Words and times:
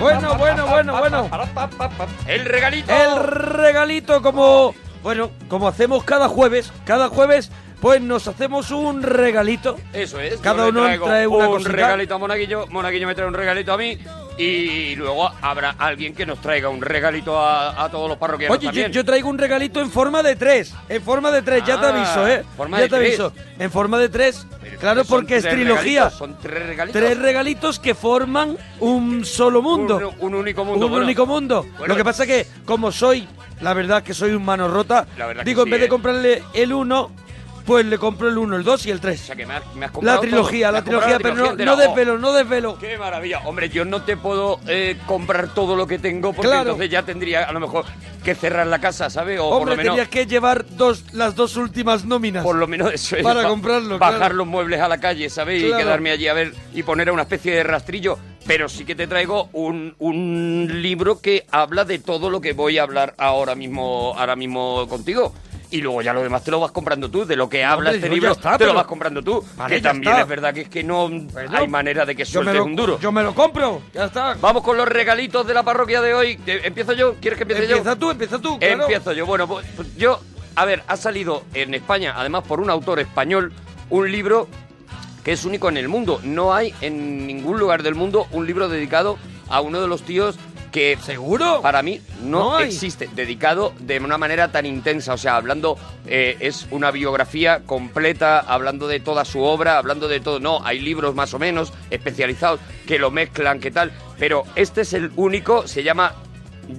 Bueno, 0.00 0.36
bueno, 0.36 0.66
bueno, 0.66 0.98
bueno. 0.98 1.30
El 2.26 2.44
regalito. 2.44 2.92
El 2.92 3.24
regalito 3.24 4.22
como... 4.22 4.74
Bueno, 5.02 5.30
como 5.48 5.68
hacemos 5.68 6.04
cada 6.04 6.28
jueves, 6.28 6.72
cada 6.84 7.08
jueves, 7.08 7.50
pues 7.80 8.00
nos 8.00 8.26
hacemos 8.26 8.70
un 8.70 9.02
regalito. 9.02 9.76
Eso 9.92 10.20
es. 10.20 10.38
Cada 10.40 10.68
uno 10.68 10.82
trae 11.04 11.26
una 11.26 11.48
un 11.48 11.54
cosita. 11.54 11.72
regalito 11.72 12.14
a 12.16 12.18
Monaguillo, 12.18 12.66
Monaguillo 12.66 13.06
me 13.06 13.14
trae 13.14 13.28
un 13.28 13.34
regalito 13.34 13.72
a 13.72 13.78
mí 13.78 13.96
y 14.38 14.94
luego 14.96 15.30
habrá 15.42 15.70
alguien 15.78 16.14
que 16.14 16.24
nos 16.24 16.40
traiga 16.40 16.68
un 16.68 16.80
regalito 16.80 17.38
a, 17.38 17.82
a 17.84 17.90
todos 17.90 18.08
los 18.08 18.18
parroquianos 18.18 18.56
Oye, 18.56 18.66
yo, 18.66 18.70
también. 18.70 18.92
yo 18.92 19.04
traigo 19.04 19.28
un 19.28 19.36
regalito 19.38 19.80
en 19.80 19.90
forma 19.90 20.22
de 20.22 20.36
tres. 20.36 20.72
En 20.88 21.02
forma 21.02 21.30
de 21.32 21.42
tres, 21.42 21.64
ya 21.66 21.80
te 21.80 21.86
Ah, 21.86 21.88
aviso, 21.90 22.28
¿eh? 22.28 22.44
forma 22.56 22.76
ya 22.78 22.82
de 22.84 22.88
te 22.88 22.96
tres. 22.96 23.08
aviso. 23.20 23.32
En 23.58 23.70
forma 23.70 23.98
de 23.98 24.08
tres. 24.08 24.46
Claro, 24.78 25.04
porque 25.04 25.36
es 25.38 25.44
trilogía. 25.48 26.04
regalitos, 26.04 26.18
Son 26.18 26.36
tres 26.40 26.66
regalitos. 26.66 27.00
Tres 27.02 27.18
regalitos 27.18 27.78
que 27.80 27.94
forman 27.94 28.56
un 28.80 29.24
solo 29.24 29.60
mundo. 29.60 30.14
Un, 30.20 30.32
un 30.32 30.34
único 30.40 30.64
mundo. 30.64 30.86
un 30.86 30.90
bueno. 30.92 31.04
único 31.06 31.26
mundo. 31.26 31.66
Bueno. 31.78 31.86
Lo 31.88 31.96
que 31.96 32.04
pasa 32.04 32.24
que, 32.26 32.46
como 32.64 32.92
soy, 32.92 33.26
la 33.60 33.74
verdad 33.74 34.02
que 34.04 34.14
soy 34.14 34.32
un 34.32 34.44
mano 34.44 34.68
rota, 34.68 35.06
digo, 35.44 35.62
sí, 35.62 35.66
en 35.66 35.70
vez 35.72 35.80
de 35.80 35.86
¿eh? 35.86 35.88
comprarle 35.88 36.42
el 36.54 36.72
uno, 36.72 37.10
pues 37.68 37.84
le 37.84 37.98
compro 37.98 38.28
el 38.30 38.38
uno, 38.38 38.56
el 38.56 38.64
dos 38.64 38.86
y 38.86 38.90
el 38.90 38.98
tres. 38.98 39.20
O 39.22 39.26
sea, 39.26 39.36
que 39.36 39.44
me 39.44 39.54
has, 39.54 39.62
me 39.76 39.84
has 39.84 39.90
La 39.90 39.92
comprado 39.92 40.20
trilogía, 40.22 40.68
todo. 40.68 40.72
Me 40.72 40.78
la 40.78 40.84
comprado 40.84 41.18
trilogía, 41.18 41.18
pero 41.22 41.34
no, 41.36 41.50
entera. 41.52 41.70
no 41.70 41.76
Oh, 41.76 41.80
desvelo, 41.80 42.18
no 42.18 42.32
desvelo. 42.32 42.78
¡Qué 42.78 42.96
maravilla! 42.96 43.40
Hombre, 43.44 43.68
yo 43.68 43.84
no 43.84 44.02
te 44.02 44.16
puedo 44.16 44.58
eh, 44.66 44.96
comprar 45.06 45.52
todo 45.52 45.76
lo 45.76 45.86
que 45.86 45.98
tengo 45.98 46.32
porque 46.32 46.48
Claro. 46.48 46.62
entonces 46.70 46.90
ya 46.90 47.02
tendría 47.02 47.44
a 47.44 47.52
lo 47.52 47.60
mejor 47.60 47.84
que 48.24 48.34
cerrar 48.34 48.66
la 48.66 48.80
casa, 48.80 49.10
¿sabes? 49.10 49.38
O 49.38 49.44
Hombre, 49.48 49.58
por 49.58 49.68
lo 49.68 49.76
menos... 49.76 49.94
tenías 49.96 50.08
que 50.08 50.26
llevar 50.26 50.64
dos, 50.76 51.04
las 51.12 51.34
dos 51.36 51.56
últimas 51.58 52.06
nóminas. 52.06 52.42
Por 52.42 52.56
lo 52.56 52.66
menos 52.66 52.90
eso 52.92 53.16
es. 53.16 53.22
Para 53.22 53.42
ba- 53.42 53.48
comprarlo, 53.50 53.98
Bajar 53.98 54.16
claro. 54.18 54.34
los 54.36 54.46
muebles 54.46 54.80
a 54.80 54.88
la 54.88 54.98
calle, 54.98 55.28
¿sabes? 55.28 55.62
Y 55.62 55.66
Claro. 55.66 55.84
quedarme 55.84 56.10
allí 56.10 56.26
a 56.26 56.32
ver 56.32 56.54
y 56.72 56.82
poner 56.82 57.10
a 57.10 57.12
una 57.12 57.22
especie 57.22 57.54
de 57.54 57.62
rastrillo. 57.64 58.18
Pero 58.46 58.70
sí 58.70 58.86
que 58.86 58.94
te 58.94 59.06
traigo 59.06 59.50
un, 59.52 59.94
un 59.98 60.68
libro 60.80 61.20
que 61.20 61.44
habla 61.50 61.84
de 61.84 61.98
todo 61.98 62.30
lo 62.30 62.40
que 62.40 62.54
voy 62.54 62.78
a 62.78 62.82
hablar 62.84 63.14
ahora 63.18 63.54
mismo, 63.54 64.14
ahora 64.16 64.36
mismo 64.36 64.88
contigo. 64.88 65.34
Y 65.70 65.82
luego 65.82 66.00
ya 66.00 66.14
lo 66.14 66.22
demás 66.22 66.42
te 66.42 66.50
lo 66.50 66.60
vas 66.60 66.70
comprando 66.72 67.10
tú. 67.10 67.26
De 67.26 67.36
lo 67.36 67.48
que 67.48 67.62
habla 67.62 67.90
Hombre, 67.90 67.96
este 67.96 68.08
libro, 68.08 68.32
está, 68.32 68.52
te 68.52 68.58
pero- 68.58 68.70
lo 68.72 68.78
vas 68.78 68.86
comprando 68.86 69.22
tú. 69.22 69.44
Vale, 69.56 69.76
que 69.76 69.82
también 69.82 70.12
está. 70.12 70.22
es 70.22 70.28
verdad 70.28 70.54
que 70.54 70.60
es 70.62 70.68
que 70.68 70.82
no 70.82 71.10
hay 71.52 71.68
manera 71.68 72.06
de 72.06 72.16
que 72.16 72.24
sueltes 72.24 72.54
lo, 72.54 72.64
un 72.64 72.74
duro. 72.74 72.98
yo 73.00 73.12
me 73.12 73.22
lo 73.22 73.34
compro, 73.34 73.82
ya 73.92 74.06
está. 74.06 74.34
Vamos 74.40 74.62
con 74.62 74.76
los 74.78 74.88
regalitos 74.88 75.46
de 75.46 75.52
la 75.54 75.62
parroquia 75.62 76.00
de 76.00 76.14
hoy. 76.14 76.40
Eh, 76.46 76.62
¿Empiezo 76.64 76.94
yo? 76.94 77.16
¿Quieres 77.20 77.36
que 77.36 77.42
empiece 77.44 77.66
yo? 77.68 77.76
Empieza 77.76 77.96
tú, 77.98 78.10
empieza 78.10 78.38
tú, 78.38 78.58
claro. 78.58 78.82
Empiezo 78.82 79.12
yo. 79.12 79.26
Bueno, 79.26 79.46
pues 79.46 79.66
pues 79.76 79.94
yo, 79.96 80.20
a 80.56 80.64
ver, 80.64 80.82
ha 80.88 80.96
salido 80.96 81.42
en 81.52 81.74
España, 81.74 82.14
además 82.16 82.44
por 82.48 82.60
un 82.60 82.70
autor 82.70 82.98
español, 83.00 83.52
un 83.90 84.10
libro 84.10 84.48
que 85.22 85.32
es 85.32 85.44
único 85.44 85.68
en 85.68 85.76
el 85.76 85.88
mundo. 85.88 86.18
No 86.22 86.54
hay 86.54 86.72
en 86.80 87.26
ningún 87.26 87.58
lugar 87.58 87.82
del 87.82 87.94
mundo 87.94 88.26
un 88.32 88.46
libro 88.46 88.70
dedicado 88.70 89.18
a 89.50 89.60
uno 89.60 89.80
de 89.82 89.88
los 89.88 90.02
tíos 90.02 90.38
que 90.70 90.98
¿Seguro? 91.02 91.60
para 91.62 91.82
mí 91.82 92.00
no, 92.22 92.58
existe, 92.60 93.08
dedicado 93.14 93.74
de 93.80 93.98
una 93.98 94.18
manera 94.18 94.50
tan 94.52 94.66
intensa, 94.66 95.14
o 95.14 95.18
sea, 95.18 95.36
hablando, 95.36 95.78
eh, 96.06 96.36
es 96.40 96.66
una 96.70 96.90
biografía 96.90 97.60
completa, 97.64 98.40
hablando 98.40 98.88
de 98.88 99.00
toda 99.00 99.24
su 99.24 99.42
obra, 99.42 99.78
hablando 99.78 100.08
de 100.08 100.20
todo, 100.20 100.40
no, 100.40 100.64
hay 100.64 100.80
libros 100.80 101.14
más 101.14 101.34
o 101.34 101.38
menos 101.38 101.72
especializados 101.90 102.60
que 102.86 102.98
lo 102.98 103.10
mezclan, 103.10 103.60
que 103.60 103.70
tal, 103.70 103.92
pero 104.18 104.44
este 104.54 104.82
es 104.82 104.92
el 104.92 105.10
único, 105.16 105.66
se 105.66 105.82
llama 105.82 106.14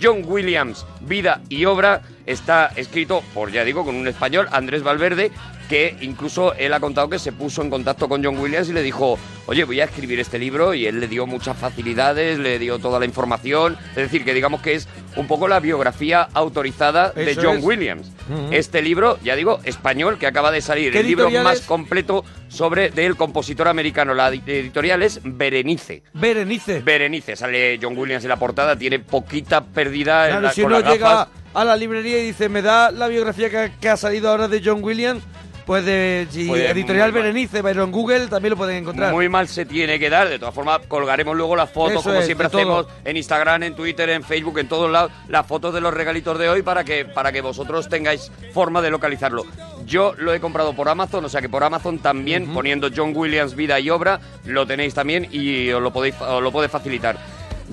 John 0.02 0.24
Williams, 0.26 0.86
Vida 1.02 1.42
y 1.50 1.66
Obra, 1.66 2.02
está 2.26 2.68
escrito 2.76 3.24
por, 3.34 3.52
ya 3.52 3.64
digo, 3.64 3.84
con 3.84 3.96
un 3.96 4.08
español, 4.08 4.48
Andrés 4.52 4.84
Valverde, 4.84 5.32
que 5.70 5.96
incluso 6.02 6.54
él 6.56 6.74
ha 6.74 6.80
contado 6.80 7.08
que 7.10 7.20
se 7.20 7.32
puso 7.32 7.62
en 7.62 7.70
contacto 7.70 8.10
con 8.10 8.24
John 8.24 8.38
Williams 8.40 8.68
y 8.70 8.74
le 8.74 8.82
dijo, 8.82 9.20
oye, 9.46 9.64
voy 9.66 9.80
a 9.80 9.84
escribir 9.86 10.20
este 10.20 10.40
libro 10.40 10.74
y 10.74 10.88
él 10.88 11.00
le 11.00 11.08
dio 11.08 11.28
muchas 11.28 11.56
facilidades, 11.58 12.40
le 12.40 12.58
dio 12.58 12.80
toda 12.80 13.00
la 13.00 13.06
información, 13.06 13.78
es 13.92 13.96
decir, 13.98 14.26
que 14.26 14.34
digamos 14.34 14.62
que 14.62 14.74
es 14.74 14.88
un 15.16 15.28
poco 15.28 15.48
la 15.48 15.60
biografía 15.60 16.28
autorizada 16.34 17.12
de 17.12 17.32
Eso 17.32 17.42
John 17.44 17.58
es. 17.60 17.64
Williams. 17.64 18.12
Este 18.52 18.82
libro, 18.82 19.20
ya 19.24 19.36
digo, 19.36 19.60
español, 19.64 20.18
que 20.18 20.26
acaba 20.28 20.52
de 20.52 20.62
salir, 20.62 20.92
¿Qué 20.92 21.02
el 21.02 21.08
libro 21.08 21.30
más 21.30 21.60
es? 21.60 21.66
completo 21.66 22.26
sobre 22.48 22.90
del 22.90 23.16
compositor 23.16 23.68
americano. 23.68 24.14
La 24.16 24.32
edi- 24.32 24.42
editorial 24.48 25.04
es 25.04 25.20
Berenice. 25.24 26.02
Berenice. 26.14 26.82
Berenice, 26.82 27.36
sale 27.36 27.80
John 27.82 27.96
Williams 27.96 28.24
en 28.24 28.30
la 28.30 28.38
portada, 28.38 28.76
tiene 28.76 28.98
poquita 29.00 29.64
pérdida 29.64 30.30
en 30.36 30.42
la- 30.44 30.52
si 30.52 30.62
con 30.64 30.72
uno 30.74 30.80
las 30.82 30.92
llega 30.92 31.10
gafas. 31.10 31.28
a 31.54 31.64
la 31.64 31.76
librería 31.76 32.18
y 32.20 32.26
dice, 32.28 32.50
me 32.50 32.64
da 32.64 32.90
la 32.92 33.08
biografía 33.08 33.50
que, 33.52 33.72
que 33.80 33.90
ha 33.90 33.98
salido 33.98 34.30
ahora 34.32 34.48
de 34.48 34.62
John 34.66 34.84
Williams, 34.84 35.22
pues 35.70 35.86
de 35.86 36.26
si 36.32 36.48
Pues, 36.48 36.68
editorial. 36.68 37.12
Berenice, 37.12 37.62
pero 37.62 37.84
en 37.84 37.92
Google 37.92 38.26
también 38.26 38.50
lo 38.50 38.58
pueden 38.58 38.78
encontrar. 38.78 39.14
Muy 39.14 39.30
mal 39.30 39.48
se 39.48 39.68
tiene 39.68 40.00
que 40.00 40.10
dar. 40.10 40.28
De 40.28 40.40
todas 40.40 40.56
formas, 40.56 40.80
colgaremos 40.88 41.38
luego 41.38 41.56
las 41.56 41.70
fotos, 41.70 42.00
Eso 42.00 42.10
como 42.10 42.16
es, 42.22 42.26
siempre 42.26 42.50
todo. 42.50 42.60
hacemos, 42.60 42.88
en 43.06 43.18
Instagram, 43.18 43.62
en 43.62 43.76
Twitter, 43.76 44.10
en 44.10 44.24
Facebook, 44.24 44.58
en 44.58 44.68
todos 44.68 44.90
lados, 44.90 45.12
las 45.28 45.46
fotos 45.46 45.72
de 45.72 45.80
los 45.80 45.94
regalitos 45.94 46.40
de 46.40 46.50
hoy 46.50 46.64
para 46.64 46.84
que, 46.84 47.06
para 47.06 47.32
que 47.32 47.42
vosotros 47.42 47.88
tengáis 47.88 48.32
forma 48.52 48.82
de 48.82 48.90
localizarlo. 48.90 49.46
Yo 49.86 50.16
lo 50.18 50.34
he 50.34 50.40
comprado 50.40 50.74
por 50.74 50.90
Amazon, 50.90 51.24
o 51.26 51.30
sea 51.30 51.40
que 51.40 51.50
por 51.50 51.64
Amazon 51.64 52.00
también, 52.00 52.52
poniendo 52.52 52.90
John 52.96 53.14
Williams 53.16 53.54
Vida 53.54 53.80
y 53.80 53.92
Obra, 53.92 54.20
lo 54.46 54.66
tenéis 54.66 54.96
también 54.96 55.28
y 55.32 55.70
os 55.70 55.84
lo 55.84 55.94
podéis 55.94 56.16
os 56.20 56.42
lo 56.42 56.52
puede 56.52 56.68
facilitar. 56.68 57.16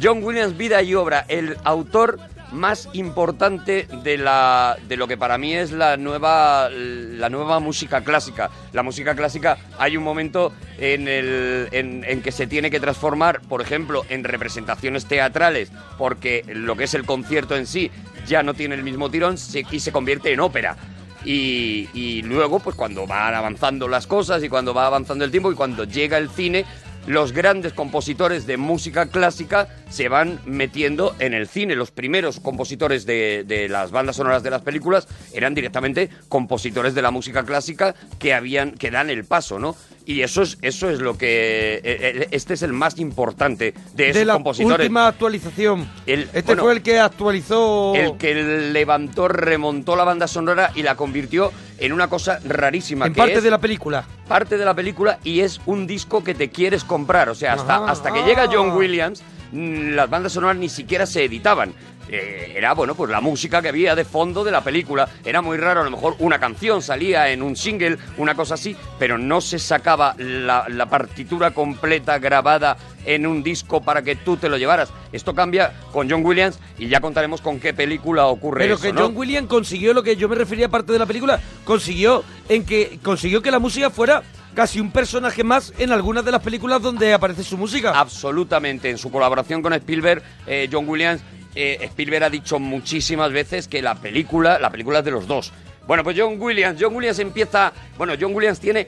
John 0.03 0.23
Williams 0.23 0.55
Vida 0.59 0.83
y 0.83 0.95
Obra, 0.95 1.25
el 1.29 1.57
autor 1.65 2.19
más 2.57 2.89
importante 2.93 3.87
de 4.03 4.19
la 4.19 4.77
de 4.89 4.97
lo 4.97 5.07
que 5.07 5.17
para 5.17 5.39
mí 5.39 5.55
es 5.55 5.71
la 5.71 5.97
nueva 5.97 6.69
la 6.71 7.29
nueva 7.29 7.61
música 7.61 8.03
clásica. 8.03 8.51
La 8.73 8.83
música 8.83 9.15
clásica 9.15 9.59
hay 9.79 9.97
un 9.97 10.03
momento 10.05 10.53
en 10.79 11.07
el 11.09 11.69
en, 11.73 12.23
que 12.23 12.33
se 12.33 12.47
tiene 12.47 12.71
que 12.71 12.81
transformar, 12.81 13.41
por 13.43 13.61
ejemplo, 13.61 14.05
en 14.09 14.25
representaciones 14.25 15.07
teatrales, 15.07 15.71
porque 15.99 16.45
lo 16.49 16.77
que 16.77 16.85
es 16.85 16.95
el 16.95 17.05
concierto 17.05 17.57
en 17.57 17.67
sí 17.67 17.91
ya 18.27 18.43
no 18.43 18.55
tiene 18.55 18.75
el 18.75 18.83
mismo 18.83 19.11
tirón 19.11 19.37
y 19.71 19.81
se 19.81 19.93
convierte 19.93 20.33
en 20.33 20.41
ópera. 20.41 20.77
Y, 21.25 21.89
y 21.93 22.23
luego, 22.23 22.61
pues 22.61 22.77
cuando 22.77 23.07
van 23.07 23.35
avanzando 23.35 23.89
las 23.89 24.07
cosas 24.07 24.45
y 24.45 24.49
cuando 24.49 24.73
va 24.73 24.87
avanzando 24.87 25.25
el 25.25 25.33
tiempo 25.33 25.51
y 25.51 25.57
cuando 25.57 25.83
llega 25.83 26.19
el 26.19 26.31
cine, 26.31 26.65
los 27.07 27.33
grandes 27.33 27.73
compositores 27.73 28.47
de 28.47 28.57
música 28.57 29.07
clásica 29.07 29.69
se 29.89 30.09
van 30.09 30.41
metiendo 30.45 31.15
en 31.19 31.35
el 31.35 31.49
cine. 31.49 31.77
Los 31.77 31.91
primeros 31.91 32.41
compositores 32.41 33.07
de, 33.07 33.45
de 33.47 33.69
las 33.69 33.91
bandas 33.91 34.17
sonoras 34.17 34.43
de 34.43 34.51
las 34.51 34.63
películas 34.63 35.07
eran 35.33 35.55
directamente 35.55 36.11
compositores 36.29 36.95
de 36.95 37.03
la 37.03 37.11
música 37.11 37.45
clásica 37.45 37.95
que 38.19 38.35
habían 38.35 38.73
que 38.73 38.91
dan 38.91 39.11
el 39.11 39.25
paso, 39.25 39.59
¿no? 39.59 39.77
Y 40.09 40.23
eso 40.23 40.43
es 40.43 40.57
eso 40.63 40.89
es 40.89 41.01
lo 41.01 41.19
que 41.19 41.75
eh, 41.77 41.81
eh, 41.85 42.29
este 42.31 42.55
es 42.55 42.63
el 42.63 42.73
más 42.73 42.97
importante 42.99 43.75
de 43.95 44.05
esos 44.11 44.21
de 44.21 44.25
la 44.25 44.35
compositores. 44.35 44.79
última 44.79 45.09
actualización. 45.09 45.89
El- 46.07 46.23
este 46.33 46.43
bueno, 46.43 46.63
fue 46.63 46.73
el 46.75 46.83
que 46.83 47.01
actualizó... 47.01 47.93
el 47.97 48.17
que 48.17 48.35
levantó, 48.73 49.27
remontó 49.27 49.97
la 49.97 50.05
banda 50.05 50.29
sonora 50.29 50.71
y 50.77 50.83
la 50.85 50.95
convirtió 50.95 51.53
en 51.79 51.93
una 51.93 52.09
cosa 52.09 52.41
rarísima. 52.45 53.07
en 53.07 53.13
que 53.13 53.19
parte 53.19 53.35
es 53.35 53.43
de 53.43 53.51
la 53.51 53.61
película. 53.61 54.05
parte 54.29 54.57
de 54.59 54.65
la 54.65 54.75
película 54.75 55.19
y 55.25 55.41
es 55.41 55.61
un 55.67 55.87
disco 55.87 56.25
que 56.25 56.35
te 56.35 56.51
quieres 56.51 56.85
comprar. 56.85 57.29
O 57.29 57.35
sea, 57.35 57.55
hasta, 57.55 57.77
Ajá. 57.77 57.91
hasta 57.91 58.13
que 58.13 58.23
llega 58.25 58.49
John 58.51 58.73
Williams, 58.73 59.23
mm, 59.53 59.91
las 59.91 60.09
bandas 60.11 60.33
sonoras 60.33 60.57
ni 60.57 60.69
siquiera 60.69 61.07
se 61.07 61.25
editaban. 61.25 61.73
Eh, 62.09 62.55
era, 62.57 62.75
bueno, 62.75 62.95
pues 62.95 63.11
la 63.11 63.21
música 63.21 63.61
que 63.61 63.69
había 63.69 63.95
de 63.95 64.05
fondo 64.05 64.45
de 64.45 64.53
la 64.53 64.63
película. 64.63 65.09
Era 65.25 65.43
muy 65.43 65.57
raro, 65.57 65.81
a 65.81 65.85
lo 65.85 65.91
mejor 65.91 66.17
una 66.19 66.39
canción 66.39 66.83
salía 66.83 67.31
en 67.31 67.43
un 67.43 67.57
single, 67.57 67.99
una 68.17 68.35
cosa 68.35 68.55
así, 68.55 68.77
pero 68.99 69.19
no 69.19 69.41
se 69.41 69.59
sacaba 69.59 70.15
la, 70.19 70.67
la 70.69 70.87
partitura 70.87 71.53
completa 71.53 72.19
grabada 72.19 72.77
en 73.05 73.27
un 73.27 73.43
disco 73.43 73.81
para 73.81 74.03
que 74.03 74.17
tú 74.17 74.37
te 74.37 74.49
lo 74.49 74.57
llevaras. 74.57 74.93
Esto 75.13 75.35
cambia 75.35 75.73
con 75.93 76.11
John 76.11 76.25
Williams 76.25 76.59
y 76.79 76.89
ya 76.89 77.01
contaremos 77.01 77.41
con 77.41 77.61
qué 77.61 77.73
película 77.73 78.27
ocurre 78.27 78.61
Pero 78.61 78.75
eso, 78.75 78.83
que 78.83 78.93
¿no? 78.93 79.03
John 79.03 79.17
Williams 79.17 79.49
consiguió 79.49 79.95
lo 79.95 80.03
que 80.03 80.17
yo 80.17 80.29
me 80.29 80.37
refería 80.37 80.69
parte 80.69 80.93
de 80.93 80.99
la 80.99 81.07
película, 81.07 81.41
consiguió 81.65 82.25
en 82.49 82.65
que 82.65 82.99
consiguió 83.03 83.43
que 83.43 83.51
la 83.51 83.59
música 83.59 83.91
fuera 83.91 84.23
casi 84.55 84.81
un 84.81 84.91
personaje 84.91 85.45
más 85.45 85.73
en 85.79 85.93
algunas 85.93 86.25
de 86.25 86.33
las 86.33 86.43
películas 86.43 86.81
donde 86.81 87.13
aparece 87.13 87.45
su 87.45 87.59
música. 87.59 87.93
Absolutamente. 87.99 88.91
En 88.91 88.99
su 88.99 89.11
colaboración 89.11 89.63
con 89.63 89.73
Spielberg, 89.75 90.23
eh, 90.47 90.69
John 90.73 90.89
Williams, 90.89 91.21
eh, 91.57 91.79
Spielberg 91.83 92.25
ha 92.25 92.31
dicho 92.31 92.59
muchísimas 92.61 93.33
veces 93.33 93.67
que 93.67 93.83
la 93.83 93.95
película, 93.97 94.59
la 94.61 94.71
película 94.71 95.01
es 95.01 95.05
de 95.05 95.11
los 95.11 95.27
dos. 95.27 95.53
Bueno, 95.87 96.05
pues 96.05 96.17
John 96.19 96.37
Williams, 96.41 96.79
John 96.81 96.95
Williams 96.95 97.19
empieza, 97.19 97.73
bueno, 97.97 98.13
John 98.21 98.35
Williams 98.35 98.61
tiene 98.61 98.87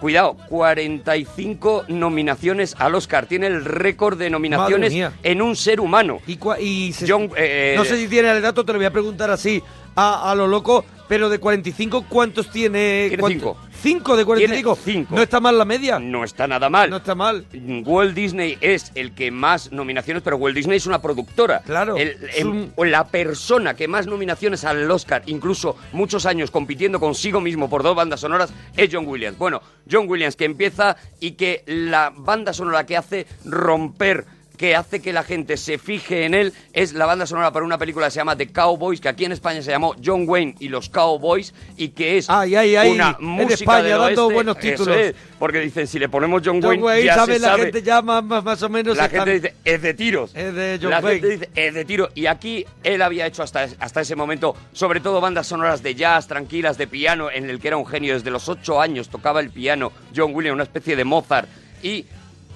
Cuidado, 0.00 0.36
45 0.48 1.84
nominaciones 1.88 2.74
al 2.78 2.94
Oscar. 2.94 3.26
Tiene 3.26 3.46
el 3.46 3.64
récord 3.64 4.18
de 4.18 4.28
nominaciones 4.30 4.92
en 5.22 5.40
un 5.42 5.56
ser 5.56 5.80
humano. 5.80 6.20
Y, 6.26 6.38
y 6.60 6.92
se- 6.92 7.10
John, 7.10 7.30
eh, 7.36 7.74
no 7.76 7.84
sé 7.84 7.96
si 7.96 8.08
tiene 8.08 8.30
el 8.30 8.42
dato, 8.42 8.64
te 8.64 8.72
lo 8.72 8.78
voy 8.78 8.86
a 8.86 8.90
preguntar 8.90 9.30
así 9.30 9.62
a, 9.96 10.30
a 10.30 10.34
lo 10.34 10.46
loco, 10.46 10.84
pero 11.08 11.28
de 11.28 11.38
45, 11.38 12.06
¿cuántos 12.08 12.50
tiene? 12.50 13.06
Tiene 13.08 13.20
¿Cuánto- 13.20 13.38
cinco. 13.38 13.56
¿Cinco 13.82 14.16
de 14.16 14.24
45? 14.24 14.76
Tiene 14.82 14.98
cinco. 15.00 15.14
No 15.14 15.22
está 15.22 15.40
mal 15.40 15.58
la 15.58 15.66
media. 15.66 15.98
No 15.98 16.24
está 16.24 16.46
nada 16.46 16.70
mal. 16.70 16.88
No 16.88 16.96
está 16.96 17.14
mal. 17.14 17.44
Walt 17.84 18.14
Disney 18.14 18.56
es 18.62 18.90
el 18.94 19.14
que 19.14 19.30
más 19.30 19.72
nominaciones, 19.72 20.22
pero 20.22 20.36
Walt 20.38 20.56
Disney 20.56 20.78
es 20.78 20.86
una 20.86 21.02
productora. 21.02 21.60
Claro, 21.60 21.94
El- 21.96 22.16
es 22.34 22.44
un- 22.44 22.72
o 22.76 22.84
la 22.86 23.06
persona 23.08 23.74
que 23.74 23.86
más 23.86 24.06
nominaciones 24.06 24.64
al 24.64 24.90
Oscar, 24.90 25.22
incluso 25.26 25.76
muchos 25.92 26.24
años 26.24 26.50
compitiendo 26.50 26.98
consigo 26.98 27.42
mismo 27.42 27.68
por 27.68 27.82
dos 27.82 27.94
bandas 27.94 28.20
sonoras, 28.20 28.54
es 28.74 28.88
John 28.90 29.06
Williams. 29.06 29.36
Bueno, 29.36 29.60
John 29.90 30.08
Williams 30.08 30.36
que 30.36 30.46
empieza 30.46 30.96
y 31.20 31.32
que 31.32 31.62
la 31.66 32.10
banda 32.16 32.54
sonora 32.54 32.86
que 32.86 32.96
hace 32.96 33.26
romper 33.44 34.24
que 34.56 34.76
hace 34.76 35.00
que 35.02 35.12
la 35.12 35.22
gente 35.24 35.56
se 35.56 35.78
fije 35.78 36.24
en 36.24 36.34
él 36.34 36.52
es 36.72 36.92
la 36.92 37.06
banda 37.06 37.26
sonora 37.26 37.52
para 37.52 37.64
una 37.64 37.78
película 37.78 38.06
que 38.06 38.12
se 38.12 38.16
llama 38.20 38.36
The 38.36 38.48
Cowboys, 38.52 39.00
que 39.00 39.08
aquí 39.08 39.24
en 39.24 39.32
España 39.32 39.62
se 39.62 39.70
llamó 39.70 39.94
John 40.04 40.24
Wayne 40.28 40.54
y 40.60 40.68
los 40.68 40.88
Cowboys, 40.88 41.52
y 41.76 41.88
que 41.88 42.18
es 42.18 42.30
Ay, 42.30 42.54
ay, 42.54 42.76
ay, 42.76 42.90
una 42.92 43.16
en 43.18 43.26
música 43.26 43.54
España 43.54 43.82
del 43.82 43.98
dando 43.98 44.22
oeste. 44.26 44.34
buenos 44.34 44.56
Eso 44.58 44.68
títulos. 44.70 44.96
es, 44.96 45.14
porque 45.38 45.60
dicen, 45.60 45.86
si 45.86 45.98
le 45.98 46.08
ponemos 46.08 46.42
John, 46.44 46.60
John 46.62 46.70
Wayne, 46.70 46.82
Wayne, 46.84 47.04
ya 47.04 47.14
sabe, 47.16 47.34
se 47.34 47.40
la 47.40 47.48
sabe. 47.48 47.62
gente 47.64 47.82
ya 47.82 48.02
más, 48.02 48.24
más, 48.24 48.62
o 48.62 48.68
menos 48.68 48.96
La 48.96 49.08
gente 49.08 49.30
dice, 49.34 49.54
es 49.64 49.82
de 49.82 49.94
tiros. 49.94 50.30
Es 50.34 50.54
de 50.54 50.78
John 50.80 50.90
La 50.90 51.00
Wayne. 51.00 51.20
gente 51.20 51.28
dice, 51.30 51.50
es 51.54 51.74
de 51.74 51.84
tiro. 51.84 52.08
Y 52.14 52.26
aquí 52.26 52.64
él 52.84 53.02
había 53.02 53.26
hecho 53.26 53.42
hasta, 53.42 53.66
hasta 53.78 54.00
ese 54.02 54.14
momento, 54.16 54.54
sobre 54.72 55.00
todo 55.00 55.20
bandas 55.20 55.46
sonoras 55.48 55.82
de 55.82 55.94
jazz, 55.94 56.28
tranquilas, 56.28 56.78
de 56.78 56.86
piano, 56.86 57.30
en 57.30 57.50
el 57.50 57.58
que 57.60 57.68
era 57.68 57.76
un 57.76 57.86
genio. 57.86 58.14
Desde 58.14 58.30
los 58.30 58.48
ocho 58.48 58.80
años 58.80 59.08
tocaba 59.08 59.40
el 59.40 59.50
piano 59.50 59.90
John 60.14 60.34
Williams, 60.34 60.54
una 60.54 60.62
especie 60.64 60.94
de 60.96 61.04
Mozart. 61.04 61.48
Y 61.82 62.06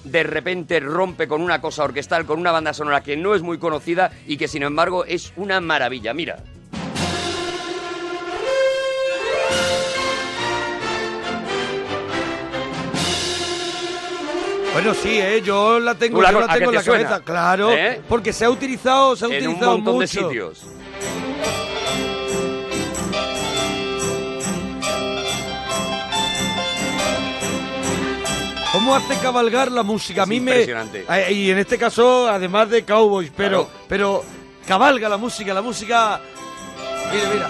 de 0.03 0.23
repente 0.23 0.79
rompe 0.79 1.27
con 1.27 1.41
una 1.41 1.61
cosa 1.61 1.83
orquestal, 1.83 2.25
con 2.25 2.39
una 2.39 2.51
banda 2.51 2.73
sonora 2.73 3.01
que 3.01 3.17
no 3.17 3.35
es 3.35 3.41
muy 3.41 3.57
conocida 3.57 4.11
y 4.27 4.37
que 4.37 4.47
sin 4.47 4.63
embargo 4.63 5.05
es 5.05 5.33
una 5.35 5.59
maravilla. 5.61 6.13
Mira. 6.13 6.37
Bueno, 14.73 14.93
sí, 14.93 15.19
¿eh? 15.19 15.41
yo 15.43 15.79
la 15.79 15.95
tengo, 15.95 16.17
¿Tú 16.17 16.21
la 16.21 16.31
yo 16.31 16.39
tengo 16.47 16.55
en 16.55 16.69
te 16.69 16.75
la 16.75 16.83
suena? 16.83 17.03
cabeza, 17.03 17.25
claro, 17.25 17.71
¿Eh? 17.73 18.01
porque 18.07 18.31
se 18.31 18.45
ha 18.45 18.49
utilizado, 18.49 19.15
se 19.15 19.25
ha 19.25 19.37
en 19.37 19.47
un 19.49 19.59
montón 19.59 19.99
de 19.99 20.07
sitios. 20.07 20.63
¿Cómo 28.71 28.95
hace 28.95 29.15
cabalgar 29.17 29.71
la 29.71 29.81
música? 29.83 30.21
A 30.21 30.23
Es 30.25 30.29
mí 30.29 30.39
me 30.39 30.51
impresionante. 30.51 31.05
Eh, 31.09 31.33
y 31.33 31.51
en 31.51 31.57
este 31.57 31.77
caso, 31.77 32.27
además 32.29 32.69
de 32.69 32.85
cowboys, 32.85 33.31
pero 33.35 33.65
Claro. 33.65 33.85
pero 33.87 34.23
cabalga 34.67 35.09
la 35.09 35.17
música, 35.17 35.53
la 35.53 35.61
música. 35.63 36.21
Mira, 37.11 37.29
mira. 37.33 37.49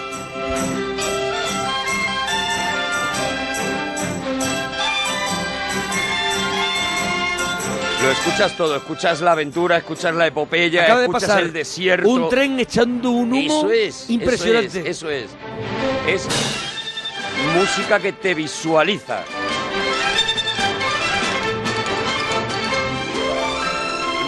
Lo 8.01 8.11
escuchas 8.11 8.55
todo, 8.55 8.77
escuchas 8.77 9.19
la 9.19 9.33
aventura, 9.33 9.77
escuchas 9.77 10.15
la 10.15 10.27
epopeya, 10.27 10.83
Acaba 10.83 10.99
de 11.01 11.05
escuchas 11.07 11.27
pasar 11.29 11.43
el 11.43 11.51
desierto. 11.51 12.07
un 12.09 12.29
tren 12.29 12.57
echando 12.57 13.11
un 13.11 13.33
humo 13.33 13.59
Eso 13.59 13.71
es. 13.71 14.09
impresionante. 14.09 14.89
Eso 14.89 15.09
es. 15.09 15.25
Eso 15.27 15.29
es. 16.07 16.25
Es 16.25 16.27
música 17.57 17.99
que 17.99 18.13
te 18.13 18.33
visualiza. 18.33 19.23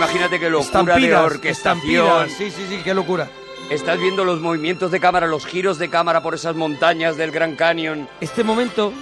Imagínate 0.02 0.40
que 0.40 0.50
locura 0.50 0.82
de 0.82 0.82
Estampidas, 0.82 1.24
orquestación. 1.24 2.08
estampidas. 2.08 2.32
Sí, 2.32 2.50
sí, 2.50 2.66
sí, 2.68 2.82
qué 2.84 2.96
locura. 2.96 3.30
Estás 3.70 4.00
viendo 4.00 4.26
los 4.26 4.42
movimientos 4.42 4.90
de 4.90 5.00
cámara, 5.00 5.28
los 5.28 5.46
giros 5.46 5.78
de 5.78 5.92
cámara 5.92 6.24
por 6.24 6.34
esas 6.34 6.56
montañas 6.56 7.18
del 7.18 7.30
Gran 7.30 7.56
Canyon. 7.56 8.10
Este 8.20 8.44
momento 8.44 8.94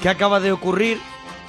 que 0.00 0.08
acaba 0.08 0.40
de 0.40 0.50
ocurrir 0.50 0.98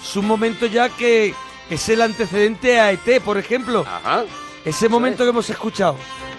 es 0.03 0.13
un 0.17 0.27
momento 0.27 0.65
ya 0.65 0.89
que 0.89 1.33
es 1.69 1.88
el 1.88 2.01
antecedente 2.01 2.81
a 2.81 2.91
ET, 2.91 3.21
por 3.23 3.38
ejemplo. 3.38 3.85
Ajá. 3.88 4.25
Ese 4.65 4.89
momento 4.89 5.23
es. 5.23 5.27
que 5.27 5.29
hemos 5.29 5.50
escuchado. 5.50 5.95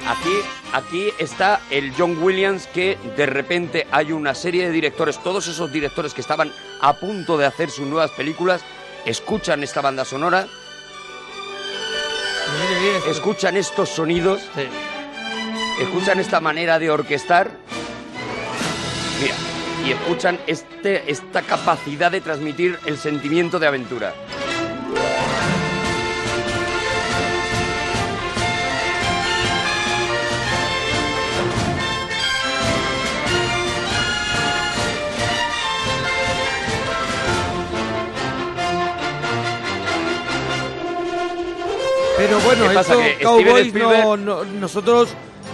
Aquí, 0.07 0.37
aquí 0.75 1.09
está 1.19 1.63
el 1.71 1.95
John 1.97 2.23
Williams 2.23 2.67
que 2.67 2.99
de 3.17 3.25
repente 3.25 3.87
hay 3.91 4.13
una 4.13 4.35
serie 4.35 4.67
de 4.67 4.73
directores, 4.73 5.23
todos 5.23 5.49
esos 5.49 5.73
directores 5.73 6.13
que 6.13 6.21
estaban 6.21 6.53
a 6.83 6.93
punto 6.93 7.39
de 7.39 7.47
hacer 7.47 7.71
sus 7.71 7.87
nuevas 7.87 8.11
películas, 8.11 8.61
escuchan 9.07 9.63
esta 9.63 9.81
banda 9.81 10.05
sonora. 10.05 10.47
Escuchan 13.09 13.57
estos 13.57 13.89
sonidos, 13.89 14.41
Sí. 14.55 14.69
escuchan 15.83 16.21
esta 16.21 16.41
manera 16.41 16.79
de 16.79 16.91
orquestar, 16.91 17.51
mira, 19.21 19.35
y 19.87 19.93
escuchan 19.93 20.39
este, 20.47 21.11
esta 21.11 21.43
capacidad 21.43 22.11
de 22.11 22.21
transmitir 22.21 22.79
el 22.87 22.99
sentimiento 22.99 23.59
de 23.59 23.67
aventura. 23.67 24.15
Pero 42.21 42.39
bueno, 42.41 42.71
esto, 42.71 43.01
Cowboys, 43.23 43.73
no, 44.21 44.45
nosotros 44.45 45.09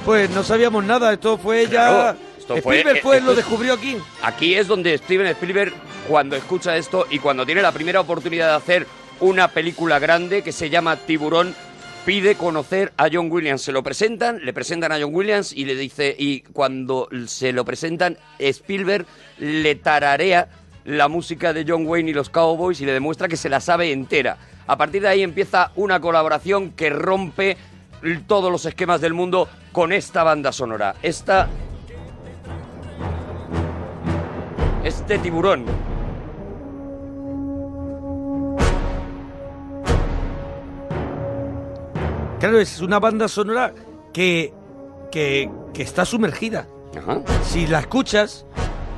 pues 0.05 0.29
no 0.31 0.43
sabíamos 0.43 0.83
nada. 0.85 1.13
Esto 1.13 1.39
fue 1.39 1.67
Claro, 1.67 1.97
ya... 1.97 2.17
esto 2.39 2.57
fue- 2.57 2.79
Spielberg 2.79 2.97
eh, 2.99 3.01
fue, 3.03 3.17
esto 3.19 3.27
lo 3.27 3.31
es- 3.33 3.37
descubrió 3.37 3.73
aquí. 3.75 3.97
Aquí 4.23 4.55
es 4.57 4.67
donde 4.67 4.99
Steven 4.99 5.29
Spielberg, 5.29 5.73
cuando 6.09 6.35
escucha 6.35 6.77
esto 6.77 7.07
y 7.09 7.21
cuando 7.21 7.47
tiene 7.47 7.63
la 7.63 7.71
primera 7.71 8.01
oportunidad 8.01 8.49
de 8.49 8.55
hacer 8.57 8.87
una 9.21 9.47
película 9.49 10.01
grande 10.01 10.43
que 10.43 10.51
se 10.51 10.69
llama 10.69 10.97
Tiburón, 10.97 11.55
pide 12.05 12.35
conocer 12.35 12.93
a 12.97 13.07
John 13.13 13.31
Williams. 13.31 13.63
Se 13.63 13.71
lo 13.71 13.85
presentan, 13.85 14.45
le 14.45 14.53
presentan 14.53 14.91
a 14.91 14.99
John 15.01 15.15
Williams 15.15 15.53
y 15.53 15.67
le 15.67 15.77
dice, 15.77 16.17
y 16.19 16.41
cuando 16.41 17.09
se 17.29 17.53
lo 17.53 17.65
presentan, 17.65 18.19
Spielberg 18.41 19.07
le 19.39 19.77
tararea 19.77 20.49
la 20.85 21.07
música 21.07 21.53
de 21.53 21.65
John 21.67 21.87
Wayne 21.87 22.11
y 22.11 22.15
los 22.15 22.29
Cowboys 22.29 22.81
y 22.81 22.87
le 22.87 22.93
demuestra 22.93 23.29
que 23.29 23.37
se 23.37 23.49
la 23.49 23.61
sabe 23.61 23.93
entera. 23.93 24.37
A 24.67 24.77
partir 24.77 25.03
de 25.03 25.09
ahí 25.09 25.23
empieza 25.23 25.71
una 25.77 26.01
colaboración 26.01 26.73
que 26.73 26.91
rompe 26.91 27.57
todos 28.27 28.51
los 28.51 28.67
esquemas 28.67 29.01
del 29.01 29.15
mundo 29.15 29.49
con 29.73 29.93
esta 29.93 30.23
banda 30.23 30.53
sonora. 30.53 30.95
Esta 31.03 31.49
este 34.85 35.19
tiburón. 35.19 35.65
Claro, 42.39 42.61
es 42.61 42.81
una 42.81 43.01
banda 43.01 43.29
sonora 43.29 43.73
que, 44.13 44.53
que, 45.11 45.51
que 45.73 45.83
está 45.83 46.05
sumergida. 46.05 46.69
Ajá. 46.97 47.23
Si 47.43 47.67
la 47.67 47.81
escuchas, 47.81 48.47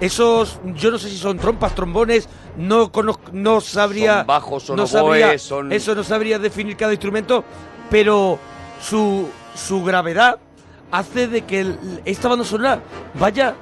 esos, 0.00 0.60
yo 0.74 0.90
no 0.90 0.98
sé 0.98 1.08
si 1.08 1.16
son 1.16 1.38
trompas, 1.38 1.74
trombones, 1.74 2.28
no 2.58 2.92
conozco, 2.92 3.30
no 3.32 3.60
sabría... 3.60 4.18
Son 4.18 4.26
bajos, 4.26 4.62
son 4.64 4.76
no 4.76 4.82
oboes, 4.84 4.90
sabría, 4.92 5.38
son- 5.38 5.72
Eso 5.72 5.94
no 5.94 6.04
sabría 6.04 6.38
definir 6.38 6.76
cada 6.76 6.92
instrumento, 6.92 7.44
pero 7.90 8.38
su, 8.82 9.28
su 9.54 9.82
gravedad 9.84 10.38
hace 10.90 11.28
de 11.28 11.42
que 11.42 11.60
el- 11.60 11.78
esta 12.04 12.28
banda 12.28 12.44
sonora 12.44 12.80
vaya, 13.14 13.54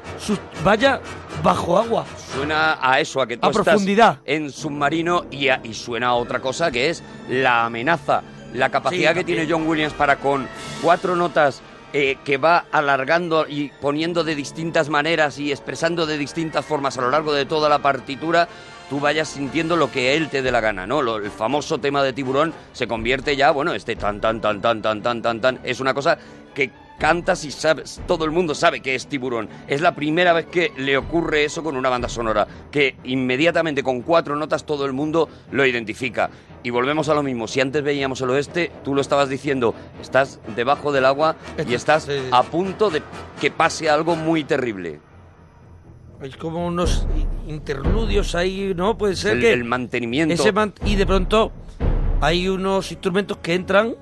vaya 0.65 1.01
bajo 1.43 1.79
agua. 1.79 2.05
Suena 2.35 2.79
a 2.81 2.99
eso, 3.01 3.21
a 3.21 3.27
que 3.27 3.37
tú 3.37 3.47
A 3.47 3.51
estás 3.51 3.65
profundidad. 3.65 4.19
en 4.25 4.51
submarino 4.51 5.27
y, 5.31 5.49
a- 5.49 5.61
y 5.63 5.75
suena 5.75 6.09
a 6.09 6.15
otra 6.15 6.41
cosa 6.41 6.71
que 6.71 6.89
es 6.91 7.03
la 7.29 7.65
amenaza, 7.67 8.23
la 8.55 8.71
capacidad 8.71 9.11
Sí, 9.13 9.19
que 9.19 9.25
tiene. 9.25 9.47
John 9.51 9.67
Williams 9.67 9.93
para 9.93 10.17
con 10.17 10.47
cuatro 10.83 11.17
notas 11.17 11.61
eh, 11.93 12.19
que 12.25 12.37
va 12.37 12.65
alargando 12.73 13.47
y 13.49 13.71
poniendo 13.81 14.23
de 14.25 14.35
distintas 14.35 14.89
maneras 14.89 15.39
y 15.39 15.51
expresando 15.51 16.05
de 16.07 16.19
distintas 16.19 16.65
formas 16.65 16.99
a 16.99 17.03
lo 17.03 17.11
largo 17.11 17.33
de 17.33 17.47
toda 17.47 17.69
la 17.69 17.79
partitura, 17.79 18.49
tú 18.89 19.01
vayas 19.01 19.29
sintiendo 19.29 19.77
lo 19.77 19.91
que 19.91 20.17
él 20.17 20.29
te 20.29 20.43
dé 20.43 20.51
la 20.53 20.61
gana, 20.61 20.87
¿no? 20.87 21.03
Lo- 21.03 21.17
el 21.17 21.31
famoso 21.31 21.79
tema 21.79 22.03
de 22.03 22.13
tiburón 22.13 22.53
se 22.73 22.87
convierte 22.87 23.37
ya, 23.37 23.51
bueno, 23.51 23.75
este 23.75 23.97
tan, 23.97 24.21
tan, 24.21 24.41
tan, 24.41 24.61
tan, 24.61 24.83
tan, 24.83 25.03
tan, 25.03 25.23
tan, 25.23 25.41
tan, 25.41 25.61
es 25.65 25.81
una 25.81 25.95
cosa 25.95 26.19
que 26.55 26.71
cantas 26.99 27.45
y 27.45 27.51
sabes, 27.51 28.01
todo 28.07 28.25
el 28.25 28.31
mundo 28.31 28.55
sabe 28.55 28.81
que 28.81 28.95
es 28.95 29.07
tiburón. 29.07 29.51
Es 29.69 29.83
la 29.83 29.95
primera 29.95 30.33
vez 30.33 30.47
que 30.47 30.73
le 30.79 30.97
ocurre 30.97 31.45
eso 31.45 31.63
con 31.63 31.77
una 31.77 31.91
banda 31.91 32.09
sonora, 32.09 32.47
que 32.71 32.97
inmediatamente 33.05 33.83
con 33.83 34.01
cuatro 34.01 34.35
notas 34.37 34.65
todo 34.65 34.87
el 34.87 34.95
mundo 34.95 35.29
lo 35.51 35.67
identifica. 35.67 36.31
Y 36.63 36.71
volvemos 36.71 37.09
a 37.11 37.15
lo 37.15 37.23
mismo, 37.23 37.47
si 37.49 37.61
antes 37.61 37.83
veíamos 37.83 38.23
el 38.23 38.31
oeste, 38.31 38.73
tú 38.83 38.95
lo 38.95 39.01
estabas 39.03 39.29
diciendo, 39.29 39.75
estás 40.01 40.41
debajo 40.57 40.91
del 40.91 41.05
agua 41.05 41.37
y 41.69 41.75
estás 41.75 42.09
a 42.33 42.43
punto 42.45 42.89
de 42.91 43.03
que 43.41 43.51
pase 43.51 43.91
algo 43.91 44.17
muy 44.17 44.43
terrible. 44.45 44.99
Hay 46.21 46.31
como 46.33 46.67
unos 46.67 47.07
interludios 47.47 48.35
ahí, 48.35 48.73
¿no? 48.75 48.97
Puede 48.97 49.17
ser 49.17 49.35
El, 49.35 49.41
que... 49.41 49.53
el 49.53 49.65
mantenimiento. 49.65 50.35
ese 50.35 50.53
man- 50.53 50.73
y 50.85 50.97
de 50.97 51.07
pronto 51.07 51.53
hay 52.21 52.49
unos 52.49 52.91
instrumentos 52.91 53.37
que 53.39 53.55
entran 53.55 53.95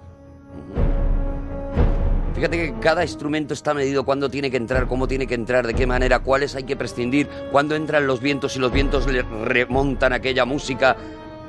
Fíjate 2.34 2.56
que 2.56 2.74
cada 2.80 3.04
instrumento 3.04 3.54
está 3.54 3.74
medido 3.74 4.04
cuándo 4.04 4.28
tiene 4.28 4.50
que 4.50 4.56
entrar, 4.56 4.88
cómo 4.88 5.06
tiene 5.06 5.24
que 5.28 5.34
entrar, 5.34 5.64
de 5.68 5.72
qué 5.74 5.86
manera, 5.86 6.18
cuáles 6.18 6.56
hay 6.56 6.64
que 6.64 6.74
prescindir, 6.74 7.28
cuándo 7.52 7.76
entran 7.76 8.08
los 8.08 8.20
vientos 8.20 8.56
y 8.56 8.58
los 8.58 8.72
vientos 8.72 9.06
le 9.06 9.22
remontan 9.22 10.12
aquella 10.12 10.44
música 10.44 10.96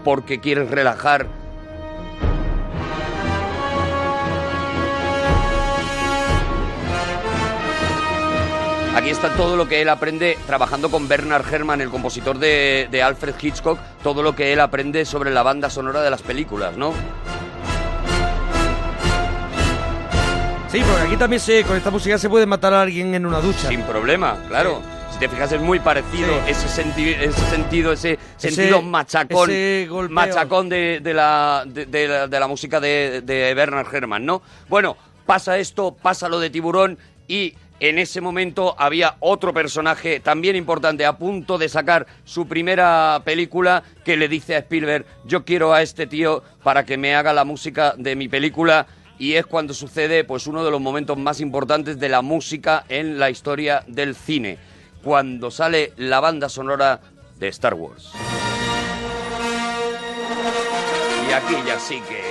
porque 0.04 0.40
quieres 0.40 0.70
relajar. 0.70 1.28
Aquí 8.96 9.10
está 9.10 9.30
todo 9.36 9.58
lo 9.58 9.68
que 9.68 9.82
él 9.82 9.90
aprende 9.90 10.38
trabajando 10.48 10.90
con 10.90 11.08
Bernard 11.08 11.46
Herrmann, 11.54 11.82
el 11.82 11.90
compositor 11.90 12.40
de, 12.40 12.88
de 12.90 13.04
Alfred 13.04 13.36
Hitchcock, 13.42 13.78
todo 14.02 14.24
lo 14.24 14.36
que 14.36 14.54
él 14.54 14.60
aprende 14.62 15.04
sobre 15.06 15.32
la 15.32 15.44
banda 15.44 15.70
sonora 15.70 16.02
de 16.02 16.10
las 16.10 16.22
películas, 16.22 16.78
¿no? 16.78 16.94
Sí, 20.72 20.82
porque 20.90 21.08
aquí 21.08 21.18
también 21.18 21.40
se, 21.42 21.64
con 21.64 21.76
esta 21.76 21.92
música 21.92 22.18
se 22.18 22.30
puede 22.30 22.46
matar 22.46 22.74
a 22.74 22.82
alguien 22.82 23.14
en 23.16 23.26
una 23.26 23.40
ducha. 23.42 23.68
Sin 23.68 23.82
problema, 23.84 24.38
claro. 24.48 24.82
Si 25.12 25.20
te 25.20 25.30
fijas 25.30 25.52
es 25.52 25.62
muy 25.62 25.80
parecido 25.80 26.28
Sí. 26.46 26.52
ese, 26.52 26.68
senti- 26.68 27.16
ese 27.20 27.50
sentido, 27.50 27.92
ese 27.94 28.18
sentido 28.38 28.82
machacón, 28.82 29.50
ese 29.50 29.88
machacón 30.10 30.68
de, 30.70 31.00
de 31.02 31.14
la, 31.14 31.64
de, 31.66 31.86
de 31.86 32.08
la, 32.08 32.28
de 32.28 32.40
la 32.40 32.48
música 32.48 32.80
de, 32.82 33.22
de 33.22 33.54
Bernard 33.54 33.94
Herrmann, 33.94 34.26
¿no? 34.26 34.42
Bueno, 34.68 34.98
pasa 35.26 35.58
esto, 35.58 35.94
pasa 36.02 36.28
lo 36.28 36.40
de 36.40 36.50
Tiburón 36.50 36.98
y 37.30 37.54
en 37.80 38.00
ese 38.00 38.22
momento 38.22 38.76
había 38.78 39.16
otro 39.20 39.54
personaje 39.54 40.20
también 40.20 40.56
importante 40.56 41.06
a 41.06 41.18
punto 41.18 41.58
de 41.58 41.70
sacar 41.70 42.08
su 42.24 42.48
primera 42.48 43.22
película 43.26 43.84
que 44.04 44.18
le 44.18 44.28
dice 44.28 44.56
a 44.56 44.60
Spielberg, 44.60 45.06
yo 45.26 45.44
quiero 45.44 45.74
a 45.74 45.82
este 45.82 46.08
tío 46.08 46.44
para 46.64 46.86
que 46.86 46.98
me 46.98 47.16
haga 47.16 47.34
la 47.34 47.44
música 47.44 47.94
de 47.98 48.16
mi 48.16 48.28
película 48.28 48.88
y 49.18 49.34
es 49.34 49.46
cuando 49.46 49.74
sucede 49.74 50.24
pues 50.24 50.48
uno 50.48 50.64
de 50.64 50.72
los 50.72 50.82
momentos 50.82 51.18
más 51.18 51.40
importantes 51.40 52.00
de 52.00 52.10
la 52.10 52.22
música 52.22 52.86
en 52.90 53.20
la 53.20 53.30
historia 53.30 53.84
del 53.88 54.16
cine, 54.16 54.58
cuando 55.04 55.52
sale 55.52 55.94
la 55.98 56.20
banda 56.20 56.50
sonora 56.50 57.02
de 57.38 57.48
Star 57.50 57.74
Wars. 57.74 58.12
Y 61.30 61.34
aquí 61.34 61.56
ya 61.66 61.80
sí 61.80 62.02
que 62.08 62.25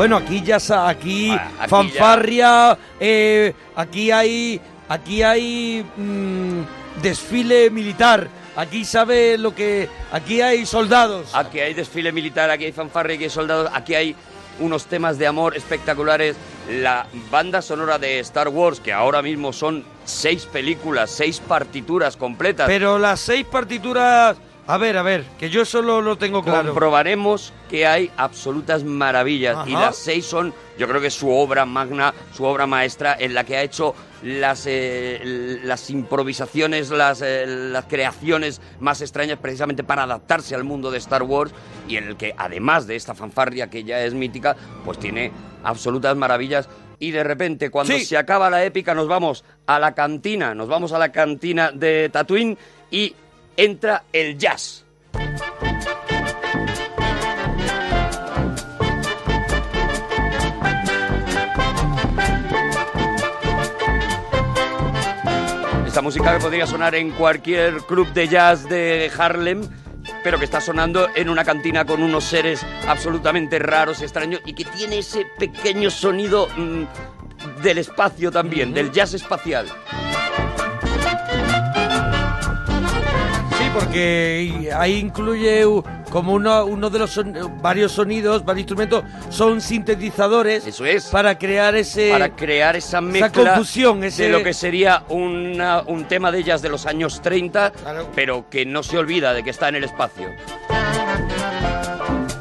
Bueno, 0.00 0.16
aquí 0.16 0.40
ya 0.40 0.56
aquí, 0.88 1.30
Ah, 1.30 1.50
aquí 1.58 1.68
fanfarria, 1.68 2.78
eh, 2.98 3.52
aquí 3.76 4.10
hay 4.10 4.58
aquí 4.88 5.22
hay 5.22 5.84
mm, 5.94 7.02
desfile 7.02 7.68
militar. 7.68 8.26
Aquí 8.56 8.86
sabe 8.86 9.36
lo 9.36 9.54
que 9.54 9.90
aquí 10.10 10.40
hay 10.40 10.64
soldados. 10.64 11.34
Aquí 11.34 11.60
hay 11.60 11.74
desfile 11.74 12.12
militar, 12.12 12.48
aquí 12.48 12.64
hay 12.64 12.72
fanfarria, 12.72 13.16
aquí 13.16 13.24
hay 13.24 13.30
soldados, 13.30 13.70
aquí 13.74 13.94
hay 13.94 14.16
unos 14.58 14.86
temas 14.86 15.18
de 15.18 15.26
amor 15.26 15.54
espectaculares. 15.54 16.34
La 16.70 17.06
banda 17.30 17.60
sonora 17.60 17.98
de 17.98 18.20
Star 18.20 18.48
Wars, 18.48 18.80
que 18.80 18.94
ahora 18.94 19.20
mismo 19.20 19.52
son 19.52 19.84
seis 20.06 20.46
películas, 20.46 21.10
seis 21.10 21.40
partituras 21.46 22.16
completas. 22.16 22.68
Pero 22.68 22.98
las 22.98 23.20
seis 23.20 23.44
partituras, 23.44 24.38
a 24.66 24.78
ver, 24.78 24.96
a 24.96 25.02
ver, 25.02 25.24
que 25.38 25.50
yo 25.50 25.64
solo 25.64 26.00
lo 26.00 26.16
tengo 26.16 26.42
claro. 26.44 26.68
comprobaremos 26.68 27.52
que 27.68 27.86
hay 27.86 28.10
absolutas 28.16 28.84
maravillas 28.84 29.66
y 29.66 29.72
las 29.72 29.96
seis 29.96 30.24
son, 30.26 30.54
yo 30.78 30.86
creo 30.86 31.00
que 31.00 31.10
su 31.10 31.28
obra 31.30 31.64
magna, 31.66 32.14
su 32.32 32.44
obra 32.44 32.66
maestra 32.66 33.16
en 33.18 33.34
la 33.34 33.44
que 33.44 33.56
ha 33.56 33.62
hecho 33.62 33.94
las, 34.22 34.64
eh, 34.66 35.58
las 35.64 35.90
improvisaciones, 35.90 36.90
las, 36.90 37.20
eh, 37.22 37.46
las 37.46 37.86
creaciones 37.86 38.60
más 38.78 39.00
extrañas 39.00 39.38
precisamente 39.38 39.82
para 39.82 40.04
adaptarse 40.04 40.54
al 40.54 40.62
mundo 40.64 40.90
de 40.90 40.98
Star 40.98 41.22
Wars 41.24 41.52
y 41.88 41.96
en 41.96 42.04
el 42.08 42.16
que 42.16 42.34
además 42.36 42.86
de 42.86 42.96
esta 42.96 43.14
fanfarria 43.14 43.70
que 43.70 43.82
ya 43.82 44.00
es 44.04 44.14
mítica, 44.14 44.54
pues 44.84 44.98
tiene 44.98 45.32
absolutas 45.64 46.16
maravillas. 46.16 46.68
Y 46.98 47.12
de 47.12 47.24
repente, 47.24 47.70
cuando 47.70 47.94
Sí. 47.94 48.04
se 48.04 48.18
acaba 48.18 48.50
la 48.50 48.62
épica, 48.62 48.94
nos 48.94 49.08
vamos 49.08 49.42
a 49.66 49.78
la 49.78 49.94
cantina, 49.94 50.54
nos 50.54 50.68
vamos 50.68 50.92
a 50.92 50.98
la 50.98 51.10
cantina 51.10 51.72
de 51.72 52.10
Tatooine 52.12 52.58
y 52.90 53.14
entra 53.56 54.04
el 54.12 54.38
jazz. 54.38 54.84
Esta 65.86 66.02
música 66.02 66.32
que 66.34 66.40
podría 66.40 66.68
sonar 66.68 66.94
en 66.94 67.10
cualquier 67.10 67.78
club 67.78 68.12
de 68.12 68.28
jazz 68.28 68.68
de 68.68 69.10
Harlem, 69.18 69.62
pero 70.22 70.38
que 70.38 70.44
está 70.44 70.60
sonando 70.60 71.08
en 71.16 71.28
una 71.28 71.44
cantina 71.44 71.84
con 71.84 72.02
unos 72.02 72.24
seres 72.24 72.64
absolutamente 72.86 73.58
raros, 73.58 74.00
extraños, 74.00 74.40
y 74.46 74.52
que 74.52 74.64
tiene 74.64 74.98
ese 74.98 75.26
pequeño 75.36 75.90
sonido 75.90 76.48
mm, 76.56 76.84
del 77.62 77.78
espacio 77.78 78.30
también, 78.30 78.72
del 78.72 78.92
jazz 78.92 79.14
espacial. 79.14 79.66
Porque 83.74 84.70
ahí 84.76 84.96
incluye 84.98 85.64
como 86.10 86.32
uno, 86.34 86.64
uno 86.64 86.90
de 86.90 86.98
los 86.98 87.10
son- 87.10 87.34
varios 87.62 87.92
sonidos, 87.92 88.44
varios 88.44 88.62
instrumentos, 88.62 89.04
son 89.28 89.60
sintetizadores. 89.60 90.66
Eso 90.66 90.84
es. 90.84 91.06
Para 91.06 91.38
crear 91.38 91.74
ese. 91.76 92.10
para 92.10 92.30
crear 92.30 92.76
esa 92.76 93.00
mezcla 93.00 93.30
confusión, 93.54 94.02
ese- 94.04 94.24
de 94.24 94.28
lo 94.30 94.42
que 94.42 94.52
sería 94.54 95.04
una- 95.08 95.82
un 95.82 96.04
tema 96.04 96.32
de 96.32 96.42
jazz 96.42 96.62
de 96.62 96.68
los 96.68 96.86
años 96.86 97.20
30, 97.22 97.72
pero 98.14 98.46
que 98.50 98.66
no 98.66 98.82
se 98.82 98.98
olvida 98.98 99.32
de 99.32 99.42
que 99.42 99.50
está 99.50 99.68
en 99.68 99.76
el 99.76 99.84
espacio. 99.84 100.28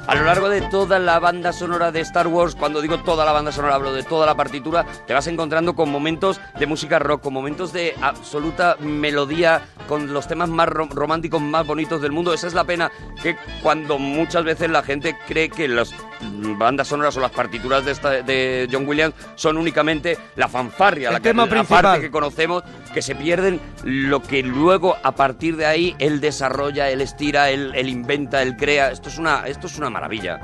A 0.09 0.15
lo 0.15 0.23
largo 0.23 0.49
de 0.49 0.61
toda 0.61 0.97
la 0.97 1.19
banda 1.19 1.53
sonora 1.53 1.91
de 1.91 1.99
Star 1.99 2.25
Wars, 2.27 2.55
cuando 2.55 2.81
digo 2.81 2.97
toda 3.03 3.25
la 3.25 3.31
banda 3.31 3.51
sonora, 3.51 3.75
hablo 3.75 3.93
de 3.93 4.01
toda 4.01 4.25
la 4.25 4.33
partitura, 4.33 4.83
te 5.05 5.13
vas 5.13 5.27
encontrando 5.27 5.75
con 5.75 5.91
momentos 5.91 6.41
de 6.57 6.65
música 6.65 6.97
rock, 6.97 7.21
con 7.21 7.33
momentos 7.33 7.71
de 7.73 7.93
absoluta 8.01 8.75
melodía, 8.79 9.61
con 9.87 10.11
los 10.11 10.27
temas 10.27 10.49
más 10.49 10.67
rom- 10.67 10.89
románticos, 10.89 11.39
más 11.41 11.67
bonitos 11.67 12.01
del 12.01 12.11
mundo. 12.11 12.33
Esa 12.33 12.47
es 12.47 12.55
la 12.55 12.63
pena 12.63 12.89
que 13.21 13.37
cuando 13.61 13.99
muchas 13.99 14.43
veces 14.43 14.71
la 14.71 14.81
gente 14.81 15.15
cree 15.27 15.47
que 15.49 15.67
mm, 15.69 15.85
bandas 16.21 16.87
sonoras 16.87 17.15
o 17.17 17.19
las 17.19 17.31
partituras 17.31 17.85
de, 17.85 17.91
esta- 17.91 18.21
de 18.21 18.67
John 18.71 18.87
Williams 18.87 19.15
son 19.35 19.57
únicamente 19.57 20.17
la 20.35 20.47
fanfarria, 20.47 21.09
El 21.09 21.13
la, 21.13 21.19
que- 21.19 21.29
la 21.55 21.63
parte 21.83 22.01
que 22.01 22.11
conocemos, 22.11 22.63
que 22.93 23.01
se 23.01 23.15
pierden 23.15 23.59
lo 23.83 24.21
que 24.21 24.43
luego 24.43 24.97
a 25.03 25.13
partir 25.13 25.55
de 25.55 25.65
ahí 25.65 25.95
él 25.99 26.19
desarrolla, 26.21 26.89
él 26.89 27.01
estira, 27.01 27.49
él, 27.49 27.71
él 27.75 27.89
inventa, 27.89 28.41
él 28.41 28.55
crea. 28.57 28.91
Esto 28.91 29.09
es 29.09 29.17
una, 29.17 29.47
esto 29.47 29.67
es 29.67 29.77
una 29.77 29.89
maravilla. 29.89 30.39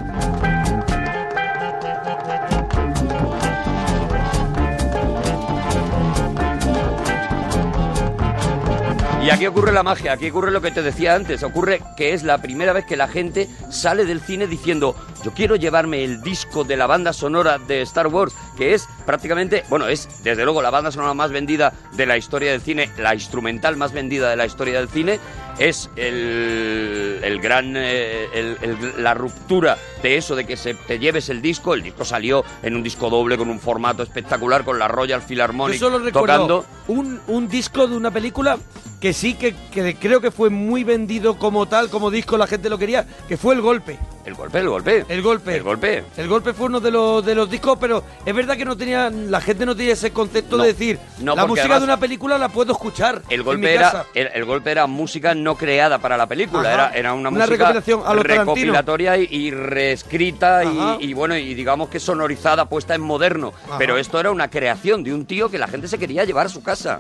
Y 9.25 9.31
aquí 9.31 9.47
ocurre 9.47 9.71
la 9.71 9.81
magia, 9.81 10.13
aquí 10.13 10.29
ocurre 10.29 10.51
lo 10.51 10.61
que 10.61 10.69
te 10.69 10.83
decía 10.83 11.15
antes, 11.15 11.41
ocurre 11.41 11.81
que 11.97 12.13
es 12.13 12.21
la 12.21 12.43
primera 12.43 12.73
vez 12.73 12.85
que 12.85 12.95
la 12.95 13.07
gente 13.07 13.49
sale 13.71 14.05
del 14.05 14.21
cine 14.21 14.45
diciendo, 14.45 14.95
yo 15.23 15.33
quiero 15.33 15.55
llevarme 15.55 16.03
el 16.03 16.21
disco 16.21 16.63
de 16.63 16.77
la 16.77 16.85
banda 16.85 17.11
sonora 17.11 17.57
de 17.57 17.81
Star 17.81 18.05
Wars, 18.05 18.35
que 18.55 18.75
es 18.75 18.87
prácticamente, 19.03 19.63
bueno, 19.67 19.87
es 19.87 20.07
desde 20.23 20.43
luego 20.43 20.61
la 20.61 20.69
banda 20.69 20.91
sonora 20.91 21.15
más 21.15 21.31
vendida 21.31 21.73
de 21.93 22.05
la 22.05 22.17
historia 22.17 22.51
del 22.51 22.61
cine, 22.61 22.91
la 22.99 23.15
instrumental 23.15 23.77
más 23.77 23.93
vendida 23.93 24.29
de 24.29 24.35
la 24.35 24.45
historia 24.45 24.77
del 24.77 24.89
cine, 24.89 25.19
es 25.59 25.89
el, 25.95 27.19
el 27.23 27.39
gran, 27.39 27.75
eh, 27.77 28.27
el- 28.33 28.57
el- 28.61 29.03
la 29.03 29.13
ruptura 29.13 29.77
de 30.01 30.17
eso, 30.17 30.35
de 30.35 30.45
que 30.45 30.57
se, 30.57 30.73
te 30.73 30.99
lleves 30.99 31.29
el 31.29 31.41
disco, 31.41 31.73
el 31.73 31.81
disco 31.83 32.05
salió 32.05 32.43
en 32.61 32.75
un 32.75 32.83
disco 32.83 33.09
doble 33.09 33.37
con 33.37 33.49
un 33.49 33.59
formato 33.59 34.03
espectacular, 34.03 34.63
con 34.63 34.77
la 34.79 34.87
Royal 34.87 35.21
Philharmonic 35.21 35.79
Yo 35.79 35.89
solo 35.89 35.99
recuerdo 36.03 36.25
tocando. 36.25 36.65
un, 36.87 37.19
un 37.27 37.47
disco 37.47 37.87
de 37.87 37.95
una 37.95 38.11
película 38.11 38.57
que 38.99 39.13
sí 39.13 39.35
que, 39.35 39.53
que 39.71 39.95
creo 39.95 40.19
que 40.21 40.31
fue 40.31 40.49
muy 40.49 40.83
vendido 40.83 41.37
como 41.37 41.67
tal, 41.67 41.89
como 41.89 42.09
disco, 42.09 42.37
la 42.37 42.47
gente 42.47 42.69
lo 42.69 42.77
quería, 42.77 43.05
que 43.27 43.37
fue 43.37 43.53
El 43.55 43.61
Golpe. 43.61 43.99
El 44.25 44.33
golpe, 44.33 44.57
el 44.57 44.67
golpe. 44.67 45.05
El 45.07 45.21
Golpe. 45.21 45.55
El 45.57 45.61
golpe. 45.61 46.03
El 46.17 46.27
Golpe 46.27 46.53
fue 46.53 46.65
uno 46.65 46.79
de 46.79 46.89
los, 46.89 47.23
de 47.23 47.35
los 47.35 47.47
discos, 47.47 47.77
pero 47.79 48.03
es 48.25 48.33
verdad 48.33 48.57
que 48.57 48.65
no 48.65 48.75
tenía, 48.75 49.11
la 49.11 49.39
gente 49.39 49.67
no 49.67 49.75
tenía 49.75 49.93
ese 49.93 50.09
concepto 50.11 50.57
No, 50.57 50.63
de 50.63 50.69
decir, 50.73 50.97
no, 51.19 51.35
la 51.35 51.45
música 51.45 51.65
además- 51.65 51.81
de 51.81 51.85
una 51.85 51.99
película 51.99 52.37
la 52.39 52.49
puedo 52.49 52.71
escuchar 52.71 53.21
El 53.29 53.33
en 53.33 53.39
mi 53.41 53.43
golpe, 53.45 53.73
era, 53.75 53.91
casa. 53.91 54.05
el 54.15 54.45
golpe 54.45 54.71
era 54.71 54.87
música 54.87 55.35
no 55.45 55.55
creada 55.55 55.99
para 55.99 56.17
la 56.17 56.27
película, 56.27 56.67
Ajá. 56.67 56.73
era, 56.73 56.97
era 56.97 57.13
una, 57.13 57.29
Una 57.29 57.45
música 57.45 57.69
a 57.69 58.13
lo 58.13 58.23
recopilatoria 58.23 59.15
y, 59.17 59.27
y 59.29 59.51
reescrita 59.51 60.63
y, 60.99 61.13
bueno, 61.13 61.37
y 61.37 61.53
digamos 61.53 61.87
que 61.89 61.99
sonorizada, 61.99 62.65
puesta 62.65 62.95
en 62.95 63.01
moderno. 63.01 63.53
Ajá. 63.67 63.77
Pero 63.77 63.97
esto 63.97 64.19
era 64.19 64.31
una 64.31 64.49
creación 64.49 65.03
de 65.03 65.13
un 65.13 65.25
tío 65.25 65.49
que 65.49 65.57
la 65.59 65.67
gente 65.67 65.87
se 65.87 65.97
quería 65.99 66.25
llevar 66.25 66.47
a 66.47 66.49
su 66.49 66.63
casa. 66.63 66.99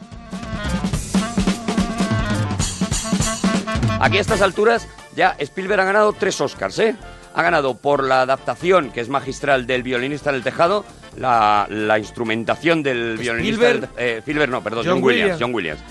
Aquí 3.99 4.17
a 4.17 4.21
estas 4.21 4.41
alturas 4.41 4.87
ya 5.15 5.35
Spielberg 5.39 5.81
ha 5.81 5.85
ganado 5.85 6.13
tres 6.13 6.39
Oscars, 6.39 6.77
¿eh? 6.79 6.95
Ha 7.33 7.41
ganado 7.41 7.75
por 7.75 8.03
la 8.03 8.21
adaptación, 8.21 8.91
que 8.91 9.01
es 9.01 9.09
magistral, 9.09 9.65
del 9.65 9.83
violinista 9.83 10.29
en 10.29 10.37
el 10.37 10.43
tejado, 10.43 10.85
la, 11.17 11.65
la 11.69 11.97
instrumentación 11.99 12.83
del 12.83 13.17
violinista... 13.17 13.65
Spielberg. 13.65 13.89
eh, 13.97 14.17
Spielberg 14.19 14.51
no, 14.51 14.61
perdón, 14.61 14.85
John 14.85 14.93
John, 14.95 15.03
Williams, 15.03 15.23
Williams. 15.23 15.41
John 15.41 15.53
Williams. 15.55 15.81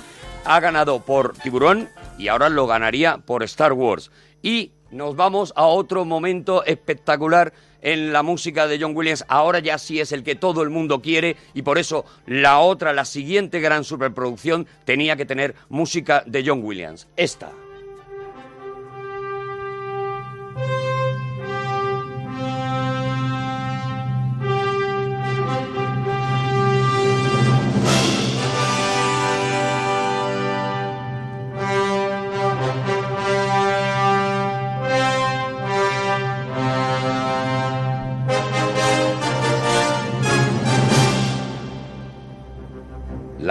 Ha 0.46 0.60
ganado 0.60 1.00
por 1.00 1.34
Tiburón 1.38 1.88
y 2.18 2.28
ahora 2.28 2.48
lo 2.48 2.66
ganaría 2.66 3.18
por 3.18 3.42
Star 3.42 3.72
Wars. 3.72 4.10
Y 4.42 4.72
nos 4.90 5.16
vamos 5.16 5.52
a 5.56 5.66
otro 5.66 6.04
momento 6.04 6.64
espectacular 6.64 7.52
en 7.82 8.12
la 8.12 8.22
música 8.22 8.66
de 8.66 8.78
John 8.80 8.96
Williams. 8.96 9.24
Ahora 9.28 9.58
ya 9.58 9.78
sí 9.78 10.00
es 10.00 10.12
el 10.12 10.22
que 10.22 10.34
todo 10.34 10.62
el 10.62 10.70
mundo 10.70 11.02
quiere 11.02 11.36
y 11.52 11.62
por 11.62 11.78
eso 11.78 12.04
la 12.26 12.60
otra, 12.60 12.92
la 12.92 13.04
siguiente 13.04 13.60
gran 13.60 13.84
superproducción 13.84 14.66
tenía 14.84 15.16
que 15.16 15.26
tener 15.26 15.54
música 15.68 16.22
de 16.26 16.44
John 16.46 16.62
Williams. 16.62 17.08
Esta. 17.16 17.63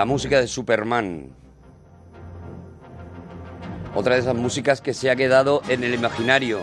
La 0.04 0.08
música 0.08 0.42
de 0.42 0.48
Superman. 0.50 1.30
Otra 3.96 4.16
de 4.16 4.20
esas 4.20 4.36
músicas 4.36 4.82
que 4.82 4.94
se 4.94 5.10
ha 5.10 5.16
quedado 5.16 5.62
en 5.70 5.82
el 5.82 5.94
imaginario. 5.94 6.60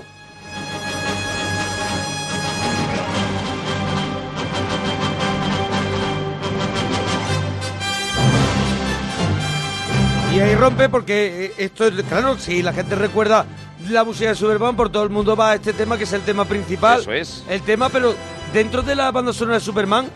Y 10.34 10.40
ahí 10.40 10.54
rompe 10.54 10.90
porque 10.90 11.46
eh, 11.46 11.52
esto 11.56 11.86
es, 11.86 11.94
claro, 12.02 12.36
si 12.36 12.62
la 12.62 12.74
gente 12.74 12.94
recuerda 12.94 13.46
la 13.88 14.04
música 14.04 14.28
de 14.28 14.34
Superman, 14.34 14.76
por 14.76 14.92
todo 14.92 15.04
el 15.04 15.08
mundo 15.08 15.34
va 15.34 15.52
a 15.52 15.54
este 15.54 15.72
tema 15.72 15.96
que 15.96 16.04
es 16.04 16.12
el 16.12 16.20
tema 16.20 16.44
principal. 16.44 17.00
Eso 17.00 17.12
es. 17.14 17.42
El 17.48 17.62
tema, 17.62 17.88
pero 17.88 18.14
dentro 18.52 18.82
de 18.82 18.94
la 18.94 19.10
banda 19.10 19.32
sonora 19.32 19.56
de 19.56 19.64
Superman 19.64 20.10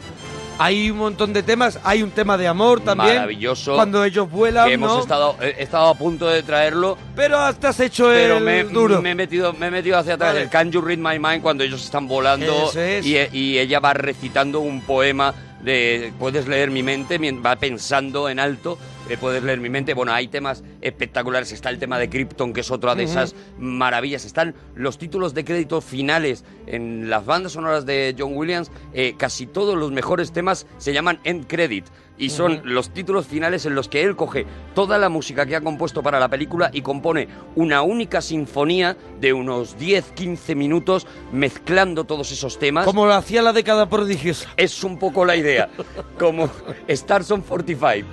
hay 0.59 0.91
un 0.91 0.99
montón 0.99 1.33
de 1.33 1.43
temas. 1.43 1.79
Hay 1.85 2.03
un 2.03 2.11
tema 2.11 2.37
de 2.37 2.47
amor 2.47 2.81
también. 2.81 3.15
Maravilloso. 3.17 3.75
Cuando 3.75 4.05
ellos 4.05 4.31
vuelan, 4.31 4.69
que 4.69 4.75
hemos 4.75 4.93
¿no? 4.93 5.01
estado, 5.01 5.37
he 5.41 5.63
estado 5.63 5.89
a 5.89 5.95
punto 5.95 6.27
de 6.27 6.43
traerlo, 6.43 6.97
Pero 7.17 7.39
hasta 7.39 7.71
has 7.71 7.81
hecho 7.81 8.09
pero 8.09 8.39
el 8.39 8.45
me, 8.45 8.65
duro. 8.65 9.01
me 9.03 9.11
he 9.13 9.15
metido, 9.15 9.53
me 9.53 9.67
he 9.69 9.71
metido 9.71 9.99
hacia 9.99 10.15
atrás. 10.15 10.31
Vale. 10.33 10.43
El 10.45 10.51
Can 10.51 10.71
You 10.71 10.81
Read 10.81 10.99
My 10.99 11.19
Mind 11.19 11.43
cuando 11.43 11.65
ellos 11.65 11.83
están 11.85 12.07
volando 12.09 12.73
es. 12.77 13.05
y, 13.05 13.17
y 13.33 13.59
ella 13.59 13.81
va 13.81 13.95
recitando 13.95 14.61
un 14.61 14.81
poema 14.83 15.35
de 15.63 16.13
puedes 16.19 16.47
leer 16.47 16.71
mi 16.71 16.83
mente, 16.83 17.19
va 17.41 17.57
pensando 17.57 18.29
en 18.29 18.39
alto, 18.39 18.79
eh, 19.09 19.17
puedes 19.21 19.43
leer 19.43 19.61
mi 19.61 19.69
mente. 19.69 19.95
Bueno, 19.95 20.13
hay 20.13 20.29
temas 20.29 20.63
espectaculares. 20.81 21.53
Está 21.53 21.71
el 21.71 21.79
tema 21.79 21.99
de 21.99 22.09
Krypton, 22.09 22.53
que 22.53 22.61
es 22.61 22.71
otra 22.71 22.95
de 22.95 23.05
Ujú. 23.05 23.13
esas 23.13 23.35
maravillas. 23.59 24.25
Están 24.25 24.55
los 24.75 24.99
títulos 24.99 25.35
de 25.35 25.45
crédito 25.45 25.81
finales 25.81 26.45
en 26.67 27.11
las 27.11 27.25
bandas 27.27 27.53
sonoras 27.53 27.85
de 27.87 28.15
John 28.19 28.37
Williams. 28.37 28.71
eh, 28.93 29.15
casi 29.19 29.47
todos 29.47 29.77
los 29.77 29.91
mejores 29.93 30.33
temas 30.33 30.67
se 30.79 30.93
llaman 30.93 31.19
end 31.25 31.47
credit. 31.47 31.85
Y 32.17 32.31
son 32.31 32.61
los 32.65 32.91
títulos 32.95 33.27
finales 33.27 33.67
en 33.67 33.75
los 33.75 33.89
que 33.89 34.03
él 34.05 34.15
coge 34.15 34.47
toda 34.73 34.99
la 34.99 35.09
música 35.09 35.47
que 35.47 35.57
ha 35.57 35.61
compuesto 35.61 36.01
para 36.01 36.21
la 36.21 36.29
película 36.29 36.71
y 36.73 36.81
compone 36.83 37.27
una 37.57 37.83
única 37.83 38.21
sinfonía 38.21 38.97
de 39.21 39.33
unos 39.33 39.77
10-15 39.79 40.55
minutos 40.55 41.09
mezclando 41.33 42.05
todos 42.05 42.31
esos 42.31 42.61
temas. 42.61 42.85
Como 42.85 43.07
lo 43.07 43.15
hacía 43.15 43.43
la 43.43 43.53
década 43.53 43.89
prodigiosa. 43.91 44.49
Es 44.57 44.85
un 44.85 44.97
poco 44.97 45.25
la 45.25 45.35
idea. 45.35 45.69
Como 46.17 46.49
Stars 46.87 47.33
on 47.33 47.43
45. 47.43 48.07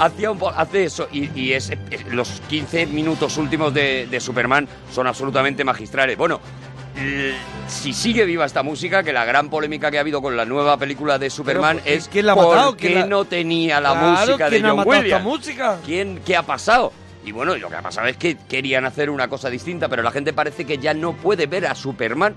Hacía 0.00 0.30
un 0.30 0.40
hace 0.56 0.84
eso 0.84 1.08
y, 1.12 1.30
y 1.38 1.52
es, 1.52 1.70
los 2.10 2.40
15 2.48 2.86
minutos 2.86 3.36
últimos 3.36 3.72
de, 3.74 4.06
de 4.10 4.18
Superman 4.20 4.66
son 4.92 5.06
absolutamente 5.06 5.62
magistrales. 5.62 6.16
Bueno, 6.16 6.40
si 7.68 7.92
sigue 7.92 8.24
viva 8.24 8.44
esta 8.44 8.62
música, 8.62 9.02
que 9.02 9.12
la 9.12 9.24
gran 9.24 9.48
polémica 9.48 9.90
que 9.90 9.98
ha 9.98 10.00
habido 10.00 10.20
con 10.20 10.36
la 10.36 10.44
nueva 10.44 10.76
película 10.76 11.18
de 11.18 11.30
Superman 11.30 11.80
Pero, 11.84 11.96
es 11.96 12.08
¿quién 12.08 12.26
la 12.26 12.34
por 12.34 12.76
qué 12.76 12.88
¿Quién 12.88 13.00
la- 13.00 13.06
no 13.06 13.24
tenía 13.24 13.80
la 13.80 13.92
Claro, 13.92 14.26
música 14.26 14.44
de 14.50 14.56
¿quién 14.56 14.66
ha 14.66 14.70
John 14.70 14.88
Williams. 14.88 15.24
música? 15.24 15.78
¿Quién, 15.84 16.20
¿Qué 16.24 16.36
ha 16.36 16.42
pasado? 16.42 16.92
Y 17.24 17.32
bueno, 17.32 17.54
lo 17.56 17.68
que 17.68 17.76
ha 17.76 17.82
pasado 17.82 18.06
es 18.08 18.16
que 18.16 18.36
querían 18.48 18.86
hacer 18.86 19.10
una 19.10 19.28
cosa 19.28 19.50
distinta, 19.50 19.88
pero 19.88 20.02
la 20.02 20.10
gente 20.10 20.32
parece 20.32 20.64
que 20.64 20.78
ya 20.78 20.94
no 20.94 21.12
puede 21.12 21.46
ver 21.46 21.66
a 21.66 21.74
Superman. 21.74 22.34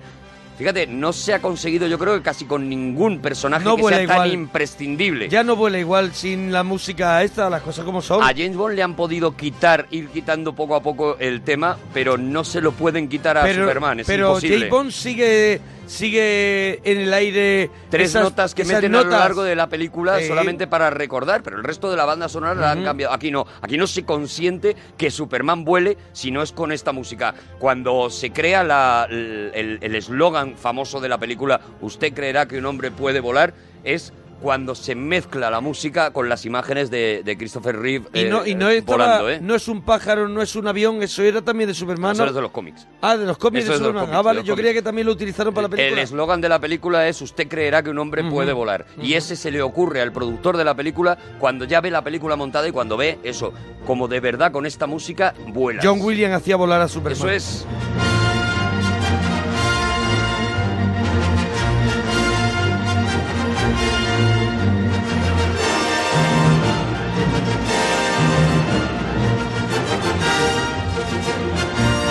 Fíjate, 0.57 0.85
no 0.85 1.13
se 1.13 1.33
ha 1.33 1.39
conseguido, 1.39 1.87
yo 1.87 1.97
creo 1.97 2.15
que 2.15 2.21
casi 2.21 2.45
con 2.45 2.69
ningún 2.69 3.19
personaje 3.19 3.65
No 3.65 3.75
que 3.75 3.83
sea 3.83 4.05
tan 4.05 4.31
imprescindible. 4.31 5.27
Ya 5.29 5.43
no 5.43 5.55
vuela 5.55 5.79
igual 5.79 6.13
sin 6.13 6.51
la 6.51 6.63
música 6.63 7.23
esta, 7.23 7.49
las 7.49 7.61
cosas 7.63 7.85
como 7.85 8.01
son. 8.01 8.21
A 8.21 8.27
James 8.27 8.55
Bond 8.55 8.75
le 8.75 8.83
han 8.83 8.95
podido 8.95 9.35
quitar, 9.35 9.87
ir 9.89 10.09
quitando 10.09 10.53
poco 10.53 10.75
a 10.75 10.83
poco 10.83 11.17
el 11.19 11.41
tema, 11.41 11.77
pero 11.93 12.17
no 12.17 12.43
se 12.43 12.61
lo 12.61 12.71
pueden 12.71 13.09
quitar 13.09 13.37
a 13.37 13.43
pero 13.43 13.63
Superman, 13.63 14.01
es 14.01 14.07
pero 14.07 14.27
imposible. 14.27 14.57
James 14.57 14.71
Bond 14.71 14.91
sigue, 14.91 15.61
sigue 15.85 16.79
en 16.89 16.97
el 16.99 17.13
aire. 17.13 17.69
Tres 17.89 18.09
esas- 18.09 18.23
notas 18.23 18.53
que 18.55 18.63
meten 18.65 18.93
a 18.95 19.03
lo 19.03 19.09
largo 19.09 19.43
de 19.43 19.55
la 19.55 19.67
película 19.69 20.19
Sí. 20.19 20.27
solamente 20.27 20.67
para 20.67 20.89
recordar, 20.89 21.43
pero 21.43 21.57
el 21.57 21.63
resto 21.63 21.89
de 21.91 21.97
la 21.97 22.05
banda 22.05 22.29
sonora 22.29 22.55
la 22.55 22.71
han 22.71 22.83
cambiado. 22.83 23.13
Aquí 23.13 23.31
no, 23.31 23.45
aquí 23.61 23.77
no 23.77 23.87
se 23.87 24.03
consiente 24.05 24.75
que 24.97 25.11
Superman 25.11 25.63
vuele 25.65 25.97
si 26.13 26.31
no 26.31 26.41
es 26.41 26.51
con 26.51 26.71
esta 26.71 26.91
música. 26.91 27.33
Cuando 27.59 28.09
se 28.09 28.31
crea 28.31 28.63
la- 28.63 29.07
el 29.09 29.95
eslogan 29.95 30.55
famoso 30.57 30.99
de 30.99 31.09
la 31.09 31.17
película, 31.17 31.59
usted 31.81 32.13
creerá 32.13 32.47
que 32.47 32.57
un 32.57 32.65
hombre 32.65 32.91
puede 32.91 33.19
volar, 33.19 33.53
es 33.83 34.13
cuando 34.41 34.75
se 34.75 34.95
mezcla 34.95 35.49
la 35.49 35.61
música 35.61 36.11
con 36.11 36.27
las 36.29 36.45
imágenes 36.45 36.89
de, 36.91 37.21
de 37.23 37.37
Christopher 37.37 37.77
Reeve 37.79 38.05
Y 38.13 38.25
no, 38.25 38.43
eh, 38.43 38.49
y 38.51 38.55
no, 38.55 38.69
estaba- 38.69 38.97
volando, 39.05 39.29
¿eh? 39.29 39.39
no 39.41 39.55
es 39.55 39.67
un 39.67 39.81
pájaro, 39.83 40.27
no 40.27 40.41
es 40.41 40.55
un 40.55 40.67
avión, 40.67 41.01
eso 41.01 41.23
era 41.23 41.41
también 41.41 41.67
de 41.69 41.73
Superman. 41.73 42.11
Eso 42.13 42.23
¿no? 42.23 42.29
es 42.29 42.35
de 42.35 42.41
los 42.41 42.51
cómics. 42.51 42.87
Ah, 43.01 43.15
de 43.17 43.25
los 43.25 43.37
cómics 43.37 43.63
Eso 43.63 43.71
de 43.71 43.75
es 43.77 43.79
de 43.81 43.85
los 43.85 43.93
Superman. 43.93 44.05
cómics, 44.05 44.15
ah, 44.15 44.17
de 44.19 44.23
vale, 44.25 44.39
los 44.39 44.47
yo 44.47 44.53
cómics. 44.53 44.61
creía 44.63 44.73
que 44.73 44.81
también 44.83 45.07
lo 45.07 45.13
utilizaron 45.13 45.53
para 45.53 45.67
la 45.67 45.73
El 45.73 45.77
película. 45.77 46.01
eslogan 46.01 46.41
de 46.41 46.49
la 46.49 46.59
película 46.59 47.07
es 47.07 47.21
usted 47.21 47.47
creerá 47.47 47.83
que 47.83 47.89
un 47.89 47.99
hombre 47.99 48.23
puede 48.23 48.53
volar. 48.53 48.85
Y 49.01 49.13
ese 49.13 49.35
se 49.35 49.51
le 49.51 49.61
ocurre 49.61 50.01
al 50.01 50.11
productor 50.11 50.57
de 50.57 50.65
la 50.65 50.75
película 50.75 51.17
cuando 51.39 51.65
ya 51.65 51.79
ve 51.81 51.91
la 51.91 52.03
película 52.03 52.35
montada 52.35 52.67
y 52.67 52.71
cuando 52.71 52.97
ve 52.97 53.19
eso, 53.23 53.53
como 53.85 54.07
de 54.07 54.19
verdad 54.19 54.51
con 54.51 54.65
esta 54.65 54.87
música 54.87 55.33
vuela. 55.47 55.81
John 55.83 56.01
Williams 56.01 56.35
hacía 56.35 56.55
volar 56.55 56.81
a 56.81 56.87
Superman. 56.87 57.13
Eso 57.17 57.29
es. 57.29 57.65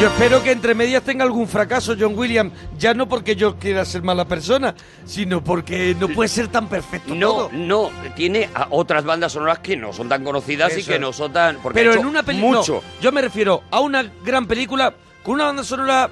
Yo 0.02 0.08
espero 0.08 0.42
que 0.42 0.50
entre 0.50 0.74
medias 0.74 1.04
tenga 1.04 1.22
algún 1.22 1.46
fracaso 1.46 1.94
John 1.96 2.18
Williams, 2.18 2.52
ya 2.76 2.92
no 2.92 3.08
porque 3.08 3.36
yo 3.36 3.56
quiera 3.56 3.84
ser 3.84 4.02
mala 4.02 4.24
persona, 4.24 4.74
sino 5.04 5.44
porque 5.44 5.94
no 5.96 6.08
puede 6.08 6.26
ser 6.28 6.48
tan 6.48 6.66
perfecto 6.68 7.14
No, 7.14 7.28
todo. 7.28 7.50
no, 7.52 7.88
tiene 8.16 8.48
a 8.52 8.66
otras 8.70 9.04
bandas 9.04 9.30
sonoras 9.30 9.60
que 9.60 9.76
no 9.76 9.92
son 9.92 10.08
tan 10.08 10.24
conocidas 10.24 10.76
y 10.76 10.80
Eso 10.80 10.88
que 10.88 10.94
es. 10.96 11.00
no 11.00 11.12
son 11.12 11.32
tan... 11.32 11.58
Porque 11.58 11.78
Pero 11.78 11.92
ha 11.92 11.94
hecho 11.94 12.02
en 12.02 12.08
una 12.08 12.24
película. 12.24 12.58
Mucho. 12.58 12.82
yo 13.00 13.12
me 13.12 13.22
refiero 13.22 13.62
a 13.70 13.78
una 13.78 14.02
gran 14.24 14.46
película 14.48 14.92
con 15.22 15.34
una 15.34 15.44
banda 15.44 15.62
sonora 15.62 16.10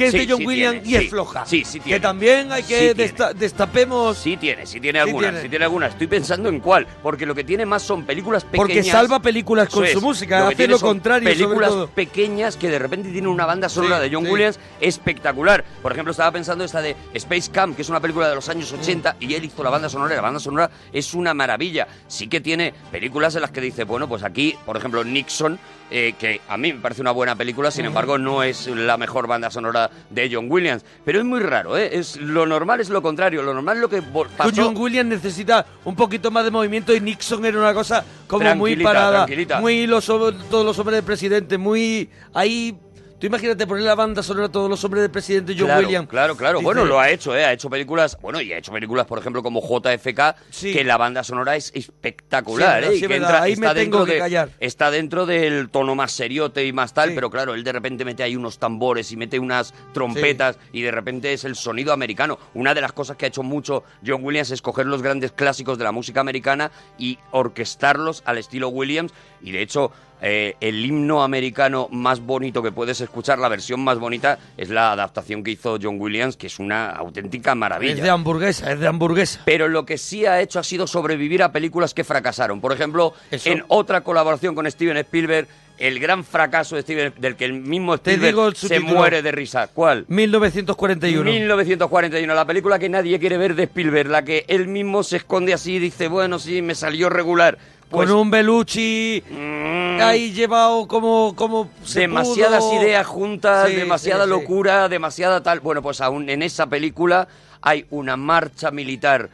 que 0.00 0.06
es 0.06 0.12
Sí, 0.12 0.18
de 0.18 0.26
John 0.28 0.38
sí 0.38 0.46
Williams 0.46 0.82
tiene, 0.82 1.02
y 1.02 1.04
es 1.04 1.10
floja. 1.10 1.46
Sí, 1.46 1.64
sí 1.64 1.80
tiene. 1.80 1.96
Que 1.98 2.00
también 2.02 2.50
hay 2.52 2.62
que 2.62 2.94
desta- 2.94 3.32
destapemos. 3.34 4.16
Sí 4.18 4.36
tiene, 4.36 4.66
sí 4.66 4.80
tiene 4.80 4.98
algunas, 5.00 5.30
tiene. 5.30 5.42
sí 5.42 5.48
tiene 5.48 5.64
algunas. 5.66 5.92
Estoy 5.92 6.06
pensando 6.06 6.48
en 6.48 6.60
cuál, 6.60 6.86
porque 7.02 7.26
lo 7.26 7.34
que 7.34 7.44
tiene 7.44 7.66
más 7.66 7.82
son 7.82 8.04
películas 8.04 8.44
pequeñas. 8.44 8.66
Porque 8.66 8.82
salva 8.82 9.20
películas 9.20 9.68
con 9.68 9.86
su 9.86 10.00
música, 10.00 10.48
que 10.48 10.54
hace 10.54 10.68
lo 10.68 10.80
contrario, 10.80 11.28
sobre 11.28 11.44
Películas 11.44 11.70
todo. 11.70 11.86
pequeñas 11.88 12.56
que 12.56 12.68
de 12.68 12.78
repente 12.78 13.10
tienen 13.10 13.28
una 13.30 13.46
banda 13.46 13.68
sonora 13.68 14.00
de 14.00 14.10
John. 14.12 14.26
Williams 14.26 14.58
espectacular. 14.80 15.64
Por 15.82 15.92
ejemplo, 15.92 16.10
estaba 16.10 16.30
pensando 16.32 16.64
esta 16.64 16.80
de 16.82 16.96
Space 17.14 17.50
Camp, 17.50 17.76
que 17.76 17.82
es 17.82 17.88
una 17.88 18.00
película 18.00 18.28
de 18.28 18.34
los 18.34 18.48
años 18.48 18.72
80 18.72 19.16
y 19.20 19.34
él 19.34 19.44
hizo 19.44 19.62
la 19.62 19.70
banda 19.70 19.88
sonora. 19.88 20.14
y 20.14 20.16
La 20.16 20.22
banda 20.22 20.40
sonora 20.40 20.70
es 20.92 21.14
una 21.14 21.34
maravilla. 21.34 21.86
Sí 22.08 22.28
que 22.28 22.40
tiene 22.40 22.72
películas 22.90 23.34
en 23.34 23.42
las 23.42 23.50
que 23.50 23.60
dice, 23.60 23.84
bueno, 23.84 24.08
pues 24.08 24.22
aquí, 24.22 24.56
por 24.66 24.76
ejemplo, 24.76 25.04
Nixon. 25.04 25.58
eh, 25.92 26.14
que 26.20 26.40
a 26.48 26.56
mí 26.56 26.72
me 26.72 26.78
parece 26.78 27.00
una 27.00 27.10
buena 27.10 27.34
película, 27.34 27.72
sin 27.72 27.84
embargo 27.84 28.16
no 28.16 28.44
es 28.44 28.68
la 28.68 28.96
mejor 28.96 29.26
banda 29.26 29.50
sonora 29.50 29.89
de 30.10 30.30
John 30.32 30.46
Williams, 30.50 30.84
pero 31.04 31.18
es 31.18 31.24
muy 31.24 31.40
raro, 31.40 31.76
¿eh? 31.76 31.98
Es, 31.98 32.16
lo 32.16 32.46
normal 32.46 32.80
es 32.80 32.88
lo 32.90 33.02
contrario, 33.02 33.42
lo 33.42 33.54
normal 33.54 33.76
es 33.76 33.80
lo 33.82 33.88
que 33.88 34.02
pasó... 34.36 34.50
John 34.54 34.76
Williams 34.76 35.10
necesita 35.10 35.64
un 35.84 35.94
poquito 35.94 36.30
más 36.30 36.44
de 36.44 36.50
movimiento 36.50 36.94
y 36.94 37.00
Nixon 37.00 37.44
era 37.44 37.58
una 37.58 37.74
cosa 37.74 38.04
como 38.26 38.54
muy 38.54 38.76
parada, 38.76 39.26
muy 39.60 39.86
los 39.86 40.06
todos 40.06 40.64
los 40.64 40.78
hombres 40.78 40.96
del 40.96 41.04
presidente, 41.04 41.58
muy 41.58 42.10
ahí. 42.34 42.76
Tú 43.20 43.26
imagínate 43.26 43.66
poner 43.66 43.84
la 43.84 43.94
banda 43.94 44.22
sonora 44.22 44.46
a 44.46 44.50
todos 44.50 44.70
los 44.70 44.82
hombres 44.82 45.02
del 45.02 45.10
presidente 45.10 45.54
John 45.54 45.66
claro, 45.66 45.82
Williams. 45.86 46.08
Claro, 46.08 46.36
claro. 46.38 46.58
Dice- 46.58 46.64
Bueno, 46.64 46.86
lo 46.86 46.98
ha 46.98 47.10
hecho, 47.10 47.36
¿eh? 47.36 47.44
Ha 47.44 47.52
hecho 47.52 47.68
películas, 47.68 48.16
bueno, 48.22 48.40
y 48.40 48.50
ha 48.54 48.56
hecho 48.56 48.72
películas, 48.72 49.04
por 49.06 49.18
ejemplo, 49.18 49.42
como 49.42 49.60
JFK, 49.60 50.36
Sí. 50.48 50.72
que 50.72 50.84
la 50.84 50.96
banda 50.96 51.22
sonora 51.22 51.54
es 51.54 51.70
espectacular, 51.74 52.82
Sí, 52.82 52.88
¿eh? 52.88 52.98
sí, 52.98 53.04
Y 53.04 53.08
que 53.08 53.16
entra- 53.16 53.42
ahí 53.42 53.56
me 53.56 53.66
tengo 53.68 53.74
dentro 53.74 54.04
que 54.06 54.12
de- 54.14 54.18
callar. 54.20 54.48
Está 54.58 54.90
dentro 54.90 55.26
del 55.26 55.68
tono 55.68 55.94
más 55.94 56.12
seriote 56.12 56.64
y 56.64 56.72
más 56.72 56.94
tal, 56.94 57.12
pero 57.14 57.28
claro, 57.28 57.52
él 57.52 57.62
de 57.62 57.72
repente 57.72 58.06
mete 58.06 58.22
ahí 58.22 58.36
unos 58.36 58.58
tambores 58.58 59.12
y 59.12 59.18
mete 59.18 59.38
unas 59.38 59.74
trompetas 59.92 60.58
y 60.72 60.80
de 60.80 60.90
repente 60.90 61.34
es 61.34 61.44
el 61.44 61.56
sonido 61.56 61.92
americano. 61.92 62.38
Una 62.54 62.72
de 62.72 62.80
las 62.80 62.92
cosas 62.94 63.18
que 63.18 63.26
ha 63.26 63.28
hecho 63.28 63.42
mucho 63.42 63.84
John 64.06 64.24
Williams 64.24 64.50
es 64.50 64.62
coger 64.62 64.86
los 64.86 65.02
grandes 65.02 65.32
clásicos 65.32 65.76
de 65.76 65.84
la 65.84 65.92
música 65.92 66.20
americana 66.22 66.70
y 66.98 67.18
orquestarlos 67.32 68.22
al 68.24 68.38
estilo 68.38 68.68
Williams 68.70 69.12
y 69.42 69.52
de 69.52 69.60
hecho... 69.60 69.92
eh, 70.22 70.56
el 70.60 70.84
himno 70.84 71.22
americano 71.22 71.88
más 71.90 72.20
bonito 72.20 72.62
que 72.62 72.72
puedes 72.72 73.00
escuchar 73.00 73.38
la 73.38 73.48
versión 73.48 73.80
más 73.80 73.98
bonita 73.98 74.38
es 74.56 74.68
la 74.68 74.92
adaptación 74.92 75.42
que 75.42 75.52
hizo 75.52 75.78
John 75.80 76.00
Williams, 76.00 76.36
que 76.36 76.46
es 76.48 76.58
una 76.58 76.90
auténtica 76.90 77.54
maravilla. 77.54 77.94
Es 77.94 78.02
de 78.02 78.10
hamburguesa, 78.10 78.72
es 78.72 78.80
de 78.80 78.86
hamburguesa. 78.86 79.42
Pero 79.44 79.68
lo 79.68 79.86
que 79.86 79.98
sí 79.98 80.26
ha 80.26 80.40
hecho 80.40 80.58
ha 80.58 80.64
sido 80.64 80.86
sobrevivir 80.86 81.42
a 81.42 81.52
películas 81.52 81.94
que 81.94 82.04
fracasaron. 82.04 82.60
Por 82.60 82.72
ejemplo, 82.72 83.14
Eso. 83.30 83.50
en 83.50 83.64
otra 83.68 84.02
colaboración 84.02 84.54
con 84.54 84.70
Steven 84.70 84.96
Spielberg, 84.98 85.48
el 85.78 85.98
gran 85.98 86.24
fracaso 86.24 86.76
de 86.76 86.82
Steven, 86.82 87.14
del 87.18 87.36
que 87.36 87.46
el 87.46 87.54
mismo 87.54 87.96
Te 87.98 88.12
Spielberg 88.12 88.34
digo 88.34 88.54
se 88.54 88.80
muere 88.80 89.22
de 89.22 89.32
risa. 89.32 89.68
¿Cuál? 89.68 90.04
1941. 90.08 91.24
1941, 91.24 92.34
la 92.34 92.44
película 92.44 92.78
que 92.78 92.88
nadie 92.88 93.18
quiere 93.18 93.38
ver 93.38 93.54
de 93.54 93.64
Spielberg, 93.64 94.10
la 94.10 94.22
que 94.22 94.44
él 94.48 94.68
mismo 94.68 95.02
se 95.02 95.16
esconde 95.16 95.54
así 95.54 95.74
y 95.74 95.78
dice, 95.78 96.08
bueno, 96.08 96.38
sí, 96.38 96.60
me 96.60 96.74
salió 96.74 97.08
regular. 97.08 97.58
Pues 97.90 98.08
con 98.08 98.18
un 98.18 98.30
Belucci 98.30 99.22
mm, 99.28 100.00
ahí 100.00 100.32
llevado 100.32 100.86
como, 100.86 101.34
como 101.34 101.68
se 101.84 102.00
demasiadas 102.00 102.62
pudo. 102.64 102.82
ideas 102.82 103.06
juntas, 103.06 103.68
Sí, 103.68 103.74
demasiada 103.74 104.24
sí, 104.24 104.30
sí. 104.30 104.38
locura, 104.38 104.88
demasiada 104.88 105.42
tal. 105.42 105.60
Bueno, 105.60 105.82
pues 105.82 106.00
aún 106.00 106.30
en 106.30 106.42
esa 106.42 106.66
película 106.66 107.26
hay 107.60 107.86
una 107.90 108.16
marcha 108.16 108.70
militar 108.70 109.28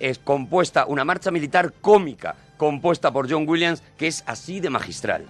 es 0.00 0.18
compuesta, 0.18 0.86
una 0.86 1.04
marcha 1.04 1.30
militar 1.30 1.72
cómica 1.80 2.34
compuesta 2.56 3.10
por 3.12 3.30
John 3.30 3.48
Williams 3.48 3.82
que 3.96 4.06
es 4.08 4.22
así 4.26 4.60
de 4.60 4.70
magistral. 4.70 5.26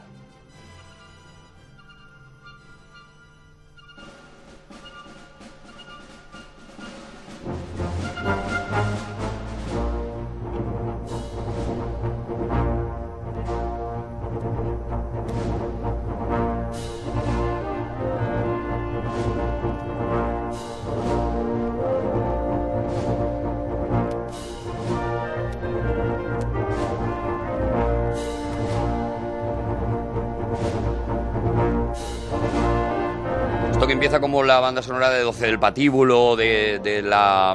Empieza 34.01 34.19
como 34.19 34.43
la 34.43 34.61
banda 34.61 34.81
sonora 34.83 35.11
de 35.11 35.21
12 35.21 35.45
del 35.45 35.59
patíbulo, 35.59 36.35
de, 36.35 36.81
de 36.83 37.03
la, 37.03 37.55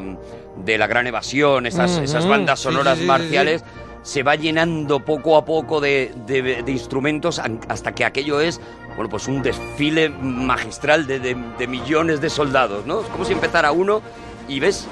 de 0.57 0.77
la 0.77 0.85
gran 0.85 1.07
evasión, 1.07 1.65
esas, 1.65 1.97
esas 1.97 2.27
bandas 2.27 2.59
sonoras 2.59 2.97
sí, 2.97 3.01
sí, 3.01 3.07
marciales, 3.07 3.63
se 4.03 4.21
va 4.21 4.35
llenando 4.35 4.99
poco 4.99 5.37
a 5.37 5.43
poco 5.43 5.81
de, 5.81 6.13
de- 6.27 6.61
de 6.61 6.71
instrumentos 6.71 7.41
hasta 7.67 7.95
que 7.95 8.05
aquello 8.05 8.39
es, 8.41 8.61
bueno, 8.95 9.09
pues 9.09 9.27
un 9.27 9.41
desfile 9.41 10.09
magistral 10.09 11.07
de, 11.07 11.17
de- 11.19 11.35
de 11.57 11.65
millones 11.67 12.21
de 12.21 12.29
soldados, 12.29 12.85
¿no? 12.85 13.01
Es 13.01 13.07
como 13.07 13.25
si 13.25 13.33
empezara 13.33 13.71
uno 13.71 14.03
y 14.47 14.59
ves... 14.59 14.85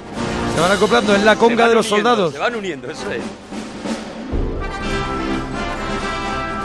Se 0.56 0.60
van 0.60 0.72
acoplando, 0.72 1.14
es 1.14 1.22
la 1.22 1.36
conga 1.36 1.68
de 1.68 1.76
los 1.76 1.86
uniendo, 1.88 2.10
soldados. 2.10 2.32
Se 2.32 2.38
van 2.40 2.56
uniendo, 2.56 2.90
eso 2.90 3.12
es. 3.12 3.22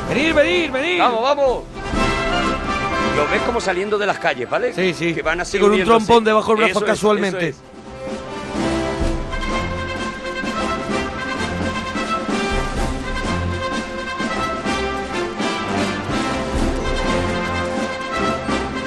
Venir, 0.09 0.33
venir, 0.33 0.71
venir. 0.71 0.99
¡Vamos, 0.99 1.21
vamos! 1.21 1.63
Lo 3.19 3.27
ves 3.27 3.41
como 3.41 3.59
saliendo 3.59 3.97
de 3.97 4.05
las 4.05 4.17
calles, 4.17 4.49
¿vale? 4.49 4.73
Sí, 4.73 4.93
sí. 4.93 5.13
Que 5.13 5.21
van 5.21 5.41
así 5.41 5.57
Sí, 5.57 5.59
con 5.59 5.73
un 5.73 5.83
trompón 5.83 6.23
debajo 6.23 6.51
del 6.53 6.59
brazo 6.63 6.71
Eso 6.71 6.85
es, 6.85 6.85
casualmente. 6.85 7.49
eso 7.49 7.59
es. 7.59 7.69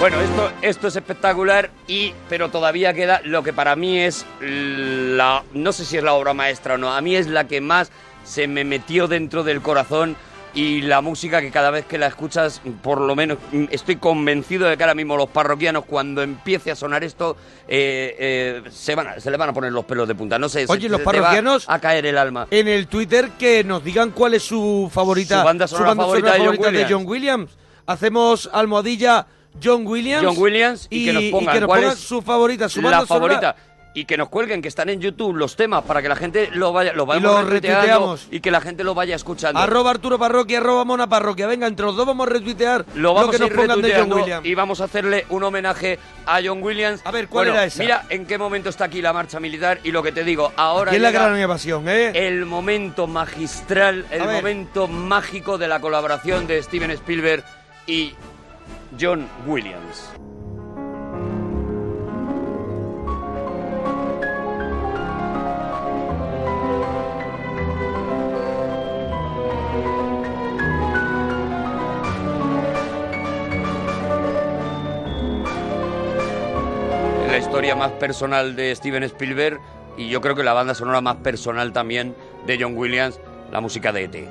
Bueno, 0.00 0.18
esto, 0.20 0.50
esto 0.62 0.88
es 0.88 0.96
espectacular 0.96 1.70
y 1.86 2.12
pero 2.28 2.48
todavía 2.48 2.92
queda 2.92 3.20
lo 3.24 3.44
que 3.44 3.52
para 3.52 3.76
mí 3.76 4.00
es 4.00 4.26
la 4.40 5.44
no 5.52 5.72
sé 5.72 5.84
si 5.84 5.96
es 5.96 6.02
la 6.02 6.14
obra 6.14 6.34
maestra 6.34 6.74
o 6.74 6.78
no, 6.78 6.92
a 6.92 7.00
mí 7.00 7.14
es 7.14 7.28
la 7.28 7.46
que 7.46 7.60
más 7.60 7.92
se 8.24 8.48
me 8.48 8.64
metió 8.64 9.06
dentro 9.06 9.44
del 9.44 9.62
corazón 9.62 10.16
y 10.54 10.82
la 10.82 11.00
música 11.00 11.40
que 11.40 11.50
cada 11.50 11.70
vez 11.70 11.86
que 11.86 11.96
la 11.98 12.06
escuchas, 12.08 12.60
por 12.82 13.00
lo 13.00 13.16
menos 13.16 13.38
mm, 13.52 13.64
estoy 13.70 13.96
convencido 13.96 14.68
de 14.68 14.76
que 14.76 14.82
ahora 14.82 14.94
mismo 14.94 15.16
los 15.16 15.28
parroquianos 15.30 15.84
cuando 15.86 16.22
empiece 16.22 16.70
a 16.70 16.76
sonar 16.76 17.02
esto 17.04 17.36
eh, 17.68 18.16
eh, 18.18 18.70
se 18.70 18.94
van 18.94 19.06
a- 19.08 19.20
se 19.20 19.30
le 19.30 19.36
van 19.36 19.48
a 19.48 19.52
poner 19.52 19.72
los 19.72 19.84
pelos 19.84 20.06
de 20.06 20.14
punta, 20.14 20.38
no 20.38 20.48
sé, 20.48 20.66
se- 20.66 20.72
Oye, 20.72 20.88
los 20.88 21.00
se 21.00 21.04
va 21.06 21.12
parroquianos- 21.12 21.64
a 21.68 21.78
caer 21.80 22.06
el 22.06 22.18
alma. 22.18 22.46
En 22.50 22.68
el 22.68 22.86
Twitter 22.86 23.30
que 23.38 23.64
nos 23.64 23.82
digan 23.82 24.10
cuál 24.10 24.34
es 24.34 24.42
su 24.42 24.90
favorita, 24.92 25.40
Su 25.40 25.44
banda 25.46 25.66
sonora 25.66 25.94
favorita 25.94 26.32
de 26.32 26.38
John 26.46 26.72
de 26.74 26.86
John 26.88 27.04
Williams. 27.06 27.50
Hacemos 27.86 28.48
almohadilla 28.52 29.26
John 29.62 29.86
Williams. 29.86 30.24
John 30.24 30.36
Williams 30.38 30.86
y, 30.90 31.04
que 31.06 31.12
nos 31.12 31.24
pongan, 31.24 31.66
cuál 31.66 31.84
es 31.84 31.98
su 31.98 32.22
favorita, 32.22 32.68
su 32.68 32.80
la 32.80 32.90
banda 32.90 33.06
sonora. 33.06 33.56
Y 33.94 34.06
que 34.06 34.16
nos 34.16 34.30
cuelguen, 34.30 34.62
que 34.62 34.68
están 34.68 34.88
en 34.88 35.00
YouTube 35.00 35.36
los 35.36 35.54
temas 35.54 35.82
para 35.84 36.00
que 36.00 36.08
la 36.08 36.16
gente 36.16 36.48
lo 36.54 36.72
vaya, 36.72 36.94
lo 36.94 37.02
Y 37.14 37.20
lo 37.20 37.42
retuiteando 37.42 37.50
retuiteamos. 37.50 38.26
y 38.30 38.40
que 38.40 38.50
la 38.50 38.62
gente 38.62 38.84
lo 38.84 38.94
vaya 38.94 39.14
escuchando. 39.16 39.60
Arroba 39.60 39.90
Arturo 39.90 40.18
Parroquia, 40.18 40.58
arroba 40.58 40.84
Mona 40.86 41.08
Parroquia. 41.08 41.46
Venga, 41.46 41.66
entre 41.66 41.84
los 41.84 41.94
dos 41.96 42.06
vamos 42.06 42.26
a 42.26 42.30
retuitear 42.30 42.86
lo 42.94 43.12
vamos 43.12 43.30
que 43.30 43.36
a 43.36 43.38
nos 43.40 43.50
ir 43.50 43.56
pongan 43.56 43.82
de 43.82 43.94
John 43.94 44.12
Williams. 44.12 44.46
y 44.46 44.54
vamos 44.54 44.80
a 44.80 44.84
hacerle 44.84 45.26
un 45.28 45.42
homenaje 45.42 45.98
a 46.24 46.40
John 46.42 46.62
Williams. 46.62 47.02
A 47.04 47.10
ver, 47.10 47.28
¿cuál 47.28 47.48
Bueno, 47.48 47.58
era 47.58 47.66
esa? 47.66 47.82
Mira 47.82 48.06
en 48.08 48.24
qué 48.24 48.38
momento 48.38 48.70
está 48.70 48.86
aquí 48.86 49.02
la 49.02 49.12
marcha 49.12 49.38
militar 49.40 49.78
y 49.84 49.90
lo 49.90 50.02
que 50.02 50.12
te 50.12 50.24
digo, 50.24 50.52
ahora 50.56 50.92
es 50.94 51.00
la 51.00 51.10
gran 51.10 51.36
evasión, 51.36 51.86
¿eh? 51.88 52.12
el 52.14 52.46
momento 52.46 53.06
magistral, 53.06 54.06
el 54.10 54.22
momento 54.24 54.88
mágico 54.88 55.58
de 55.58 55.68
la 55.68 55.80
colaboración 55.80 56.46
de 56.46 56.62
Steven 56.62 56.90
Spielberg 56.92 57.44
y 57.86 58.14
John 58.98 59.28
Williams. 59.46 60.12
Más 77.62 77.92
personal 77.92 78.56
de 78.56 78.74
Steven 78.74 79.04
Spielberg 79.04 79.60
y 79.96 80.08
yo 80.08 80.20
creo 80.20 80.34
que 80.34 80.42
la 80.42 80.52
banda 80.52 80.74
sonora 80.74 81.00
más 81.00 81.16
personal 81.16 81.72
también 81.72 82.14
de 82.44 82.58
John 82.60 82.76
Williams, 82.76 83.20
la 83.52 83.60
música 83.60 83.92
de 83.92 84.04
E.T. 84.04 84.28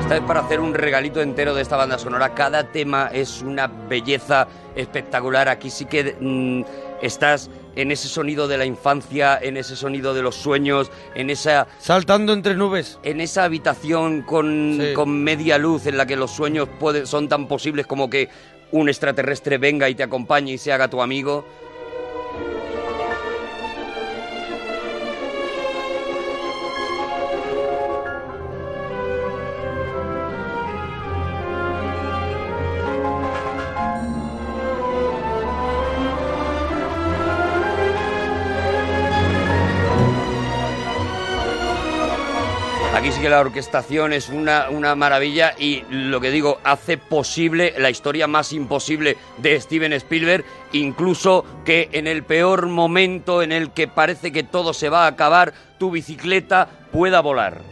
Esta 0.00 0.16
es 0.16 0.20
para 0.22 0.40
hacer 0.40 0.60
un 0.60 0.74
regalito 0.74 1.22
entero 1.22 1.54
de 1.54 1.62
esta 1.62 1.76
banda 1.76 1.98
sonora. 1.98 2.34
Cada 2.34 2.64
tema 2.64 3.08
es 3.12 3.40
una 3.40 3.66
belleza 3.66 4.48
espectacular. 4.76 5.48
Aquí 5.48 5.70
sí 5.70 5.86
que 5.86 6.14
mm, 6.20 6.62
estás 7.02 7.50
en 7.76 7.90
ese 7.90 8.08
sonido 8.08 8.48
de 8.48 8.58
la 8.58 8.64
infancia, 8.64 9.38
en 9.40 9.56
ese 9.56 9.76
sonido 9.76 10.12
de 10.14 10.22
los 10.22 10.34
sueños, 10.36 10.90
en 11.14 11.30
esa 11.30 11.66
Saltando 11.78 12.32
entre 12.32 12.54
nubes. 12.54 12.98
en 13.02 13.20
esa 13.20 13.44
habitación 13.44 14.22
con, 14.22 14.78
Sí. 14.80 14.92
con 14.94 15.22
media 15.22 15.58
luz 15.58 15.86
en 15.86 15.96
la 15.96 16.06
que 16.06 16.16
los 16.16 16.30
sueños 16.30 16.68
pueden, 16.78 17.06
son 17.06 17.28
tan 17.28 17.46
posibles 17.46 17.86
como 17.86 18.10
que 18.10 18.28
un 18.72 18.88
extraterrestre 18.88 19.58
venga 19.58 19.88
y 19.88 19.94
te 19.94 20.02
acompañe 20.02 20.52
y 20.52 20.58
se 20.58 20.72
haga 20.72 20.88
tu 20.88 21.02
amigo. 21.02 21.44
La 43.30 43.40
orquestación 43.40 44.12
es 44.12 44.28
una, 44.28 44.68
una 44.70 44.94
maravilla 44.94 45.54
y 45.58 45.84
lo 45.88 46.20
que 46.20 46.30
digo, 46.30 46.58
hace 46.64 46.98
posible 46.98 47.72
la 47.78 47.88
historia 47.88 48.26
más 48.26 48.52
imposible 48.52 49.16
de 49.38 49.60
Steven 49.60 49.92
Spielberg, 49.94 50.44
incluso 50.72 51.44
que 51.64 51.88
en 51.92 52.06
el 52.06 52.24
peor 52.24 52.66
momento 52.66 53.42
en 53.42 53.52
el 53.52 53.70
que 53.70 53.88
parece 53.88 54.32
que 54.32 54.42
todo 54.42 54.74
se 54.74 54.88
va 54.88 55.04
a 55.04 55.08
acabar, 55.08 55.54
tu 55.78 55.90
bicicleta 55.90 56.68
pueda 56.92 57.20
volar. 57.20 57.69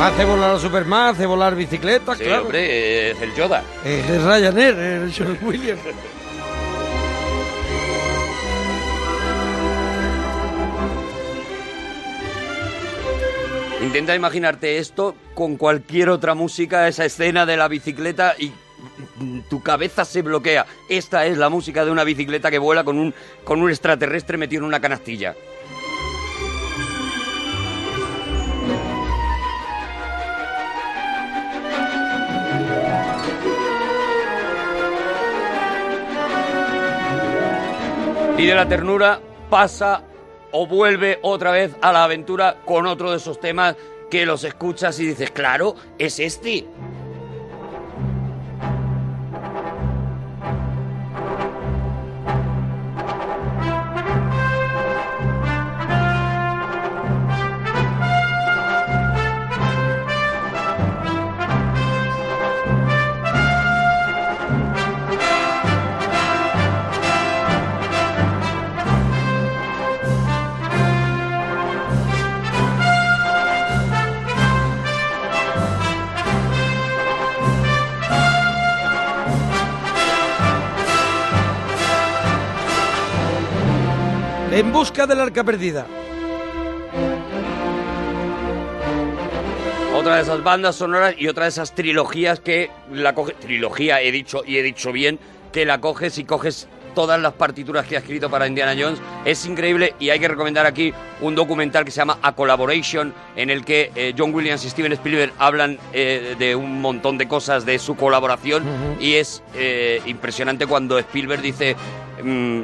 Hace 0.00 0.24
volar 0.24 0.54
a 0.54 0.58
Superman, 0.60 1.08
hace 1.08 1.26
volar 1.26 1.56
bicicletas, 1.56 2.18
claro. 2.18 2.42
hombre, 2.42 3.10
es 3.10 3.20
el 3.20 3.34
Yoda. 3.34 3.64
Es 3.84 4.22
Ryanair, 4.22 4.78
el 4.78 5.12
John 5.12 5.36
Williams. 5.42 5.80
Intenta 13.82 14.14
imaginarte 14.14 14.78
esto 14.78 15.16
con 15.34 15.56
cualquier 15.56 16.10
otra 16.10 16.34
música, 16.34 16.86
esa 16.86 17.04
escena 17.04 17.44
de 17.46 17.56
la 17.56 17.66
bicicleta 17.66 18.34
y 18.38 18.52
tu 19.48 19.62
cabeza 19.62 20.04
se 20.04 20.22
bloquea. 20.22 20.66
Esta 20.88 21.26
es 21.26 21.38
la 21.38 21.48
música 21.48 21.84
de 21.84 21.90
una 21.90 22.04
bicicleta 22.04 22.50
que 22.50 22.58
vuela 22.58 22.84
con 22.84 22.98
un, 22.98 23.14
con 23.44 23.62
un 23.62 23.70
extraterrestre 23.70 24.36
metido 24.36 24.60
en 24.60 24.66
una 24.66 24.80
canastilla. 24.80 25.34
Y 38.38 38.46
de 38.46 38.54
la 38.54 38.68
ternura 38.68 39.20
pasa 39.50 40.04
o 40.52 40.64
vuelve 40.68 41.18
otra 41.22 41.50
vez 41.50 41.74
a 41.82 41.92
la 41.92 42.04
aventura 42.04 42.58
con 42.64 42.86
otro 42.86 43.10
de 43.10 43.16
esos 43.16 43.40
temas 43.40 43.74
que 44.08 44.24
los 44.24 44.44
escuchas 44.44 45.00
y 45.00 45.06
dices, 45.06 45.32
claro, 45.32 45.74
es 45.98 46.20
este. 46.20 46.64
Busca 84.98 85.14
del 85.14 85.20
arca 85.20 85.44
perdida. 85.44 85.86
Otra 89.94 90.16
de 90.16 90.22
esas 90.22 90.42
bandas 90.42 90.74
sonoras 90.74 91.14
y 91.16 91.28
otra 91.28 91.44
de 91.44 91.50
esas 91.50 91.72
trilogías 91.72 92.40
que 92.40 92.70
la 92.92 93.14
coge. 93.14 93.34
Trilogía, 93.34 94.02
he 94.02 94.10
dicho, 94.10 94.42
y 94.44 94.56
he 94.56 94.62
dicho 94.62 94.90
bien, 94.90 95.20
que 95.52 95.64
la 95.64 95.80
coges 95.80 96.18
y 96.18 96.24
coges 96.24 96.66
todas 96.96 97.20
las 97.20 97.32
partituras 97.34 97.86
que 97.86 97.94
ha 97.94 98.00
escrito 98.00 98.28
para 98.28 98.48
Indiana 98.48 98.74
Jones. 98.76 99.00
Es 99.24 99.46
increíble 99.46 99.94
y 100.00 100.10
hay 100.10 100.18
que 100.18 100.26
recomendar 100.26 100.66
aquí 100.66 100.92
un 101.20 101.36
documental 101.36 101.84
que 101.84 101.92
se 101.92 101.98
llama 101.98 102.18
A 102.22 102.34
Collaboration, 102.34 103.14
en 103.36 103.50
el 103.50 103.64
que 103.64 103.92
eh, 103.94 104.14
John 104.18 104.34
Williams 104.34 104.64
y 104.64 104.70
Steven 104.70 104.92
Spielberg 104.94 105.32
hablan 105.38 105.78
eh, 105.92 106.34
de 106.40 106.56
un 106.56 106.80
montón 106.80 107.18
de 107.18 107.28
cosas 107.28 107.64
de 107.64 107.78
su 107.78 107.94
colaboración 107.94 108.64
y 108.98 109.14
es 109.14 109.44
eh, 109.54 110.02
impresionante 110.06 110.66
cuando 110.66 110.98
Spielberg 110.98 111.42
dice. 111.42 111.76
mm, 112.24 112.62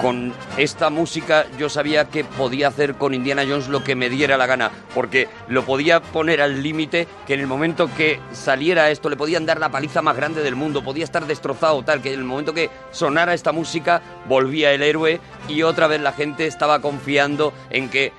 con 0.00 0.32
esta 0.56 0.88
música 0.88 1.46
yo 1.58 1.68
sabía 1.68 2.06
que 2.06 2.24
podía 2.24 2.68
hacer 2.68 2.94
con 2.94 3.12
Indiana 3.12 3.42
Jones 3.46 3.68
lo 3.68 3.84
que 3.84 3.94
me 3.94 4.08
diera 4.08 4.36
la 4.36 4.46
gana, 4.46 4.70
porque 4.94 5.28
lo 5.48 5.64
podía 5.64 6.00
poner 6.00 6.40
al 6.40 6.62
límite 6.62 7.06
que 7.26 7.34
en 7.34 7.40
el 7.40 7.46
momento 7.46 7.90
que 7.96 8.18
saliera 8.32 8.90
esto 8.90 9.10
le 9.10 9.16
podían 9.16 9.44
dar 9.44 9.60
la 9.60 9.68
paliza 9.70 10.00
más 10.00 10.16
grande 10.16 10.42
del 10.42 10.56
mundo, 10.56 10.82
podía 10.82 11.04
estar 11.04 11.26
destrozado 11.26 11.82
tal, 11.82 12.00
que 12.00 12.12
en 12.14 12.20
el 12.20 12.24
momento 12.24 12.54
que 12.54 12.70
sonara 12.92 13.34
esta 13.34 13.52
música 13.52 14.00
volvía 14.26 14.72
el 14.72 14.82
héroe 14.82 15.20
y 15.48 15.62
otra 15.62 15.86
vez 15.86 16.00
la 16.00 16.12
gente 16.12 16.46
estaba 16.46 16.80
confiando 16.80 17.52
en 17.68 17.90
que 17.90 18.12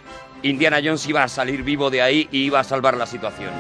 Indiana 0.44 0.80
Jones 0.84 1.08
iba 1.08 1.24
a 1.24 1.28
salir 1.28 1.64
vivo 1.64 1.90
de 1.90 2.02
ahí 2.02 2.28
y 2.32 2.44
iba 2.44 2.60
a 2.60 2.64
salvar 2.64 2.96
la 2.96 3.06
situación. 3.08 3.52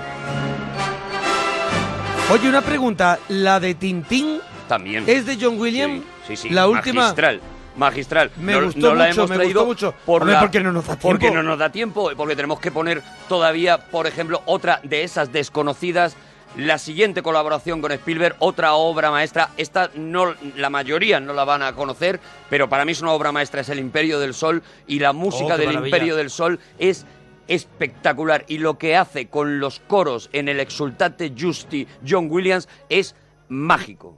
Oye, 2.31 2.47
una 2.47 2.61
pregunta. 2.61 3.19
¿La 3.29 3.59
de 3.59 3.73
Tintín 3.75 4.39
También. 4.67 5.03
es 5.07 5.25
de 5.25 5.37
John 5.39 5.59
Williams? 5.59 6.03
Sí, 6.27 6.35
sí, 6.37 6.49
La 6.49 6.67
última. 6.67 7.01
magistral. 7.01 7.41
Magistral. 7.81 8.29
Me 8.37 8.53
No- 8.53 8.61
gustó 8.65 8.79
no 8.89 8.95
la 8.95 9.09
hemos 9.09 9.29
me 9.29 9.35
traído 9.35 9.65
gustó 9.65 9.87
mucho. 9.89 9.97
por 10.05 10.21
Hombre, 10.21 10.35
la- 10.35 10.39
porque 10.41 10.59
no 10.61 10.71
nos 10.71 10.85
da 10.85 10.95
Porque 10.97 11.19
tiempo. 11.19 11.37
no 11.37 11.43
nos 11.43 11.57
da 11.59 11.71
tiempo, 11.71 12.11
porque 12.15 12.35
tenemos 12.35 12.59
que 12.59 12.71
poner 12.71 13.01
todavía, 13.27 13.77
por 13.89 14.05
ejemplo, 14.07 14.41
otra 14.45 14.79
de 14.83 15.03
esas 15.03 15.31
desconocidas. 15.33 16.15
La 16.57 16.77
siguiente 16.77 17.23
colaboración 17.23 17.81
con 17.81 17.91
Spielberg, 17.93 18.35
otra 18.39 18.73
obra 18.73 19.09
maestra. 19.09 19.49
Esta 19.57 19.89
no, 19.95 20.35
la 20.57 20.69
mayoría 20.69 21.19
no 21.21 21.33
la 21.33 21.43
van 21.45 21.63
a 21.63 21.73
conocer, 21.73 22.19
pero 22.49 22.67
para 22.69 22.83
mí 22.85 22.91
es 22.91 23.01
una 23.01 23.11
obra 23.13 23.31
maestra, 23.31 23.61
es 23.61 23.69
El 23.69 23.79
Imperio 23.79 24.19
del 24.19 24.33
Sol 24.33 24.61
y 24.85 24.99
la 24.99 25.13
música 25.13 25.55
Oh, 25.55 25.57
del 25.57 25.67
maravilla. 25.67 25.87
Imperio 25.95 26.15
del 26.17 26.29
Sol 26.29 26.59
es 26.77 27.05
espectacular 27.47 28.45
y 28.47 28.57
lo 28.59 28.77
que 28.77 28.95
hace 28.97 29.27
con 29.27 29.59
los 29.59 29.79
coros 29.79 30.29
en 30.33 30.49
el 30.49 30.59
exultate 30.59 31.33
Justi 31.37 31.87
John 32.07 32.27
Williams 32.29 32.67
es 32.89 33.15
mágico. 33.49 34.17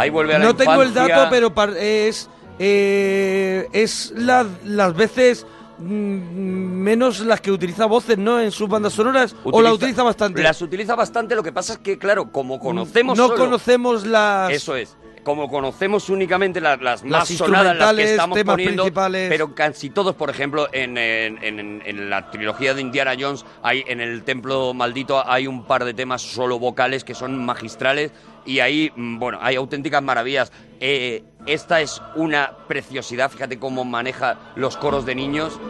Ahí 0.00 0.10
vuelve 0.10 0.34
a 0.34 0.38
la 0.38 0.44
No 0.46 0.56
tengo 0.56 0.82
el 0.82 0.94
dato, 0.94 1.28
pero 1.30 1.52
es 1.76 2.28
eh, 2.58 3.68
es 3.72 4.12
la- 4.16 4.46
las 4.64 4.94
veces 4.94 5.46
mm, 5.78 5.84
menos 5.84 7.20
las 7.20 7.40
que 7.40 7.50
utiliza 7.50 7.86
voces, 7.86 8.18
¿no? 8.18 8.38
En 8.38 8.50
sus 8.50 8.68
bandas 8.68 8.92
sonoras 8.92 9.34
o 9.44 9.62
la 9.62 9.72
utiliza 9.72 10.02
bastante. 10.02 10.42
Las 10.42 10.60
utiliza 10.60 10.94
bastante, 10.94 11.34
lo 11.34 11.42
que 11.42 11.52
pasa 11.52 11.72
es 11.74 11.78
que, 11.78 11.96
claro, 11.98 12.30
como 12.30 12.58
conocemos 12.60 13.16
no 13.16 13.28
solo- 13.28 13.38
conocemos 13.44 14.06
las 14.06 14.52
Eso 14.52 14.76
es. 14.76 14.96
Como 15.22 15.48
conocemos 15.50 16.08
únicamente 16.08 16.60
las, 16.60 16.80
las 16.80 17.04
más 17.04 17.28
sonadas, 17.28 17.76
las 17.76 17.94
que 17.94 18.04
estamos 18.12 18.38
temas 18.38 18.54
poniendo, 18.54 18.84
principales. 18.84 19.28
pero 19.28 19.54
casi 19.54 19.90
todos, 19.90 20.14
por 20.14 20.30
ejemplo, 20.30 20.68
en, 20.72 20.96
en- 20.96 21.42
en- 21.44 21.82
en 21.84 22.10
la 22.10 22.30
trilogía 22.30 22.72
de 22.72 22.80
Indiana 22.80 23.12
Jones, 23.18 23.44
hay 23.62 23.84
en 23.86 24.00
el 24.00 24.22
Templo 24.24 24.72
Maldito 24.72 25.22
hay 25.28 25.46
un 25.46 25.64
par 25.66 25.84
de 25.84 25.92
temas 25.92 26.22
solo 26.22 26.58
vocales 26.58 27.04
que 27.04 27.14
son 27.14 27.44
magistrales 27.44 28.12
y 28.46 28.60
ahí, 28.60 28.90
mm, 28.96 29.18
bueno, 29.18 29.38
hay 29.42 29.56
auténticas 29.56 30.02
maravillas. 30.02 30.52
Eh, 30.80 31.22
esta 31.46 31.80
es 31.82 32.00
una 32.16 32.52
preciosidad, 32.66 33.30
fíjate 33.30 33.58
cómo 33.58 33.84
maneja 33.84 34.38
los 34.56 34.76
coros 34.78 35.04
de 35.04 35.14
niños 35.14 35.60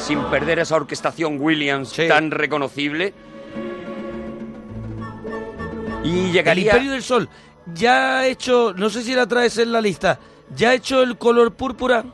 sin 0.00 0.20
perder 0.24 0.58
esa 0.58 0.76
orquestación 0.76 1.36
Williams 1.40 1.92
tan 2.08 2.30
reconocible. 2.30 3.12
Y 6.02 6.26
El 6.26 6.32
llegaría... 6.32 6.72
Imperio 6.72 6.92
del 6.92 7.02
Sol 7.02 7.28
ya 7.74 8.18
ha 8.20 8.26
hecho, 8.26 8.72
no 8.76 8.90
sé 8.90 9.02
si 9.02 9.14
la 9.14 9.26
traes 9.26 9.56
en 9.58 9.72
la 9.72 9.80
lista, 9.80 10.18
ya 10.54 10.70
ha 10.70 10.74
hecho 10.74 11.02
el 11.02 11.16
color 11.18 11.54
púrpura. 11.54 12.04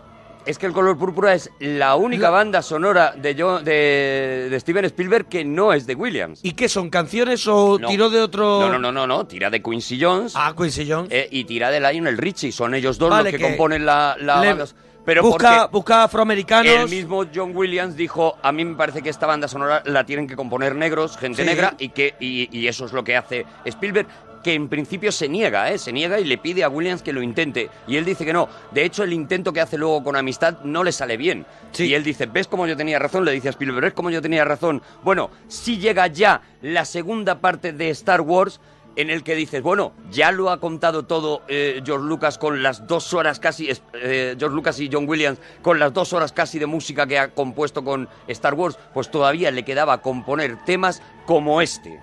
Es 0.46 0.56
que 0.58 0.64
el 0.66 0.72
color 0.72 0.96
púrpura 0.96 1.34
es 1.34 1.50
la 1.60 1.96
única 1.96 2.30
banda 2.30 2.62
sonora 2.62 3.12
de, 3.14 3.34
de, 3.34 4.48
de 4.50 4.60
Steven 4.60 4.86
Spielberg 4.86 5.28
que 5.28 5.44
no 5.44 5.72
es 5.74 5.86
de 5.86 5.94
Williams. 5.94 6.40
¿Y 6.42 6.52
qué 6.52 6.66
son 6.68 6.88
canciones 6.88 7.46
o 7.46 7.78
No. 7.78 7.88
tiró 7.88 8.08
de 8.08 8.20
otro? 8.22 8.60
No, 8.60 8.70
no, 8.70 8.78
no, 8.78 8.90
no, 8.90 9.06
no, 9.06 9.26
tira 9.26 9.50
de 9.50 9.62
Quincy 9.62 9.98
Jones. 10.00 10.32
Ah, 10.34 10.54
Quincy 10.56 10.90
Jones. 10.90 11.08
eh, 11.12 11.28
y 11.30 11.44
tira 11.44 11.70
de 11.70 11.78
Lionel 11.78 12.16
Richie. 12.16 12.52
Son 12.52 12.74
ellos 12.74 12.96
dos 12.96 13.10
Vale, 13.10 13.24
los 13.24 13.32
que, 13.32 13.36
que 13.38 13.44
componen 13.50 13.84
la, 13.84 14.16
la 14.18 14.40
le-. 14.42 14.64
Pero 15.04 15.22
busca, 15.22 15.66
busca 15.66 16.04
afroamericanos. 16.04 16.72
el 16.72 16.88
mismo 16.88 17.26
John 17.34 17.52
Williams 17.54 17.94
dijo, 17.96 18.36
a 18.42 18.50
mí 18.50 18.64
me 18.64 18.76
parece 18.76 19.02
que 19.02 19.10
esta 19.10 19.26
banda 19.26 19.46
sonora 19.46 19.82
la 19.84 20.04
tienen 20.04 20.26
que 20.26 20.36
componer 20.36 20.74
negros, 20.74 21.16
gente 21.18 21.42
Sí. 21.42 21.48
negra, 21.48 21.74
y 21.78 21.90
que 21.90 22.14
y, 22.20 22.48
y 22.56 22.66
eso 22.66 22.86
es 22.86 22.92
lo 22.92 23.04
que 23.04 23.16
hace 23.16 23.44
Spielberg 23.64 24.06
que 24.42 24.54
en 24.54 24.68
principio 24.68 25.12
se 25.12 25.28
niega, 25.28 25.70
¿eh? 25.70 25.78
se 25.78 25.92
niega 25.92 26.18
y 26.18 26.24
le 26.24 26.38
pide 26.38 26.64
a 26.64 26.68
Williams 26.68 27.02
que 27.02 27.12
lo 27.12 27.22
intente. 27.22 27.70
Y 27.86 27.96
él 27.96 28.04
dice 28.04 28.24
que 28.24 28.32
no. 28.32 28.48
De 28.72 28.84
hecho, 28.84 29.04
el 29.04 29.12
intento 29.12 29.52
que 29.52 29.60
hace 29.60 29.78
luego 29.78 30.02
con 30.02 30.16
Amistad 30.16 30.62
no 30.64 30.84
le 30.84 30.92
sale 30.92 31.16
bien. 31.16 31.46
Y 31.78 31.94
él 31.94 32.04
dice, 32.04 32.26
¿ves 32.26 32.46
cómo 32.46 32.66
yo 32.66 32.76
tenía 32.76 32.98
razón? 32.98 33.24
Le 33.24 33.32
dice 33.32 33.48
a 33.48 33.50
Spielberg, 33.50 33.84
¿ves 33.84 33.94
cómo 33.94 34.10
yo 34.10 34.22
tenía 34.22 34.44
razón? 34.44 34.82
Bueno, 35.02 35.30
si 35.48 35.78
llega 35.78 36.06
ya 36.06 36.42
la 36.62 36.84
segunda 36.84 37.40
parte 37.40 37.72
de 37.72 37.90
Star 37.90 38.20
Wars, 38.20 38.60
en 38.96 39.10
el 39.10 39.22
que 39.22 39.34
dices, 39.34 39.62
bueno, 39.62 39.92
ya 40.10 40.32
lo 40.32 40.50
ha 40.50 40.58
contado 40.60 41.04
todo 41.04 41.42
eh, 41.48 41.80
George 41.84 42.06
Lucas 42.06 42.38
con 42.38 42.62
las 42.62 42.86
dos 42.86 43.14
horas 43.14 43.38
casi, 43.38 43.68
eh, 43.94 44.36
George 44.38 44.54
Lucas 44.54 44.80
y 44.80 44.90
John 44.92 45.08
Williams, 45.08 45.38
con 45.62 45.78
las 45.78 45.92
dos 45.92 46.12
horas 46.12 46.32
casi 46.32 46.58
de 46.58 46.66
música 46.66 47.06
que 47.06 47.18
ha 47.18 47.28
compuesto 47.28 47.84
con 47.84 48.08
Star 48.28 48.54
Wars, 48.54 48.78
pues 48.92 49.10
todavía 49.10 49.50
le 49.50 49.64
quedaba 49.64 50.02
componer 50.02 50.56
temas 50.64 51.02
como 51.26 51.62
este. 51.62 52.00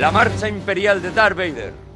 La 0.00 0.10
marcha 0.10 0.48
imperial 0.48 1.02
de 1.02 1.10
Darth 1.10 1.36
Vader. 1.36 1.89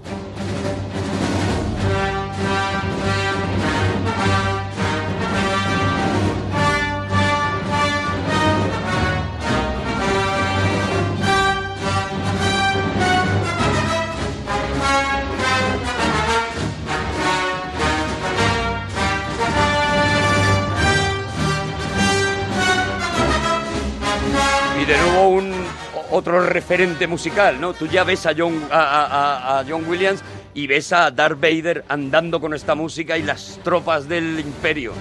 Otro 26.25 26.41
referente 26.41 27.07
musical, 27.07 27.61
¿no? 27.61 27.75
Tú 27.75 27.87
ya 27.87 28.03
ves 28.03 28.25
a 28.25 28.33
John, 28.35 29.85
Williams 29.87 30.23
y 30.55 30.67
ves 30.67 30.91
a 30.95 31.11
Darth 31.11 31.39
Vader 31.39 31.85
andando 31.87 32.41
con 32.41 32.55
esta 32.55 32.75
música 32.75 33.19
y 33.19 33.23
las 33.23 33.61
tropas 33.63 34.09
del 34.09 34.41
imperio. 34.41 34.95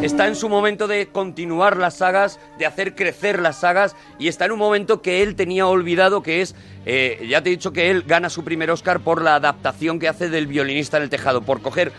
Está 0.00 0.26
en 0.28 0.36
su 0.36 0.48
momento 0.48 0.86
de 0.86 1.08
continuar 1.08 1.76
las 1.76 1.96
sagas, 1.98 2.40
de 2.58 2.64
hacer 2.64 2.94
crecer 2.94 3.40
las 3.40 3.60
sagas, 3.60 3.96
y 4.18 4.28
está 4.28 4.46
en 4.46 4.52
un 4.52 4.58
momento 4.58 5.02
que 5.02 5.22
él 5.22 5.34
tenía 5.34 5.66
olvidado, 5.66 6.22
que 6.22 6.40
es, 6.40 6.54
eh, 6.86 7.26
ya 7.28 7.42
te 7.42 7.48
he 7.48 7.52
dicho 7.52 7.72
que 7.72 7.90
él 7.90 8.04
gana 8.06 8.30
su 8.30 8.44
primer 8.44 8.70
Oscar 8.70 9.00
por 9.00 9.20
la 9.20 9.34
adaptación 9.34 9.98
que 9.98 10.08
hace 10.08 10.28
del 10.30 10.46
violinista 10.46 10.96
en 10.96 11.02
el 11.02 11.10
tejado, 11.10 11.42
por 11.42 11.60
coger 11.60 11.92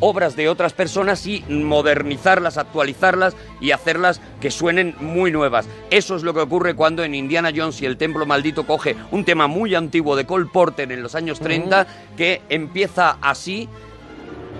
obras 0.00 0.36
de 0.36 0.48
otras 0.48 0.72
personas 0.72 1.26
y 1.26 1.44
modernizarlas, 1.48 2.58
actualizarlas 2.58 3.36
y 3.60 3.72
hacerlas 3.72 4.20
que 4.40 4.50
suenen 4.50 4.94
muy 5.00 5.30
nuevas. 5.30 5.68
Eso 5.90 6.16
es 6.16 6.22
lo 6.22 6.34
que 6.34 6.40
ocurre 6.40 6.74
cuando 6.74 7.04
en 7.04 7.14
Indiana 7.14 7.50
Jones 7.54 7.80
y 7.82 7.86
el 7.86 7.96
Templo 7.96 8.26
Maldito 8.26 8.66
coge 8.66 8.96
un 9.10 9.24
tema 9.24 9.46
muy 9.46 9.74
antiguo 9.74 10.16
de 10.16 10.26
Cole 10.26 10.48
Porter 10.52 10.90
en 10.92 11.02
los 11.02 11.14
años 11.14 11.40
30 11.40 11.86
que 12.16 12.42
empieza 12.48 13.18
así 13.20 13.68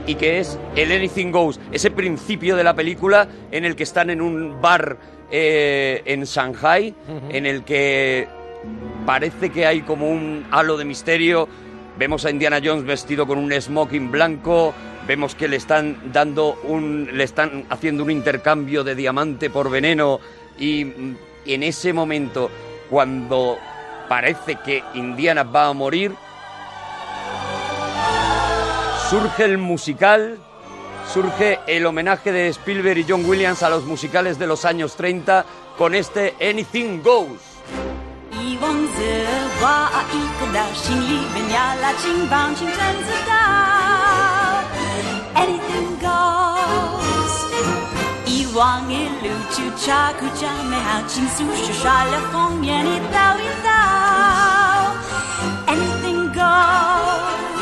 y 0.07 0.14
que 0.14 0.40
es 0.40 0.59
el 0.74 0.90
Anything 0.90 1.31
Goes, 1.31 1.61
ese 1.70 1.90
principio 1.90 2.57
de 2.57 2.64
la 2.64 2.74
película 2.74 3.29
en 3.53 3.64
el 3.64 3.77
que 3.77 3.83
están 3.83 4.09
en 4.11 4.22
un 4.22 4.61
bar 4.61 4.96
eh, 5.31 6.03
en 6.07 6.24
Shanghai, 6.24 6.94
en 7.29 7.44
el 7.44 7.62
que 7.62 8.27
parece 9.05 9.51
que 9.51 9.66
hay 9.66 9.83
como 9.83 10.09
un 10.11 10.46
halo 10.51 10.77
de 10.79 10.85
misterio. 10.85 11.48
Vemos 11.98 12.24
a 12.24 12.30
Indiana 12.30 12.61
Jones 12.62 12.84
vestido 12.84 13.26
con 13.26 13.38
un 13.38 13.52
smoking 13.52 14.12
blanco, 14.12 14.72
vemos 15.08 15.34
que 15.34 15.48
le 15.48 15.56
están 15.56 16.12
dando 16.12 16.54
un, 16.62 17.11
le 17.12 17.24
están 17.24 17.64
haciendo 17.70 18.04
un 18.04 18.12
intercambio 18.12 18.84
de 18.84 18.94
diamante 18.94 19.50
por 19.50 19.68
veneno 19.68 20.20
y 20.61 20.84
mm, 20.84 21.16
en 21.46 21.62
ese 21.64 21.92
momento 21.92 22.52
cuando 22.88 23.58
parece 24.08 24.61
que 24.64 24.84
Indiana 24.94 25.42
va 25.42 25.66
a 25.66 25.72
morir, 25.72 26.14
surge 29.11 29.44
el 29.44 29.58
musical, 29.58 30.38
surge 31.12 31.58
el 31.66 31.84
homenaje 31.84 32.30
de 32.30 32.46
Spielberg 32.46 32.98
y 32.98 33.06
John 33.08 33.24
Williams 33.28 33.64
a 33.64 33.70
los 33.70 33.84
musicales 33.87 34.38
de 34.38 34.46
los 34.46 34.64
años 34.64 34.94
30 34.94 35.44
con 35.76 35.96
este 35.96 36.37
Anything 36.40 37.02
Goes. 37.02 37.58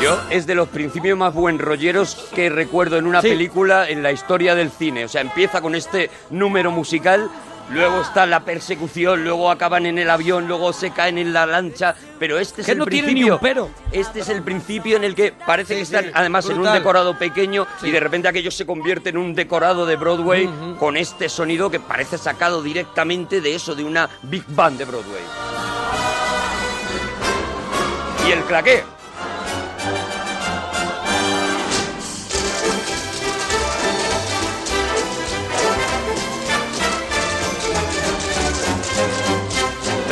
Yo 0.01 0.19
es 0.29 0.45
de 0.45 0.55
los 0.55 0.69
principios 0.69 1.17
más 1.17 1.33
buen 1.33 1.59
rolleros 1.59 2.29
que 2.33 2.49
recuerdo 2.49 2.97
en 2.97 3.07
una 3.07 3.21
película 3.21 3.89
en 3.89 4.03
la 4.03 4.11
historia 4.11 4.53
del 4.53 4.71
cine. 4.71 5.05
O 5.05 5.07
sea, 5.07 5.21
empieza 5.21 5.61
con 5.61 5.75
este 5.75 6.09
número 6.29 6.71
musical 6.71 7.29
luego 7.69 8.01
está 8.01 8.25
la 8.25 8.41
persecución, 8.41 9.23
luego 9.23 9.51
acaban 9.51 9.85
en 9.85 9.97
el 9.97 10.09
avión, 10.09 10.47
luego 10.47 10.71
se 10.73 10.91
caen 10.91 11.17
en 11.17 11.33
la 11.33 11.45
lancha, 11.45 11.95
pero 12.19 12.39
este 12.39 12.61
es 12.61 12.65
Que 12.65 12.71
el 12.73 12.77
no 12.79 12.85
tiene 12.85 13.07
ni 13.07 13.13
principio. 13.13 13.33
un 13.35 13.39
pero. 13.41 13.69
Este 13.91 14.19
es 14.21 14.29
el 14.29 14.41
principio 14.43 14.97
en 14.97 15.03
el 15.03 15.15
que 15.15 15.31
parece 15.45 15.73
Sí, 15.73 15.79
que 15.81 15.85
sí, 15.85 15.95
están 15.95 16.11
además 16.13 16.49
en 16.49 16.59
un 16.59 16.71
decorado 16.71 17.17
pequeño 17.17 17.67
Sí. 17.81 17.87
y 17.87 17.91
de 17.91 17.99
repente 17.99 18.27
aquello 18.27 18.51
se 18.51 18.65
convierte 18.65 19.09
en 19.09 19.17
un 19.17 19.33
decorado 19.35 19.85
de 19.85 19.95
Broadway 19.95 20.49
con 20.79 20.97
este 20.97 21.29
sonido 21.29 21.69
que 21.69 21.79
parece 21.79 22.17
sacado 22.17 22.61
directamente 22.61 23.41
de 23.41 23.55
eso, 23.55 23.75
de 23.75 23.83
una 23.83 24.09
Big 24.23 24.43
Band 24.47 24.77
de 24.79 24.85
Broadway. 24.85 25.23
Y 28.27 28.31
el 28.31 28.41
claqué. 28.43 28.83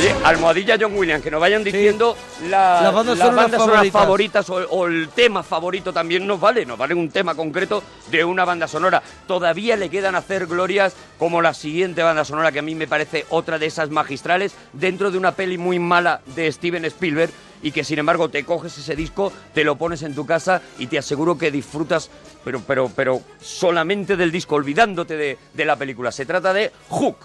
Oye, 0.05 0.13
almohadilla 0.23 0.77
John 0.79 0.95
Williams, 0.95 1.23
que 1.23 1.31
nos 1.31 1.41
vayan 1.41 1.63
diciendo 1.63 2.15
la- 2.47 2.79
Las 2.83 2.93
bandas 2.93 3.17
las 3.17 3.27
sonoras 3.27 3.35
bandas 3.51 3.59
sonoras 3.61 3.91
favoritas. 3.91 4.45
favoritas 4.45 4.49
o, 4.51 4.55
o 4.77 4.85
el 4.85 5.09
tema 5.09 5.41
favorito 5.41 5.91
también 5.91 6.27
nos 6.27 6.39
vale, 6.39 6.63
nos 6.63 6.77
vale 6.77 6.93
un 6.93 7.09
tema 7.09 7.33
concreto 7.33 7.81
de 8.11 8.23
una 8.23 8.45
banda 8.45 8.67
sonora. 8.67 9.01
Todavía 9.25 9.75
le 9.75 9.89
quedan 9.89 10.13
hacer 10.13 10.45
glorias 10.45 10.95
como 11.17 11.41
la 11.41 11.55
siguiente 11.55 12.03
banda 12.03 12.23
sonora 12.23 12.51
que 12.51 12.59
a 12.59 12.61
mí 12.61 12.75
me 12.75 12.87
parece 12.87 13.25
otra 13.29 13.57
de 13.57 13.65
esas 13.65 13.89
magistrales 13.89 14.53
dentro 14.73 15.09
de 15.09 15.17
una 15.17 15.31
peli 15.31 15.57
muy 15.57 15.79
mala 15.79 16.21
de 16.35 16.51
Steven 16.51 16.85
Spielberg 16.85 17.31
y 17.63 17.71
que 17.71 17.83
sin 17.83 17.97
embargo 17.97 18.29
te 18.29 18.43
coges 18.45 18.77
ese 18.77 18.95
disco, 18.95 19.33
te 19.55 19.63
lo 19.63 19.75
pones 19.75 20.03
en 20.03 20.13
tu 20.13 20.23
casa 20.23 20.61
y 20.77 20.85
te 20.85 20.99
aseguro 20.99 21.35
que 21.35 21.49
disfrutas 21.49 22.11
pero 22.43 22.61
pero 22.67 22.91
pero 22.95 23.21
solamente 23.41 24.15
del 24.15 24.31
disco, 24.31 24.53
olvidándote 24.53 25.17
de, 25.17 25.37
de 25.51 25.65
la 25.65 25.75
película. 25.75 26.11
Se 26.11 26.27
trata 26.27 26.53
de 26.53 26.71
Hook. 26.89 27.17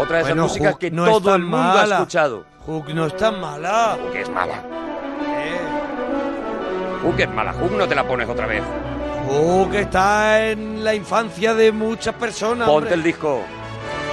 Otra 0.00 0.16
de 0.16 0.22
esas 0.22 0.30
Bueno, 0.30 0.42
músicas 0.44 0.72
Hook 0.72 0.80
que 0.80 0.90
no 0.90 1.04
todo 1.04 1.34
el 1.34 1.42
mundo 1.42 1.78
ha 1.78 1.84
escuchado. 1.84 2.44
Hook 2.64 2.88
no 2.94 3.06
es 3.06 3.16
tan 3.16 3.38
mala. 3.38 3.98
Que 4.12 4.22
es 4.22 4.30
mala. 4.30 4.54
Eh, 4.54 5.60
Hook 7.02 7.20
es 7.20 7.30
mala. 7.30 7.52
Hook 7.52 7.72
no 7.72 7.86
te 7.86 7.94
la 7.94 8.08
pones 8.08 8.28
otra 8.28 8.46
vez. 8.46 8.62
Hook 9.28 9.74
está 9.74 10.48
en 10.48 10.82
la 10.82 10.94
infancia 10.94 11.52
de 11.54 11.70
muchas 11.70 12.14
personas. 12.14 12.66
Ponte 12.66 12.78
hombre. 12.78 12.94
el 12.94 13.02
disco. 13.02 13.42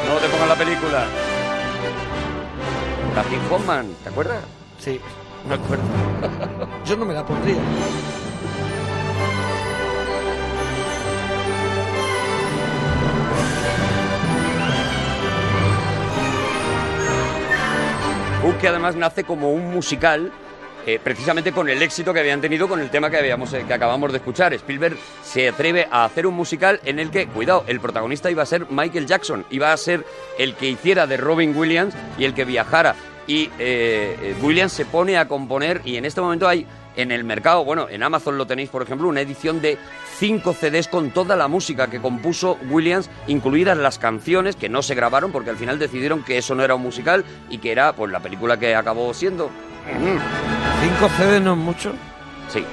No 0.10 0.16
te 0.18 0.28
pongas 0.28 0.48
la 0.50 0.56
película. 0.56 1.06
Dustin 3.16 3.40
Hoffman, 3.50 3.88
¿te 4.04 4.10
acuerdas? 4.10 4.44
Sí, 4.80 5.00
me 5.48 5.56
acuerdo. 5.56 5.84
Yo 6.86 6.98
no 6.98 7.06
me 7.06 7.14
la 7.14 7.26
pondría. 7.26 7.56
Que 18.56 18.70
además 18.70 18.96
nace 18.96 19.24
como 19.24 19.52
un 19.52 19.70
musical 19.70 20.32
eh, 20.88 21.00
precisamente 21.04 21.52
con 21.52 21.70
el 21.70 21.80
éxito 21.82 22.12
que 22.12 22.22
habían 22.22 22.42
tenido 22.42 22.68
con 22.68 22.80
el 22.80 22.90
tema 22.90 23.10
que, 23.12 23.18
habíamos, 23.18 23.54
eh, 23.54 23.66
que 23.68 23.74
acabamos 23.74 24.12
de 24.12 24.18
escuchar. 24.18 24.52
Spielberg 24.54 24.98
se 25.22 25.50
atreve 25.50 25.88
a 25.92 26.06
hacer 26.06 26.26
un 26.26 26.34
musical 26.34 26.80
en 26.86 26.98
el 26.98 27.12
que, 27.12 27.28
cuidado, 27.28 27.66
el 27.68 27.80
protagonista 27.80 28.32
iba 28.32 28.42
a 28.42 28.48
ser 28.48 28.66
Michael 28.72 29.06
Jackson, 29.06 29.46
iba 29.52 29.72
a 29.74 29.78
ser 29.78 30.06
el 30.40 30.56
que 30.56 30.70
hiciera 30.70 31.06
de 31.06 31.18
Robin 31.18 31.56
Williams 31.56 31.94
y 32.18 32.24
el 32.24 32.34
que 32.34 32.46
viajara. 32.46 32.96
Y 33.28 33.50
eh, 33.60 34.18
eh, 34.22 34.36
Williams 34.42 34.72
se 34.72 34.86
pone 34.86 35.18
a 35.18 35.28
componer 35.28 35.82
y 35.84 35.98
en 35.98 36.06
este 36.06 36.22
momento 36.22 36.48
hay 36.48 36.66
en 36.96 37.12
el 37.12 37.24
mercado, 37.24 37.64
bueno, 37.64 37.88
en 37.90 38.02
Amazon 38.02 38.38
lo 38.40 38.48
tenéis, 38.48 38.70
por 38.70 38.82
ejemplo, 38.82 39.08
una 39.08 39.22
edición 39.22 39.62
de 39.62 39.78
cinco 40.18 40.54
CDs 40.54 40.88
con 40.88 41.12
toda 41.12 41.36
la 41.36 41.48
música 41.48 41.88
que 41.88 42.02
compuso 42.02 42.58
Williams, 42.72 43.10
incluidas 43.28 43.78
las 43.78 44.00
canciones 44.00 44.56
que 44.56 44.68
no 44.68 44.82
se 44.82 44.96
grabaron 44.96 45.32
porque 45.32 45.52
al 45.52 45.58
final 45.58 45.78
decidieron 45.78 46.24
que 46.24 46.40
eso 46.40 46.56
no 46.56 46.64
era 46.64 46.74
un 46.74 46.82
musical 46.82 47.24
y 47.50 47.60
que 47.60 47.72
era 47.72 47.94
pues 47.94 48.12
la 48.12 48.20
película 48.20 48.58
que 48.58 48.76
acabó 48.76 49.14
siendo. 49.14 49.52
¿Cinco 50.82 51.10
CDs 51.18 51.42
no 51.42 51.54
es 51.54 51.60
mucho? 51.60 51.94
Sí, 52.50 52.66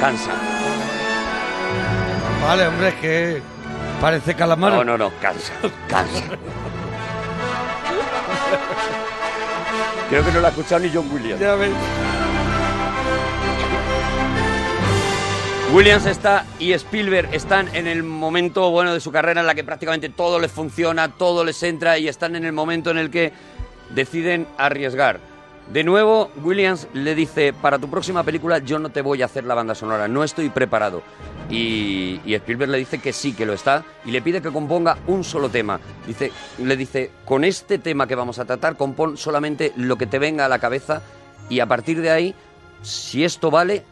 cansa. 0.00 0.32
Vale, 2.42 2.66
hombre, 2.66 2.88
es 2.88 2.94
que 2.96 3.42
parece 4.00 4.34
calamar. 4.34 4.72
No, 4.72 4.84
no, 4.84 4.98
no, 4.98 5.12
cansa, 5.20 5.52
cansa. 5.88 6.24
Creo 10.08 10.24
que 10.24 10.32
no 10.32 10.40
lo 10.40 10.46
ha 10.46 10.50
escuchado 10.50 10.80
ni 10.80 10.90
John 10.92 11.10
Williams. 11.12 11.40
Ya 11.40 11.54
ves. 11.54 11.70
Williams 15.72 16.06
está 16.06 16.46
y 16.58 16.72
Spielberg 16.72 17.28
están 17.34 17.74
en 17.74 17.86
el 17.86 18.02
momento 18.02 18.70
bueno 18.70 18.94
de 18.94 19.00
su 19.00 19.12
carrera 19.12 19.42
en 19.42 19.46
la 19.46 19.54
que 19.54 19.64
prácticamente 19.64 20.08
todo 20.08 20.40
les 20.40 20.50
funciona, 20.50 21.08
todo 21.08 21.44
les 21.44 21.62
entra 21.62 21.98
y 21.98 22.08
están 22.08 22.36
en 22.36 22.46
el 22.46 22.52
momento 22.52 22.90
en 22.90 22.96
el 22.96 23.10
que 23.10 23.32
deciden 23.90 24.46
arriesgar. 24.56 25.20
De 25.72 25.84
nuevo, 25.84 26.30
Williams 26.42 26.88
le 26.94 27.14
dice, 27.14 27.52
para 27.52 27.78
tu 27.78 27.90
próxima 27.90 28.22
película 28.22 28.58
yo 28.58 28.78
no 28.78 28.88
te 28.88 29.02
voy 29.02 29.20
a 29.20 29.26
hacer 29.26 29.44
la 29.44 29.54
banda 29.54 29.74
sonora, 29.74 30.08
no 30.08 30.24
estoy 30.24 30.48
preparado. 30.48 31.02
Y, 31.50 32.20
Spielberg 32.24 32.70
le 32.70 32.78
dice 32.78 33.00
que 33.00 33.12
sí, 33.12 33.34
que 33.34 33.44
lo 33.44 33.52
está, 33.52 33.84
y 34.06 34.10
le 34.10 34.22
pide 34.22 34.40
que 34.40 34.50
componga 34.50 34.96
un 35.06 35.24
solo 35.24 35.50
tema. 35.50 35.78
Dice, 36.06 36.32
le 36.58 36.74
dice, 36.74 37.10
con 37.26 37.44
este 37.44 37.78
tema 37.78 38.06
que 38.06 38.14
vamos 38.14 38.38
a 38.38 38.46
tratar, 38.46 38.78
compón 38.78 39.18
solamente 39.18 39.74
lo 39.76 39.96
que 39.96 40.06
te 40.06 40.18
venga 40.18 40.46
a 40.46 40.48
la 40.48 40.58
cabeza, 40.58 41.02
y 41.50 41.60
a 41.60 41.66
partir 41.66 42.00
de 42.00 42.10
ahí, 42.10 42.34
si 42.80 43.22
esto 43.22 43.50
vale, 43.50 43.84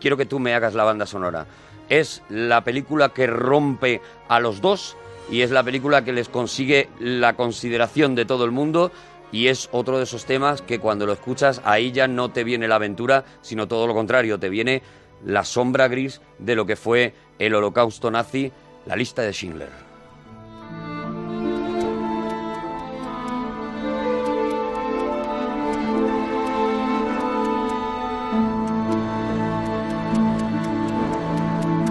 quiero 0.00 0.16
que 0.16 0.26
tú 0.26 0.40
me 0.40 0.54
hagas 0.54 0.74
la 0.74 0.82
banda 0.84 1.06
sonora. 1.06 1.46
Es 1.88 2.22
la 2.30 2.64
película 2.64 3.10
que 3.10 3.28
rompe 3.28 4.00
a 4.28 4.40
los 4.40 4.60
dos 4.60 4.96
y 5.30 5.42
es 5.42 5.50
la 5.50 5.62
película 5.62 6.04
que 6.04 6.12
les 6.12 6.28
consigue 6.28 6.88
la 6.98 7.34
consideración 7.34 8.14
de 8.14 8.24
todo 8.24 8.44
el 8.44 8.50
mundo 8.50 8.90
y 9.32 9.48
es 9.48 9.68
otro 9.72 9.96
de 9.96 10.04
esos 10.04 10.26
temas 10.26 10.62
que 10.62 10.78
cuando 10.78 11.06
lo 11.06 11.14
escuchas 11.14 11.62
ahí 11.64 11.90
ya 11.90 12.06
no 12.06 12.30
te 12.30 12.44
viene 12.44 12.68
la 12.68 12.76
aventura, 12.76 13.24
sino 13.40 13.66
todo 13.66 13.86
lo 13.86 13.94
contrario, 13.94 14.38
te 14.38 14.50
viene 14.50 14.82
la 15.24 15.44
sombra 15.44 15.88
gris 15.88 16.20
de 16.38 16.54
lo 16.54 16.66
que 16.66 16.76
fue 16.76 17.14
el 17.38 17.54
holocausto 17.54 18.10
nazi, 18.10 18.52
la 18.86 18.94
lista 18.94 19.22
de 19.22 19.32
Schindler. 19.32 19.70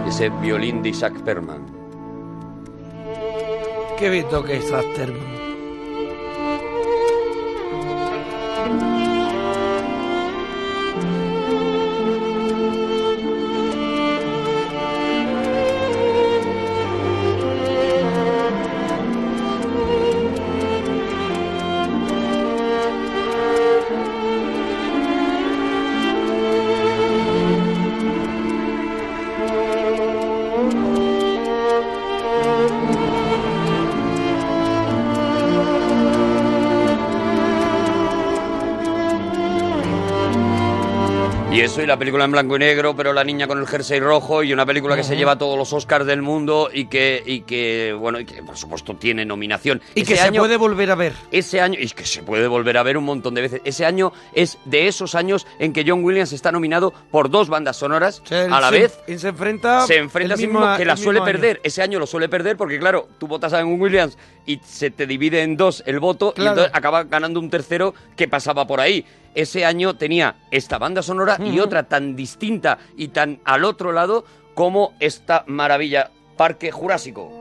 Ese 0.08 0.30
violín 0.30 0.84
de 0.84 0.90
Isaac 0.90 1.20
Perman. 1.24 1.66
Qué 3.98 4.10
bien 4.10 4.28
toca 4.30 4.54
Isaac 4.54 4.86
Perman. 4.96 5.41
Eso, 41.72 41.82
y 41.82 41.86
la 41.86 41.98
película 41.98 42.26
en 42.26 42.32
blanco 42.32 42.56
y 42.58 42.60
negro, 42.60 42.96
pero 42.96 43.14
la 43.14 43.24
niña 43.24 43.48
con 43.48 43.58
el 43.60 43.66
jersey 43.66 44.00
rojo, 44.00 44.44
y 44.44 44.52
una 44.52 44.66
película 44.66 44.96
que 44.96 45.04
se 45.04 45.16
lleva 45.16 45.38
todos 45.38 45.58
los 45.58 45.72
Oscars 45.72 46.06
del 46.06 46.22
mundo 46.22 46.70
y 46.74 46.86
que, 46.88 47.24
y 47.26 47.42
que 47.42 47.96
bueno, 47.98 48.20
y 48.20 48.26
que 48.26 48.44
por 48.44 48.58
supuesto 48.58 48.96
tiene 48.96 49.24
nominación. 49.26 49.82
Y 49.96 50.02
Ese 50.02 50.12
que 50.14 50.18
se 50.20 50.28
año- 50.28 50.42
puede 50.42 50.58
volver 50.58 50.92
a 50.92 50.96
ver. 50.96 51.14
Ese 51.32 51.62
año, 51.62 51.78
y 51.80 51.88
que 51.90 52.06
se 52.06 52.24
puede 52.24 52.48
volver 52.48 52.78
a 52.78 52.84
ver 52.84 52.98
un 52.98 53.06
montón 53.06 53.34
de 53.36 53.42
veces, 53.42 53.62
ese 53.64 53.86
año 53.86 54.12
es 54.34 54.58
de 54.66 54.88
esos 54.88 55.16
años 55.16 55.48
en 55.60 55.72
que 55.72 55.86
John 55.88 56.04
Williams 56.04 56.34
está 56.34 56.52
nominado 56.52 56.94
por 57.10 57.30
dos 57.30 57.48
bandas 57.48 57.78
sonoras 57.78 58.22
a 58.30 58.60
la 58.60 58.70
se- 58.70 58.80
vez. 58.80 59.00
él 59.08 59.20
se 59.20 59.30
enfrenta, 59.30 59.86
Se 59.88 59.98
enfrenta 59.98 60.26
el 60.26 60.32
a 60.34 60.38
sí 60.38 60.48
mismo- 60.48 60.78
que 60.78 60.86
la 60.86 60.94
el 60.94 60.98
suele 60.98 61.20
año. 61.20 61.26
perder. 61.26 61.62
Ese 61.64 61.82
año 61.82 62.00
lo 62.00 62.08
suele 62.08 62.28
perder 62.28 62.58
porque, 62.58 62.80
claro, 62.80 63.08
tú 63.18 63.28
votas 63.28 63.54
a 63.54 63.62
John 63.62 63.80
Williams 63.80 64.18
y 64.46 64.60
se 64.66 64.92
te 64.92 65.08
divide 65.08 65.42
en 65.44 65.56
dos 65.56 65.84
el 65.86 66.00
voto 66.00 66.34
y 66.36 66.42
entonces 66.42 66.72
acaba 66.74 67.04
ganando 67.06 67.40
un 67.40 67.50
tercero 67.50 67.94
que 68.18 68.28
pasaba 68.28 68.68
por 68.68 68.80
ahí. 68.82 69.06
Ese 69.34 69.66
año 69.66 69.96
tenía 69.96 70.36
esta 70.52 70.78
banda 70.78 71.02
sonora 71.02 71.38
y 71.44 71.60
otra 71.60 71.84
tan 71.84 72.16
distinta 72.16 72.78
y 72.98 73.10
tan 73.10 73.40
al 73.46 73.64
otro 73.64 73.92
lado 73.92 74.26
como 74.54 74.94
esta 75.00 75.44
maravilla, 75.48 76.12
Parque 76.38 76.72
Jurásico. 76.72 77.41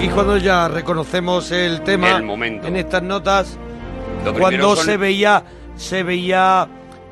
Aquí 0.00 0.08
cuando 0.08 0.38
ya 0.38 0.66
reconocemos 0.68 1.50
el 1.52 1.82
tema 1.82 2.16
El 2.16 2.22
momento. 2.22 2.66
en 2.66 2.76
estas 2.76 3.02
notas, 3.02 3.58
cuando 4.38 4.74
son- 4.74 4.86
se 4.86 4.96
veía 4.96 5.44
se 5.76 6.02
veía 6.02 6.66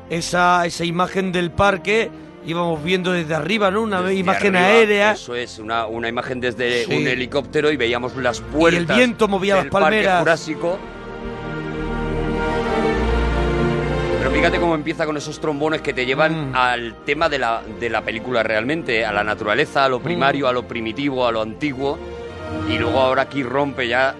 esa, 0.09 0.65
esa 0.65 0.85
imagen 0.85 1.31
del 1.31 1.51
parque, 1.51 2.09
íbamos 2.47 2.83
viendo 2.83 3.11
desde 3.11 3.35
arriba, 3.35 3.69
¿no? 3.69 3.81
Una 3.83 4.01
Desde 4.01 4.15
imagen 4.15 4.55
arriba, 4.55 4.71
aérea. 4.71 5.11
Eso 5.11 5.35
es, 5.35 5.59
una, 5.59 5.85
una 5.85 6.07
imagen 6.09 6.39
desde 6.39 6.85
Sí. 6.85 6.95
un 6.97 7.07
helicóptero 7.07 7.71
y 7.71 7.77
veíamos 7.77 8.15
las 8.15 8.41
puertas. 8.41 8.95
viento 8.97 9.27
movía 9.27 9.55
las 9.55 9.65
del 9.65 9.71
Parque 9.71 9.85
palmeras. 9.85 10.19
Jurásico. 10.21 10.79
Pero 14.17 14.31
fíjate 14.31 14.59
cómo 14.59 14.73
empieza 14.75 15.05
con 15.05 15.15
esos 15.17 15.39
trombones 15.39 15.81
que 15.81 15.93
te 15.93 16.05
llevan 16.07 16.51
Mm. 16.51 16.55
al 16.55 16.95
tema 17.05 17.29
de 17.29 17.37
la, 17.39 17.61
de 17.79 17.89
la 17.89 18.01
película 18.01 18.41
realmente, 18.43 19.05
a 19.05 19.11
la 19.13 19.23
naturaleza, 19.23 19.85
a 19.85 19.89
lo 19.89 19.99
primario, 19.99 20.45
Mm. 20.45 20.49
a 20.49 20.51
lo 20.53 20.63
primitivo, 20.67 21.27
a 21.27 21.31
lo 21.31 21.41
antiguo. 21.41 21.97
Y 22.69 22.77
luego 22.77 22.99
ahora 22.99 23.23
aquí 23.23 23.43
rompe 23.43 23.87
ya 23.87 24.15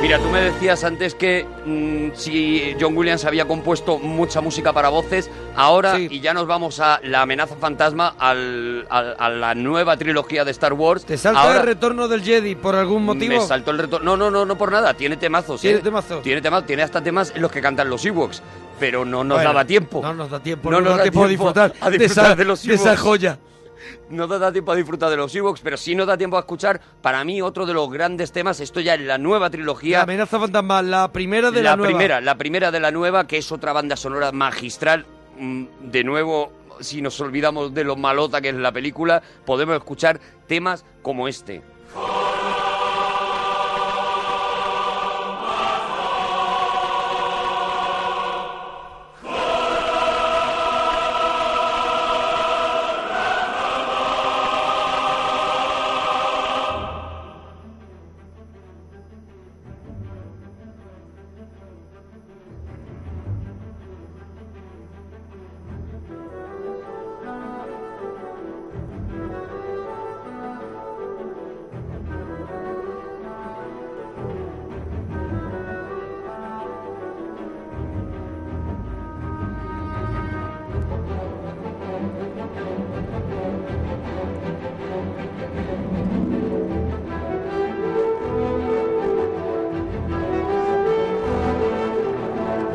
Mira, 0.00 0.18
tú 0.20 0.28
me 0.30 0.40
decías 0.40 0.84
antes 0.84 1.14
que 1.16 1.44
mm, 1.66 2.14
si 2.16 2.74
John 2.80 2.96
Williams 2.96 3.24
había 3.24 3.46
compuesto 3.46 3.98
mucha 3.98 4.40
música 4.40 4.72
para 4.72 4.88
voces, 4.90 5.28
ahora, 5.56 5.96
Sí. 5.96 6.06
y 6.08 6.20
ya 6.20 6.32
nos 6.32 6.46
vamos 6.46 6.78
a 6.78 7.00
La 7.02 7.22
amenaza 7.22 7.56
fantasma, 7.56 8.14
al- 8.16 8.86
al- 8.90 9.16
a 9.18 9.28
la 9.28 9.54
nueva 9.56 9.96
trilogía 9.96 10.44
de 10.44 10.52
Star 10.52 10.72
Wars. 10.72 11.04
¿Te 11.04 11.18
salta 11.18 11.40
ahora 11.42 11.60
el 11.60 11.66
retorno 11.66 12.06
del 12.06 12.22
Jedi 12.22 12.54
por 12.54 12.76
algún 12.76 13.04
motivo? 13.04 13.34
Me 13.34 13.40
saltó 13.40 13.72
el 13.72 13.78
retorno. 13.78 14.04
No, 14.04 14.16
no, 14.16 14.30
no, 14.30 14.46
no 14.46 14.56
por 14.56 14.70
nada, 14.70 14.94
tiene 14.94 15.16
temazos. 15.16 15.60
Tiene 15.60 15.78
¿eh? 15.78 15.82
temazos. 15.82 16.22
Tiene 16.22 16.40
temazos, 16.40 16.66
tiene 16.66 16.82
hasta 16.84 17.02
temas 17.02 17.32
en 17.34 17.42
los 17.42 17.50
que 17.50 17.60
cantan 17.60 17.90
los 17.90 18.04
Ewoks, 18.06 18.40
pero 18.78 19.04
no 19.04 19.24
nos 19.24 19.36
Bueno, 19.38 19.50
daba 19.50 19.64
tiempo. 19.64 20.00
No 20.02 20.14
nos 20.14 20.30
da 20.30 20.40
tiempo, 20.40 20.70
No 20.70 20.80
no, 20.80 20.88
nos 20.90 20.96
da 20.98 21.02
tiempo, 21.04 21.24
a 21.24 21.28
disfrutar, 21.28 21.72
a 21.80 21.90
de, 21.90 21.98
disfrutar 21.98 22.24
esa, 22.26 22.36
de 22.36 22.44
los 22.44 22.62
de 22.62 22.74
esa 22.74 22.96
joya. 22.96 23.38
No 24.10 24.26
te 24.28 24.38
da 24.38 24.50
tiempo 24.52 24.72
a 24.72 24.76
disfrutar 24.76 25.10
de 25.10 25.16
los 25.16 25.34
Ewoks, 25.34 25.60
pero 25.60 25.76
sí 25.76 25.94
nos 25.94 26.06
da 26.06 26.16
tiempo 26.16 26.36
a 26.36 26.40
escuchar, 26.40 26.80
para 27.02 27.24
mí, 27.24 27.40
otro 27.42 27.64
de 27.66 27.74
los 27.74 27.90
grandes 27.90 28.32
temas. 28.32 28.60
Esto 28.60 28.80
ya 28.80 28.94
en 28.94 29.06
la 29.06 29.18
nueva 29.18 29.50
trilogía. 29.50 29.98
La 29.98 30.02
amenaza 30.04 30.38
fantasma, 30.40 30.82
la 30.82 31.12
primera 31.12 31.50
de 31.50 31.62
la, 31.62 31.70
la 31.70 31.76
nueva. 31.76 31.88
primera, 31.90 32.20
la 32.20 32.34
primera 32.36 32.70
de 32.70 32.80
la 32.80 32.90
nueva, 32.90 33.26
que 33.26 33.38
es 33.38 33.52
otra 33.52 33.72
banda 33.72 33.96
sonora 33.96 34.32
magistral. 34.32 35.06
Mm, 35.38 35.64
De 35.90 36.04
nuevo, 36.04 36.52
si 36.80 37.00
nos 37.02 37.20
olvidamos 37.20 37.72
de 37.74 37.84
lo 37.84 37.96
malota 37.96 38.40
que 38.40 38.48
es 38.50 38.54
la 38.54 38.72
película, 38.72 39.22
podemos 39.44 39.76
escuchar 39.76 40.20
temas 40.46 40.84
como 41.02 41.28
este. 41.28 41.62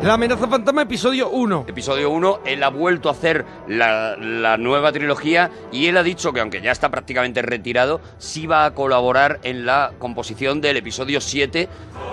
La 0.04 0.14
amenaza 0.14 0.46
fantasma, 0.46 0.82
episodio 0.82 1.30
1. 1.30 1.64
Episodio 1.66 2.10
1, 2.10 2.40
él 2.44 2.62
ha 2.62 2.68
vuelto 2.68 3.08
a 3.08 3.12
hacer 3.12 3.42
la, 3.68 4.14
la 4.18 4.58
nueva 4.58 4.92
trilogía 4.92 5.50
y 5.72 5.86
él 5.86 5.96
ha 5.96 6.02
dicho 6.02 6.30
que 6.34 6.40
aunque 6.40 6.60
ya 6.60 6.72
está 6.72 6.90
prácticamente 6.90 7.40
retirado, 7.40 8.02
sí 8.18 8.46
va 8.46 8.66
a 8.66 8.74
colaborar 8.74 9.40
en 9.44 9.64
la 9.64 9.92
composición 9.98 10.60
del 10.60 10.76
episodio 10.76 11.22
7, 11.22 11.70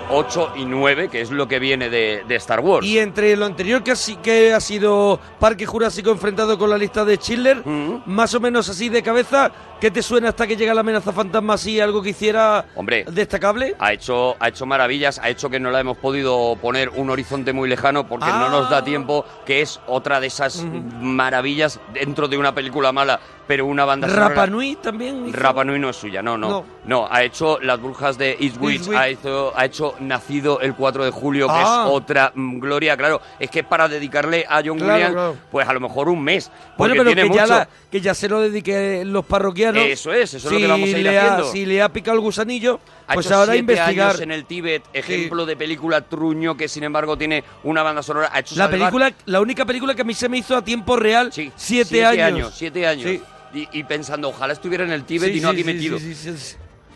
8 0.10 0.54
y 0.56 0.66
9, 0.66 1.10
que 1.10 1.20
es 1.20 1.32
lo 1.32 1.50
que 1.50 1.60
viene 1.60 1.89
de, 1.89 2.24
de 2.26 2.36
Star 2.38 2.62
Wars. 2.62 2.88
Y 2.88 2.98
entre 2.98 3.36
lo 3.36 3.46
anterior 3.46 3.84
que 3.84 3.92
ha, 3.92 3.96
si- 3.98 4.16
que 4.16 4.54
ha 4.54 4.62
sido 4.62 5.20
Parque 5.42 5.66
Jurásico 5.66 6.12
enfrentado 6.12 6.58
con 6.58 6.70
la 6.70 6.78
lista 6.78 7.04
de 7.04 7.18
Schindler, 7.18 7.62
Mm. 7.66 8.04
más 8.06 8.34
o 8.36 8.39
menos 8.39 8.70
así 8.70 8.88
de 8.88 9.04
cabeza, 9.04 9.52
¿qué 9.82 9.92
te 9.92 10.02
suena 10.02 10.30
hasta 10.30 10.48
que 10.48 10.56
llega 10.56 10.74
la 10.74 10.80
amenaza 10.80 11.12
fantasma 11.12 11.56
así, 11.56 11.82
algo 11.82 12.02
que 12.02 12.12
hiciera 12.12 12.68
Hombre. 12.76 13.04
destacable? 13.12 13.76
Ha 13.80 13.92
hecho, 13.92 14.38
ha 14.39 14.48
hecho 14.48 14.66
maravillas, 14.66 15.20
ha 15.20 15.28
hecho 15.30 15.50
que 15.50 15.60
no 15.60 15.72
la 15.72 15.82
hemos 15.82 15.98
podido 15.98 16.56
poner 16.62 16.88
un 16.96 17.10
horizonte 17.10 17.52
muy 17.52 17.68
lejano 17.68 17.80
porque 18.07 18.25
Ah. 18.29 18.38
no 18.39 18.49
nos 18.49 18.69
da 18.69 18.84
tiempo, 18.84 19.25
que 19.45 19.61
es 19.61 19.79
otra 19.88 20.19
de 20.19 20.27
esas 20.27 20.63
maravillas 20.99 21.79
dentro 21.93 22.27
de 22.27 22.38
una 22.38 22.53
película 22.53 22.91
mala, 22.91 23.19
pero 23.52 23.66
una 23.66 23.84
banda 23.84 24.08
sonora- 24.08 24.30
Rapa 24.30 24.47
Nui 24.47 24.78
también. 24.78 25.28
hizo- 25.28 25.38
Rapa 25.38 25.66
Nui 25.66 25.78
no 25.78 25.89
es 25.89 25.97
suya, 25.97 26.22
no, 26.22 26.38
no, 26.38 26.47
No. 26.49 26.66
no. 26.86 27.08
ha 27.12 27.22
hecho 27.22 27.60
Las 27.60 27.82
Brujas 27.82 28.18
de 28.18 28.38
Eastwick. 28.39 28.93
ha 28.95 29.10
hecho, 29.10 29.52
ha 29.54 29.66
hecho 29.66 29.93
Nacido 29.99 30.62
el 30.62 30.74
4 30.74 31.04
de 31.04 31.12
julio, 31.12 31.47
que 31.47 31.54
Ah. 31.54 31.84
es 31.86 31.91
otra 31.93 32.32
mm, 32.34 32.60
gloria, 32.60 32.95
claro. 32.95 33.20
Es 33.41 33.49
que 33.52 33.66
para 33.66 33.89
dedicarle 33.89 34.45
a 34.47 34.62
John 34.66 34.78
Claro, 34.78 34.93
Williams, 34.93 35.12
claro. 35.14 35.36
pues 35.52 35.68
a 35.68 35.74
lo 35.74 35.82
mejor 35.82 36.08
un 36.08 36.24
mes, 36.24 36.49
Bueno, 36.78 36.93
pero 36.97 37.04
tiene 37.14 37.30
que 37.30 37.36
ya, 37.36 37.45
la- 37.45 37.68
que 37.91 37.99
ya 37.99 38.14
se 38.14 38.30
lo 38.30 38.39
dedique 38.39 39.04
los 39.04 39.26
parroquianos. 39.26 39.84
Eso 39.84 40.14
es, 40.14 40.34
eso 40.34 40.38
es 40.38 40.43
lo 40.45 40.49
Si 40.52 40.58
que 40.62 40.68
vamos 40.68 40.88
a 40.88 40.91
ir 40.97 41.04
le 41.04 41.20
ha- 41.20 41.22
haciendo. 41.34 41.52
si 41.52 41.66
le 41.66 41.82
ha 41.82 41.89
picado 41.89 42.16
el 42.16 42.22
gusanillo, 42.22 42.80
Ha 43.08 43.16
pues 43.16 43.26
hecho 43.26 43.36
ahora 43.36 43.52
siete 43.52 43.60
investigar. 43.74 44.10
años 44.12 44.22
en 44.22 44.32
el 44.32 44.45
Tíbet, 44.45 44.84
ejemplo 44.93 45.45
de 45.45 45.58
película 45.58 45.99
truño 45.99 46.56
que 46.56 46.70
sin 46.70 46.86
embargo 46.86 47.18
tiene 47.18 47.43
una 47.66 47.84
banda 47.84 48.02
sonora. 48.02 48.30
Ha 48.32 48.39
hecho 48.39 48.56
La 48.56 48.68
salvar- 48.70 48.80
película, 48.80 49.12
la 49.26 49.41
única 49.41 49.66
película 49.66 49.93
que 49.93 50.04
a 50.04 50.06
mí 50.06 50.14
se 50.14 50.30
me 50.30 50.38
hizo 50.38 50.56
a 50.56 50.62
tiempo 50.64 50.95
real, 50.95 51.34
Sí, 51.34 51.52
siete, 51.58 52.06
años. 52.06 52.54
Siete 52.56 52.88
años. 52.88 53.10
Sí. 53.10 53.22
Y, 53.54 53.68
y 53.72 53.84
pensando, 53.84 54.30
ojalá 54.30 54.54
estuviera 54.54 54.84
en 54.84 54.91
el 54.91 55.04
Tíbet 55.04 55.32
Sí, 55.34 55.38
y 55.39 55.41
no 55.41 55.49
sí, 55.52 55.56
aquí 55.56 55.64
metido. 55.66 55.97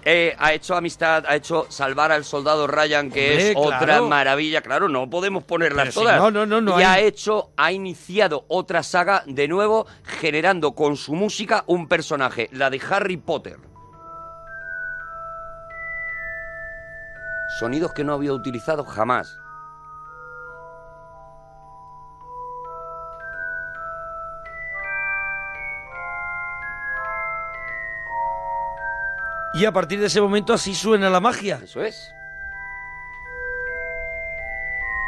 Eh, 0.07 0.35
ha 0.37 0.53
hecho 0.53 0.75
amistad, 0.75 1.25
ha 1.27 1.35
hecho 1.35 1.65
salvar 1.69 2.11
al 2.11 2.23
soldado 2.23 2.67
Ryan, 2.67 3.09
que 3.09 3.31
Hombre, 3.31 3.49
es 3.51 3.55
otra 3.57 3.79
claro. 3.79 4.07
maravilla. 4.07 4.61
Claro, 4.61 4.87
no 4.87 5.09
podemos 5.09 5.43
ponerlas 5.43 5.87
si 5.89 5.93
todas. 5.95 6.17
no, 6.19 6.29
no, 6.29 6.45
no, 6.45 6.61
no 6.61 6.79
y 6.79 6.83
hay- 6.83 6.85
ha 6.85 6.99
hecho, 6.99 7.49
ha 7.57 7.71
iniciado 7.71 8.45
otra 8.47 8.83
saga 8.83 9.23
de 9.25 9.47
nuevo, 9.47 9.87
generando 10.03 10.73
con 10.75 10.95
su 10.95 11.15
música 11.15 11.63
un 11.65 11.87
personaje, 11.87 12.49
la 12.51 12.69
de 12.69 12.79
Harry 12.89 13.17
Potter. 13.17 13.57
Sonidos 17.59 17.93
que 17.93 18.03
no 18.03 18.13
había 18.13 18.33
utilizado 18.33 18.83
jamás. 18.83 19.39
Y 29.55 29.63
a 29.63 29.71
partir 29.71 30.01
de 30.01 30.07
ese 30.07 30.19
momento 30.19 30.53
así 30.53 30.75
suena 30.75 31.09
la 31.09 31.21
magia. 31.21 31.61
Eso 31.63 31.81
es. 31.81 32.13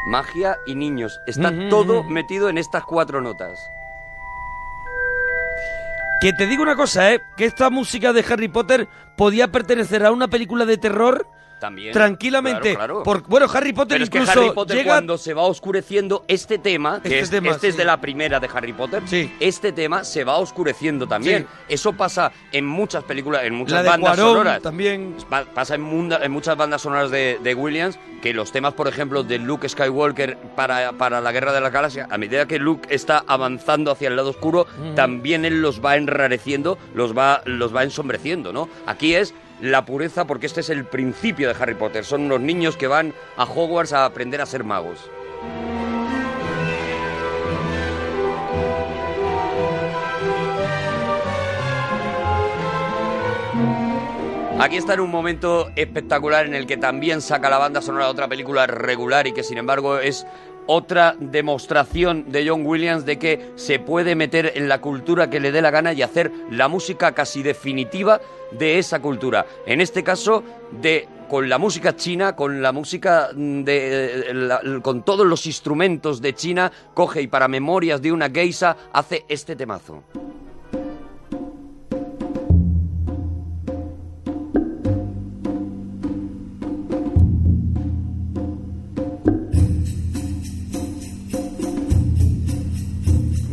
Magia 0.08 0.58
y 0.66 0.76
niños. 0.76 1.20
Está 1.28 1.52
todo 1.70 2.04
metido 2.06 2.48
en 2.48 2.58
estas 2.58 2.86
cuatro 2.86 3.20
notas. 3.22 3.70
Que 6.22 6.32
te 6.32 6.48
digo 6.48 6.64
una 6.64 6.78
cosa, 6.78 7.14
¿eh? 7.14 7.22
Que 7.36 7.44
esta 7.44 7.70
música 7.70 8.14
de 8.14 8.26
Harry 8.28 8.48
Potter 8.48 8.88
podía 9.18 9.50
pertenecer 9.50 10.06
a 10.06 10.12
una 10.12 10.30
película 10.30 10.66
de 10.66 10.78
terror 10.78 11.28
También. 11.60 11.92
tranquilamente. 11.94 12.76
Claro, 12.76 13.02
claro. 13.02 13.04
Por- 13.04 13.24
bueno, 13.28 13.48
Harry 13.54 13.74
Potter 13.74 13.96
Pero 13.96 14.04
es 14.04 14.10
que 14.10 14.18
incluso 14.20 14.40
Harry 14.40 14.52
Potter 14.54 14.78
llega... 14.78 14.94
cuando 14.94 15.18
se 15.18 15.34
va 15.34 15.42
oscureciendo 15.44 16.24
este 16.28 16.60
tema, 16.60 17.02
que 17.02 17.08
Este 17.10 17.20
es, 17.22 17.30
tema, 17.30 17.52
este 17.52 17.68
es 17.70 17.74
sí. 17.74 17.80
de 17.80 17.86
la 17.86 18.00
primera 18.00 18.40
de 18.40 18.48
Harry 18.54 18.74
Potter, 18.74 19.02
Sí. 19.06 19.34
este 19.40 19.72
tema 19.72 20.04
se 20.04 20.24
va 20.24 20.38
oscureciendo 20.38 21.08
también. 21.08 21.48
Eso 21.68 21.94
pasa 21.94 22.32
en 22.52 22.66
muchas 22.66 23.04
películas, 23.04 23.44
en 23.44 23.56
muchas 23.56 23.84
La 23.84 23.92
bandas 23.92 24.16
Cuarón 24.16 24.32
sonoras. 24.34 24.62
también. 24.62 25.16
Pa- 25.30 25.46
Pasa 25.46 25.76
en, 25.76 25.82
munda- 25.82 26.20
en 26.24 26.32
muchas 26.32 26.56
bandas 26.58 26.82
sonoras 26.82 27.10
de, 27.12 27.40
de 27.42 27.54
Williams 27.56 27.98
que 28.22 28.34
los 28.34 28.52
temas, 28.52 28.74
por 28.74 28.88
ejemplo, 28.88 29.24
de 29.24 29.38
Luke 29.40 29.68
Skywalker 29.68 30.38
para, 30.56 30.92
para 30.94 31.22
la 31.22 31.32
Guerra 31.32 31.54
de 31.54 31.62
la 31.62 31.70
Galaxia, 31.70 32.08
a 32.10 32.18
medida 32.18 32.48
que 32.48 32.60
Luke 32.60 32.88
está 32.94 33.24
avanzando 33.28 33.92
hacia 33.92 34.08
el 34.10 34.16
lado 34.16 34.30
oscuro, 34.32 34.66
también 34.96 35.46
él 35.46 35.62
los 35.62 35.84
va 35.84 35.96
enrareciendo, 35.98 36.78
los 36.94 37.18
va, 37.18 37.42
los 37.46 37.76
va 37.76 37.84
ensombreciendo, 37.84 38.52
¿no? 38.54 38.70
Aquí 38.86 39.14
es 39.16 39.34
la 39.62 39.86
pureza 39.86 40.26
porque 40.26 40.46
este 40.46 40.62
es 40.62 40.70
el 40.70 40.86
principio 40.86 41.48
de 41.48 41.62
Harry 41.62 41.76
Potter. 41.76 42.06
Son 42.06 42.22
unos 42.22 42.42
niños 42.42 42.78
que 42.78 42.88
van 42.88 43.14
a 43.36 43.44
Hogwarts 43.44 43.94
a 43.94 44.06
aprender 44.06 44.42
a 44.42 44.46
ser 44.46 44.64
magos. 44.64 45.10
Aquí 54.60 54.76
está 54.76 54.96
en 54.96 55.02
un 55.02 55.12
momento 55.12 55.70
espectacular 55.76 56.48
en 56.48 56.56
el 56.56 56.66
que 56.66 56.78
también 56.78 57.22
saca 57.22 57.48
la 57.48 57.60
banda 57.60 57.80
sonora 57.80 58.06
de 58.06 58.12
otra 58.12 58.28
película 58.28 58.66
regular 58.66 59.28
y 59.28 59.32
que 59.32 59.44
sin 59.44 59.60
embargo 59.60 60.00
es 60.00 60.26
otra 60.68 61.16
demostración 61.20 62.32
de 62.32 62.48
John 62.48 62.66
Williams 62.66 63.06
de 63.06 63.18
que 63.18 63.52
se 63.56 63.80
puede 63.80 64.16
meter 64.16 64.54
en 64.56 64.68
la 64.70 64.80
cultura 64.80 65.30
que 65.30 65.40
le 65.40 65.52
dé 65.52 65.62
la 65.62 65.72
gana 65.72 65.94
y 65.94 66.02
hacer 66.02 66.32
la 66.52 66.68
música 66.68 67.14
casi 67.14 67.42
definitiva 67.42 68.22
de 68.52 68.78
esa 68.78 69.00
cultura. 69.00 69.46
En 69.66 69.82
este 69.82 70.04
caso, 70.04 70.44
de 70.82 71.08
con 71.28 71.50
la 71.50 71.58
música 71.58 71.96
china, 71.96 72.36
con 72.36 72.62
la 72.62 72.72
música 72.72 73.30
de 73.34 74.80
con 74.82 75.04
todos 75.04 75.26
los 75.26 75.46
instrumentos 75.46 76.22
de 76.22 76.34
China, 76.34 76.72
coge 76.94 77.22
y 77.22 77.28
para 77.28 77.48
memorias 77.48 78.02
de 78.02 78.12
una 78.12 78.30
geisa 78.30 78.78
hace 78.94 79.26
este 79.28 79.56
temazo. 79.56 80.04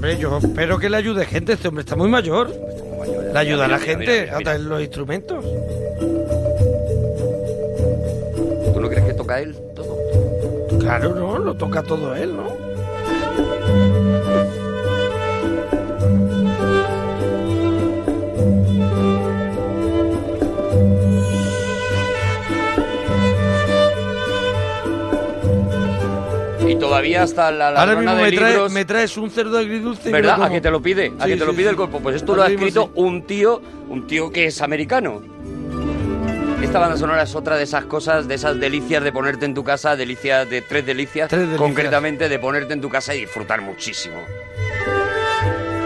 Hombre, 0.05 0.19
yo 0.21 0.37
espero 0.37 0.79
que 0.79 0.91
le 0.91 0.99
ayude 0.99 1.25
gente. 1.25 1.55
Este 1.55 1.67
hombre 1.69 1.81
está 1.81 1.97
muy 1.97 2.11
mayor. 2.11 2.51
Le 3.33 3.39
ayuda 3.39 3.65
a 3.65 3.69
la 3.69 3.79
Mira, 3.79 3.87
gente 3.87 4.07
mira, 4.07 4.23
mira, 4.25 4.35
a 4.35 4.39
mira. 4.39 4.45
traer 4.51 4.61
los 4.61 4.81
instrumentos. 4.83 5.45
¿Tú 8.75 8.81
no 8.83 8.89
crees 8.91 9.05
que 9.07 9.15
toca 9.15 9.41
él 9.41 9.57
todo? 9.75 9.97
Claro, 10.79 11.15
no, 11.15 11.39
lo 11.39 11.55
toca 11.55 11.83
todo 11.83 12.15
él, 12.15 12.37
¿no? 12.37 12.55
Todavía 26.95 27.23
hasta 27.23 27.51
la 27.51 27.69
Ahora 27.69 27.87
ladrona 27.87 28.13
mismo 28.13 28.25
de 28.25 28.31
me, 28.31 28.31
libros... 28.49 28.73
me 28.73 28.85
traes 28.85 29.17
un 29.17 29.31
cerdo 29.31 29.59
agridulce. 29.59 30.11
¿Verdad? 30.11 30.43
¿A 30.43 30.51
que 30.51 30.61
te 30.61 30.71
lo 30.71 30.81
pide? 30.81 31.13
¿A 31.19 31.25
Sí, 31.25 31.31
que 31.31 31.37
te 31.37 31.45
lo 31.45 31.55
pide 31.55 31.71
el 31.71 31.77
cuerpo? 31.77 32.01
Pues 32.01 32.17
esto 32.17 32.33
Ahora 32.33 32.45
lo 32.45 32.49
ha 32.51 32.53
escrito 32.55 32.91
un 32.95 33.23
tío, 33.23 33.61
un 33.89 34.07
tío 34.07 34.31
que 34.31 34.47
es 34.47 34.61
americano. 34.63 35.23
Esta 36.63 36.79
banda 36.79 36.97
sonora 36.97 37.23
es 37.25 37.35
otra 37.35 37.57
de 37.57 37.65
esas 37.65 37.85
cosas, 37.85 38.27
de 38.27 38.35
esas 38.37 38.59
delicias 38.59 39.05
de 39.05 39.13
ponerte 39.13 39.45
en 39.45 39.53
tu 39.55 39.63
casa, 39.63 39.97
delicias 39.97 40.49
de 40.49 40.63
tres 40.63 40.87
delicias, 40.87 41.29
Tres 41.29 41.41
delicias. 41.43 41.61
concretamente 41.61 42.29
de 42.29 42.39
ponerte 42.39 42.73
en 42.73 42.81
tu 42.81 42.89
casa 42.89 43.15
y 43.15 43.21
disfrutar 43.21 43.61
muchísimo. 43.61 44.17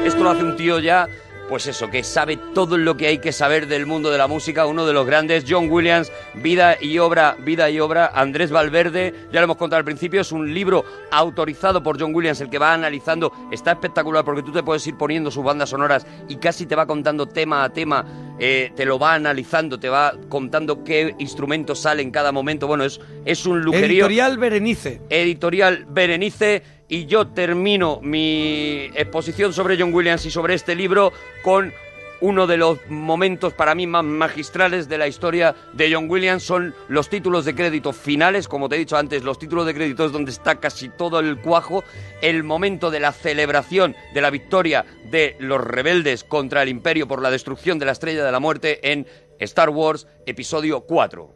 Esto 0.05 0.23
lo 0.23 0.31
hace 0.31 0.45
un 0.45 0.57
tío 0.57 0.79
ya, 0.79 1.09
pues 1.49 1.67
eso, 1.67 1.91
que 1.91 2.05
sabe 2.05 2.39
todo 2.55 2.77
lo 2.77 2.97
que 2.97 3.07
hay 3.07 3.19
que 3.19 3.33
saber 3.33 3.67
del 3.67 3.87
mundo 3.87 4.11
de 4.11 4.19
la 4.19 4.27
música, 4.27 4.67
uno 4.67 4.87
de 4.87 4.93
los 4.93 5.07
grandes, 5.07 5.45
John 5.49 5.71
Williams, 5.71 6.13
vida 6.35 6.77
y 6.81 6.99
obra, 6.99 7.37
vida 7.39 7.71
y 7.71 7.81
obra, 7.81 8.11
Andrés 8.15 8.51
Valverde, 8.51 9.15
ya 9.33 9.41
lo 9.41 9.45
hemos 9.45 9.57
contado 9.57 9.79
al 9.79 9.85
principio, 9.85 10.21
es 10.21 10.33
un 10.33 10.53
libro 10.53 10.85
autorizado 11.11 11.83
por 11.83 11.99
John 12.01 12.15
Williams, 12.15 12.41
el 12.41 12.51
que 12.51 12.59
va 12.59 12.75
analizando, 12.75 13.33
está 13.51 13.73
espectacular 13.73 14.25
porque 14.25 14.43
tú 14.43 14.53
te 14.53 14.63
puedes 14.63 14.87
ir 14.87 14.97
poniendo 14.97 15.31
sus 15.31 15.45
bandas 15.45 15.71
sonoras 15.71 16.07
y 16.29 16.37
casi 16.37 16.67
te 16.67 16.75
va 16.75 16.87
contando 16.87 17.27
tema 17.27 17.65
a 17.65 17.71
tema, 17.71 18.05
eh, 18.39 18.71
te 18.77 18.85
lo 18.85 18.99
va 18.99 19.15
analizando, 19.15 19.81
te 19.81 19.89
va 19.89 20.15
contando 20.29 20.85
qué 20.85 21.15
instrumentos 21.19 21.81
salen 21.81 22.09
en 22.09 22.13
cada 22.13 22.33
momento, 22.33 22.67
bueno, 22.67 22.85
es, 22.85 23.01
es 23.25 23.47
un 23.47 23.63
lujerío. 23.63 24.05
Editorial 24.05 24.39
Berenice. 24.39 25.01
editorial 25.09 25.87
Berenice 25.89 26.78
y 26.89 27.07
yo 27.07 27.29
termino 27.29 28.01
mi 28.03 28.91
exposición 28.95 29.53
sobre 29.53 29.79
John 29.79 29.93
Williams 29.93 30.25
y 30.25 30.31
sobre 30.31 30.55
este 30.55 30.75
libro 30.75 31.13
con 31.43 31.73
uno 32.21 32.47
de 32.49 32.57
los 32.57 32.79
momentos 32.89 33.53
para 33.53 33.75
mí 33.75 33.87
más 33.87 34.05
magistrales 34.05 34.89
de 34.89 34.99
la 34.99 35.07
historia 35.07 35.55
de 35.75 35.93
John 35.93 36.11
Williams 36.11 36.43
son 36.43 36.75
los 36.89 37.09
títulos 37.09 37.45
de 37.45 37.55
crédito 37.55 37.93
finales, 37.93 38.49
como 38.49 38.69
te 38.69 38.75
he 38.75 38.79
dicho 38.79 38.97
antes, 38.97 39.23
los 39.23 39.39
títulos 39.39 39.67
de 39.67 39.75
crédito 39.75 40.05
es 40.05 40.13
donde 40.13 40.33
está 40.33 40.57
casi 40.57 40.89
todo 40.89 41.21
el 41.21 41.39
cuajo, 41.39 41.85
el 42.21 42.43
momento 42.43 42.91
de 42.91 43.01
la 43.01 43.13
celebración 43.13 43.95
de 44.15 44.21
la 44.21 44.31
victoria 44.31 44.85
de 45.05 45.37
los 45.39 45.61
rebeldes 45.61 46.25
contra 46.25 46.63
el 46.63 46.69
imperio 46.71 47.07
por 47.07 47.23
la 47.23 47.31
destrucción 47.31 47.79
de 47.79 47.87
la 47.87 47.93
Estrella 47.93 48.25
de 48.25 48.33
la 48.33 48.41
Muerte 48.41 48.91
en 48.91 49.07
Star 49.39 49.71
Wars 49.71 50.09
episodio 50.27 50.81
4. 50.81 51.35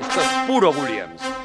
Esto 0.00 0.20
es 0.20 0.28
puro 0.46 0.70
Williams. 0.70 1.37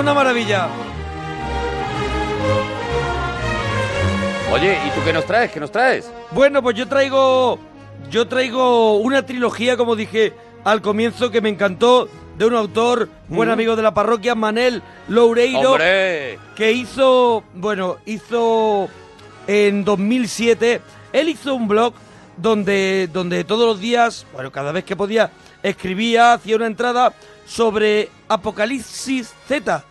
Una 0.00 0.14
maravilla. 0.14 0.68
Oye, 4.52 4.78
¿y 4.86 4.90
tú 4.90 5.04
qué 5.04 5.12
nos 5.12 5.24
traes? 5.26 5.50
¿Qué 5.52 5.60
nos 5.60 5.70
traes? 5.70 6.10
Bueno, 6.32 6.62
pues 6.62 6.76
yo 6.76 6.88
traigo. 6.88 7.58
Yo 8.10 8.26
traigo 8.26 8.96
una 8.98 9.24
trilogía, 9.26 9.76
como 9.76 9.94
dije 9.94 10.32
al 10.64 10.80
comienzo, 10.80 11.30
que 11.30 11.40
me 11.40 11.48
encantó, 11.50 12.08
de 12.38 12.46
un 12.46 12.54
autor, 12.54 13.08
buen 13.28 13.48
Mm. 13.48 13.52
amigo 13.52 13.76
de 13.76 13.82
la 13.82 13.92
parroquia, 13.92 14.34
Manel 14.34 14.82
Loureiro, 15.08 15.72
¡Hombre! 15.72 16.38
que 16.56 16.72
hizo. 16.72 17.42
Bueno, 17.54 17.98
hizo 18.06 18.88
en 19.46 19.84
2007. 19.84 20.80
Él 21.12 21.28
hizo 21.28 21.54
un 21.54 21.68
blog 21.68 21.92
donde, 22.36 23.08
donde 23.12 23.44
todos 23.44 23.66
los 23.66 23.80
días, 23.80 24.24
bueno, 24.32 24.50
cada 24.52 24.72
vez 24.72 24.84
que 24.84 24.96
podía, 24.96 25.30
escribía, 25.62 26.34
hacía 26.34 26.56
una 26.56 26.66
entrada 26.66 27.12
sobre 27.48 28.10
Apocalipsis 28.28 29.32
Z 29.48 29.84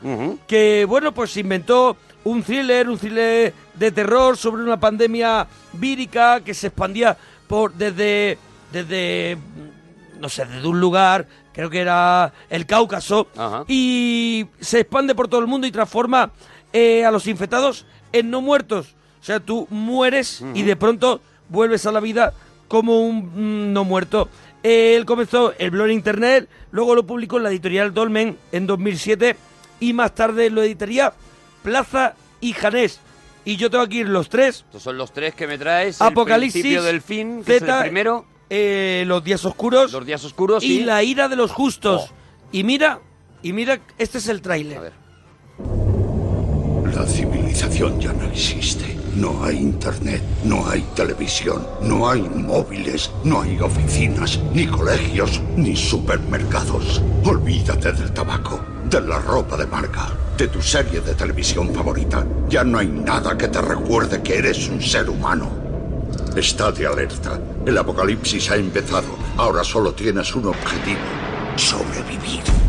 que 0.48 0.86
bueno, 0.88 1.12
pues 1.12 1.36
inventó 1.38 1.98
un 2.24 2.44
thriller, 2.44 2.88
un 2.90 2.98
thriller 2.98 3.54
de 3.74 3.92
terror 3.92 4.38
sobre 4.38 4.64
una 4.64 4.80
pandemia 4.80 5.48
vírica 5.74 6.42
que 6.42 6.54
se 6.54 6.68
expandía 6.68 7.18
por 7.48 7.74
desde 7.74 8.38
desde 8.72 9.38
no 10.20 10.30
sé, 10.30 10.46
desde 10.46 10.68
un 10.68 10.80
lugar, 10.80 11.28
creo 11.54 11.70
que 11.70 11.80
era 11.80 12.34
el 12.50 12.66
Cáucaso, 12.66 13.28
y 13.68 14.46
se 14.60 14.82
expande 14.82 15.16
por 15.16 15.28
todo 15.28 15.42
el 15.42 15.48
mundo 15.48 15.68
y 15.68 15.72
transforma 15.72 16.32
eh, 16.74 17.06
a 17.06 17.12
los 17.12 17.28
infectados 17.28 17.86
en 18.12 18.30
no 18.30 18.42
muertos. 18.42 18.96
O 19.22 19.24
sea, 19.24 19.40
tú 19.40 19.68
mueres 19.70 20.44
y 20.54 20.64
de 20.64 20.76
pronto 20.76 21.22
vuelves 21.50 21.86
a 21.86 21.92
la 21.92 22.00
vida 22.00 22.34
como 22.68 23.02
un 23.02 23.70
mm, 23.70 23.74
no 23.74 23.84
muerto. 23.84 24.30
Él 24.68 25.06
comenzó 25.06 25.54
el 25.58 25.72
blog 25.72 25.88
en 25.88 25.94
internet, 25.94 26.50
luego 26.72 26.94
lo 26.96 27.06
publicó 27.06 27.38
en 27.38 27.44
la 27.44 27.50
editorial 27.50 27.94
Dolmen 27.94 28.38
en 28.52 28.68
2007 28.68 29.36
y 29.80 29.94
más 29.94 30.14
tarde 30.14 30.50
lo 30.50 30.62
editaría 30.64 31.14
Plaza 31.64 32.16
y 32.42 32.52
Janés. 32.54 33.00
Y 33.46 33.56
yo 33.56 33.70
tengo 33.70 33.84
aquí 33.86 34.04
los 34.04 34.28
tres. 34.28 34.66
Estos 34.68 34.84
son 34.84 34.98
los 34.98 35.14
tres 35.14 35.34
que 35.36 35.48
me 35.48 35.58
traes. 35.58 36.02
el 36.02 36.08
Apocalipsis, 36.08 36.62
principio 36.62 36.84
del 36.84 37.02
fin, 37.02 37.44
que 37.46 37.56
es 37.56 37.60
Z, 37.62 37.78
el 37.78 37.84
primero. 37.84 38.26
eh, 38.50 39.06
los 39.08 39.24
días 39.24 39.46
oscuros 39.46 39.92
Los 39.94 40.06
días 40.06 40.24
oscuros 40.26 40.64
y 40.64 40.80
y... 40.80 40.84
la 40.84 41.02
ira 41.02 41.30
de 41.30 41.38
los 41.38 41.52
justos. 41.52 42.10
Oh. 42.10 42.14
Y 42.52 42.64
mira, 42.66 43.00
y 43.42 43.54
mira, 43.54 43.80
este 43.98 44.18
es 44.18 44.28
el 44.28 44.42
tráiler. 44.42 44.78
A 44.78 44.82
ver. 44.82 44.94
La 46.94 47.06
civilización 47.06 48.00
ya 48.02 48.12
no 48.12 48.26
existe. 48.26 48.98
No 49.18 49.44
hay 49.44 49.58
internet, 49.58 50.22
no 50.44 50.70
hay 50.70 50.82
televisión, 50.96 51.66
no 51.82 52.08
hay 52.08 52.22
móviles, 52.22 53.10
no 53.24 53.42
hay 53.42 53.60
oficinas, 53.60 54.40
ni 54.54 54.68
colegios, 54.68 55.42
ni 55.56 55.76
supermercados. 55.76 57.02
Olvídate 57.26 57.94
del 57.94 58.14
tabaco, 58.14 58.60
de 58.88 59.02
la 59.02 59.18
ropa 59.18 59.58
de 59.58 59.66
marca, 59.66 60.10
de 60.38 60.48
tu 60.48 60.62
serie 60.62 61.02
de 61.02 61.16
televisión 61.16 61.74
favorita. 61.74 62.28
Ya 62.48 62.64
no 62.64 62.78
hay 62.78 62.90
nada 62.90 63.36
que 63.36 63.48
te 63.48 63.60
recuerde 63.60 64.22
que 64.22 64.38
eres 64.38 64.70
un 64.70 64.80
ser 64.80 65.10
humano. 65.10 65.50
Estate 66.36 66.86
alerta. 66.86 67.40
El 67.66 67.76
apocalipsis 67.76 68.52
ha 68.52 68.56
empezado. 68.56 69.18
Ahora 69.36 69.64
solo 69.64 69.96
tienes 69.96 70.36
un 70.36 70.46
objetivo. 70.46 71.02
Sobrevivir. 71.56 72.67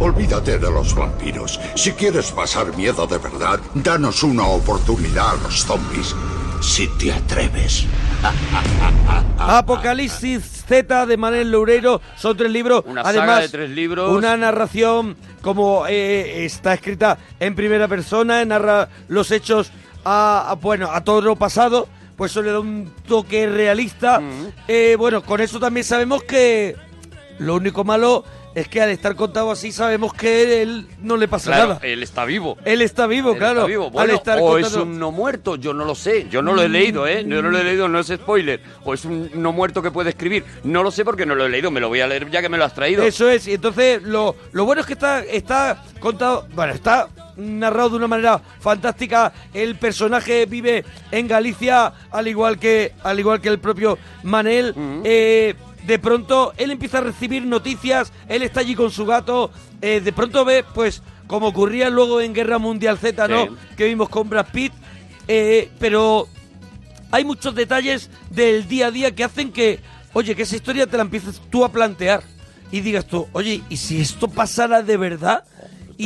Olvídate 0.00 0.58
de 0.58 0.70
los 0.70 0.94
vampiros. 0.94 1.60
Si 1.74 1.92
quieres 1.92 2.32
pasar 2.32 2.74
miedo 2.74 3.06
de 3.06 3.18
verdad, 3.18 3.60
danos 3.74 4.22
una 4.22 4.46
oportunidad 4.46 5.34
a 5.34 5.42
los 5.42 5.62
zombies. 5.62 6.16
Si 6.62 6.88
te 6.98 7.12
atreves. 7.12 7.84
Apocalipsis 9.38 10.64
Z 10.66 11.04
de 11.04 11.16
Manuel 11.18 11.50
Loureiro 11.50 12.00
son 12.16 12.34
tres 12.34 12.50
libros. 12.50 12.82
Una 12.86 13.02
saga 13.04 13.18
Además, 13.18 13.42
de 13.42 13.48
tres 13.50 13.70
libros. 13.70 14.10
Una 14.10 14.38
narración 14.38 15.16
como 15.42 15.86
eh, 15.86 16.46
está 16.46 16.72
escrita 16.72 17.18
en 17.38 17.54
primera 17.54 17.86
persona, 17.86 18.42
narra 18.46 18.88
los 19.08 19.30
hechos 19.30 19.70
a, 20.04 20.50
a, 20.50 20.54
bueno 20.54 20.90
a 20.90 21.04
todo 21.04 21.20
lo 21.20 21.36
pasado. 21.36 21.88
Pues 22.16 22.30
eso 22.32 22.40
le 22.40 22.52
da 22.52 22.60
un 22.60 22.90
toque 23.06 23.46
realista. 23.46 24.20
Eh, 24.66 24.96
bueno, 24.98 25.22
con 25.22 25.42
eso 25.42 25.60
también 25.60 25.84
sabemos 25.84 26.22
que 26.22 26.74
lo 27.38 27.56
único 27.56 27.84
malo 27.84 28.24
es 28.54 28.68
que 28.68 28.80
al 28.82 28.90
estar 28.90 29.14
contado 29.16 29.50
así 29.50 29.70
sabemos 29.72 30.12
que 30.12 30.62
él 30.62 30.88
no 31.00 31.16
le 31.16 31.28
pasa 31.28 31.50
Claro, 31.52 31.68
nada. 31.74 31.80
él 31.82 32.02
está 32.02 32.24
vivo. 32.24 32.56
Él 32.64 32.82
está 32.82 33.06
vivo, 33.06 33.32
Él 33.32 33.38
claro. 33.38 33.60
está 33.60 33.66
vivo. 33.68 34.00
al 34.00 34.10
estar 34.10 34.38
o 34.40 34.58
es 34.58 34.74
un 34.74 34.98
no 34.98 35.12
muerto, 35.12 35.56
yo 35.56 35.72
no 35.72 35.84
lo 35.84 35.94
sé. 35.94 36.26
Yo 36.30 36.42
no 36.42 36.52
lo 36.54 36.62
he 36.62 36.68
leído, 36.68 37.06
¿eh? 37.06 37.24
Yo 37.26 37.42
no 37.42 37.50
lo 37.50 37.58
he 37.58 37.64
leído, 37.64 37.88
no 37.88 37.98
es 38.00 38.08
spoiler. 38.08 38.60
O 38.84 38.94
es 38.94 39.04
un 39.04 39.30
no 39.34 39.52
muerto 39.52 39.82
que 39.82 39.90
puede 39.90 40.10
escribir. 40.10 40.44
No 40.64 40.82
lo 40.82 40.90
sé 40.90 41.04
porque 41.04 41.26
no 41.26 41.34
lo 41.34 41.46
he 41.46 41.48
leído. 41.48 41.70
Me 41.70 41.80
lo 41.80 41.88
voy 41.88 42.00
a 42.00 42.06
leer 42.06 42.30
ya 42.30 42.40
que 42.42 42.48
me 42.48 42.58
lo 42.58 42.64
has 42.64 42.74
traído. 42.74 43.02
Eso 43.04 43.28
es, 43.28 43.46
y 43.46 43.54
entonces 43.54 44.02
lo, 44.02 44.34
lo 44.52 44.64
bueno 44.64 44.80
es 44.80 44.86
que 44.86 44.94
está, 44.94 45.20
está 45.20 45.82
contado, 46.00 46.46
bueno, 46.54 46.72
está 46.72 47.08
narrado 47.36 47.90
de 47.90 47.96
una 47.96 48.08
manera 48.08 48.40
fantástica. 48.60 49.32
El 49.54 49.76
personaje 49.76 50.46
vive 50.46 50.84
en 51.10 51.28
Galicia, 51.28 51.92
al 52.10 52.28
igual 52.28 52.58
que, 52.58 52.92
al 53.02 53.18
igual 53.18 53.40
que 53.40 53.48
el 53.48 53.58
propio 53.58 53.96
Manel. 54.24 54.74
Eh, 55.04 55.54
de 55.86 55.98
pronto 55.98 56.52
él 56.56 56.70
empieza 56.70 56.98
a 56.98 57.02
recibir 57.02 57.44
noticias, 57.44 58.12
él 58.28 58.42
está 58.42 58.60
allí 58.60 58.74
con 58.74 58.90
su 58.90 59.06
gato, 59.06 59.50
eh, 59.80 60.00
de 60.00 60.12
pronto 60.12 60.44
ve, 60.44 60.64
pues, 60.74 61.02
como 61.26 61.48
ocurría 61.48 61.90
luego 61.90 62.20
en 62.20 62.34
Guerra 62.34 62.58
Mundial 62.58 62.98
Z, 62.98 63.28
¿no? 63.28 63.44
Sí. 63.44 63.50
Que 63.76 63.86
vimos 63.86 64.08
con 64.08 64.28
Brad 64.28 64.46
Pitt, 64.52 64.72
eh, 65.28 65.70
pero 65.78 66.28
hay 67.10 67.24
muchos 67.24 67.54
detalles 67.54 68.10
del 68.30 68.68
día 68.68 68.88
a 68.88 68.90
día 68.90 69.14
que 69.14 69.24
hacen 69.24 69.52
que, 69.52 69.80
oye, 70.12 70.34
que 70.34 70.42
esa 70.42 70.56
historia 70.56 70.86
te 70.86 70.96
la 70.96 71.02
empieces 71.02 71.40
tú 71.50 71.64
a 71.64 71.72
plantear 71.72 72.22
y 72.72 72.80
digas 72.80 73.06
tú, 73.06 73.28
oye, 73.32 73.62
¿y 73.68 73.76
si 73.76 74.00
esto 74.00 74.28
pasara 74.28 74.82
de 74.82 74.96
verdad? 74.96 75.44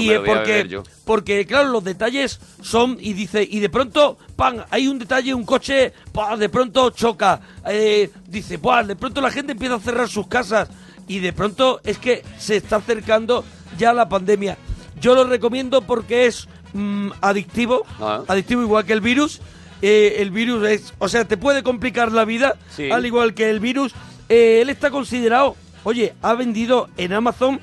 Y 0.01 0.11
porque, 0.19 0.81
porque, 1.05 1.47
claro, 1.47 1.69
los 1.71 1.85
detalles 1.85 2.41
son, 2.63 2.97
y 3.01 3.13
dice, 3.13 3.47
y 3.49 3.61
de 3.61 3.69
pronto, 3.69 4.19
¡pam! 4.37 4.65
Hay 4.71 4.89
un 4.89 4.99
detalle, 4.99 5.33
un 5.35 5.45
coche, 5.45 5.93
¡pam! 6.13 6.39
De 6.39 6.49
pronto 6.49 6.91
choca. 6.91 7.41
eh, 7.67 8.11
dice, 8.27 8.59
¡pam! 8.59 8.87
De 8.87 8.97
pronto 8.97 9.21
la 9.21 9.31
gente 9.31 9.53
empieza 9.53 9.75
a 9.77 9.81
cerrar 9.81 10.09
sus 10.09 10.27
casas. 10.27 10.69
Y 11.07 11.19
de 11.19 11.33
pronto 11.33 11.81
es 11.85 11.99
que 11.99 12.23
se 12.39 12.57
está 12.57 12.77
acercando 12.77 13.45
ya 13.79 13.93
la 13.93 14.09
pandemia. 14.09 14.57
Yo 15.01 15.15
lo 15.15 15.25
recomiendo 15.25 15.83
porque 15.83 16.27
es 16.27 16.49
mm, 16.73 17.11
adictivo, 17.21 17.85
Ah. 18.01 18.23
adictivo 18.27 18.63
igual 18.63 18.85
que 18.87 18.95
el 18.95 19.01
virus. 19.01 19.41
Eh, 19.83 20.17
el 20.21 20.31
virus 20.31 20.67
es, 20.67 20.95
o 20.99 21.09
sea, 21.09 21.27
te 21.27 21.37
puede 21.37 21.63
complicar 21.63 22.11
la 22.11 22.25
vida, 22.25 22.57
Sí. 22.75 22.91
al 22.91 23.05
igual 23.05 23.35
que 23.35 23.51
el 23.51 23.61
virus. 23.61 23.93
Eh, 24.31 24.61
él 24.63 24.71
está 24.71 24.91
considerado, 24.91 25.57
oye, 25.83 26.15
ha 26.23 26.33
vendido 26.33 26.89
en 26.97 27.13
Amazon, 27.13 27.61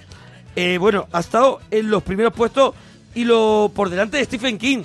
eh, 0.55 0.77
bueno, 0.77 1.07
ha 1.11 1.19
estado 1.19 1.59
en 1.71 1.89
los 1.89 2.03
primeros 2.03 2.33
puestos 2.33 2.73
y 3.15 3.23
lo 3.25 3.71
por 3.73 3.89
delante 3.89 4.17
de 4.17 4.25
Stephen 4.25 4.57
King, 4.57 4.83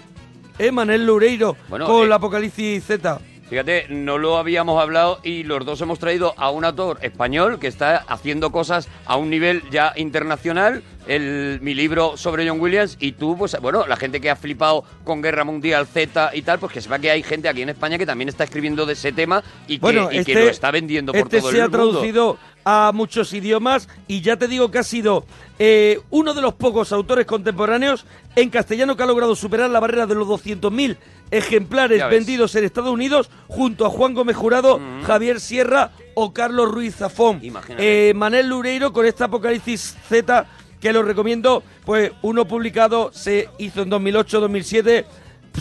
eh, 0.59 0.71
Manel 0.73 1.07
Loureiro, 1.07 1.57
Bueno, 1.69 1.87
con 1.87 2.05
eh, 2.05 2.09
la 2.09 2.17
Apocalipsis 2.17 2.85
Z. 2.85 3.21
Fíjate, 3.49 3.87
no 3.91 4.19
lo 4.19 4.39
habíamos 4.39 4.83
hablado 4.83 5.21
y 5.23 5.45
los 5.45 5.65
dos 5.65 5.81
hemos 5.81 6.01
traído 6.01 6.35
a 6.37 6.51
un 6.51 6.65
autor 6.65 6.99
español 7.03 7.61
que 7.61 7.69
está 7.69 7.99
haciendo 8.09 8.51
cosas 8.51 8.89
a 9.05 9.17
un 9.17 9.31
nivel 9.31 9.63
ya 9.71 9.93
internacional. 9.95 10.83
El, 11.07 11.61
mi 11.63 11.73
libro 11.73 12.17
sobre 12.17 12.49
John 12.49 12.59
Williams 12.61 12.97
y 12.99 13.13
tú, 13.13 13.39
pues 13.39 13.57
bueno, 13.63 13.87
la 13.87 13.95
gente 13.95 14.21
que 14.21 14.31
ha 14.31 14.35
flipado 14.35 14.83
con 15.05 15.23
Guerra 15.23 15.45
Mundial 15.45 15.87
Z 15.87 16.33
y 16.35 16.43
tal, 16.43 16.59
pues 16.59 16.73
que 16.73 16.81
sepa 16.81 16.99
que 16.99 17.13
hay 17.13 17.23
gente 17.23 17.49
aquí 17.49 17.63
en 17.63 17.69
España 17.69 17.97
que 17.97 18.07
también 18.07 18.29
está 18.29 18.43
escribiendo 18.43 18.85
de 18.85 18.95
ese 18.95 19.13
tema 19.13 19.45
y 19.69 19.79
que, 19.79 20.09
este, 20.19 20.35
lo 20.35 20.51
está 20.51 20.73
vendiendo 20.73 21.13
por 21.13 21.21
este 21.21 21.39
todo 21.39 21.51
se 21.53 21.57
el 21.59 21.63
ha 21.63 21.69
mundo. 21.69 21.91
traducido 21.93 22.39
a 22.69 22.91
muchos 22.93 23.33
idiomas 23.33 23.89
y 24.09 24.23
ya 24.23 24.37
te 24.37 24.49
digo 24.49 24.73
que 24.73 24.81
ha 24.81 24.83
sido 24.83 25.25
eh, 25.61 26.01
uno 26.11 26.35
de 26.35 26.43
los 26.43 26.55
pocos 26.55 26.91
autores 26.91 27.25
contemporáneos 27.25 28.05
en 28.35 28.51
castellano 28.51 28.97
que 28.97 29.05
ha 29.05 29.07
logrado 29.07 29.37
superar 29.37 29.71
la 29.71 29.79
barrera 29.79 30.07
de 30.07 30.17
los 30.17 30.27
200.000 30.27 30.97
ejemplares 31.31 32.03
vendidos 32.11 32.57
en 32.57 32.65
Estados 32.65 32.91
Unidos 32.91 33.31
junto 33.47 33.87
a 33.87 33.91
Juan 33.91 34.15
Gómez 34.15 34.37
Jurado, 34.37 34.81
Javier 35.05 35.39
Sierra 35.39 35.93
o 36.17 36.33
Carlos 36.33 36.69
Ruiz 36.69 36.97
Zafón. 36.97 37.41
Eh, 37.79 38.13
Manel 38.17 38.49
Lureiro 38.49 38.93
con 38.93 39.07
esta 39.07 39.27
Apocalipsis 39.27 39.97
Z 40.09 40.47
que 40.81 40.93
lo 40.93 41.05
recomiendo, 41.05 41.63
pues 41.85 42.11
uno 42.23 42.49
publicado 42.49 43.13
se 43.13 43.49
hizo 43.59 43.83
en 43.83 43.93
2008-2007, 43.93 45.05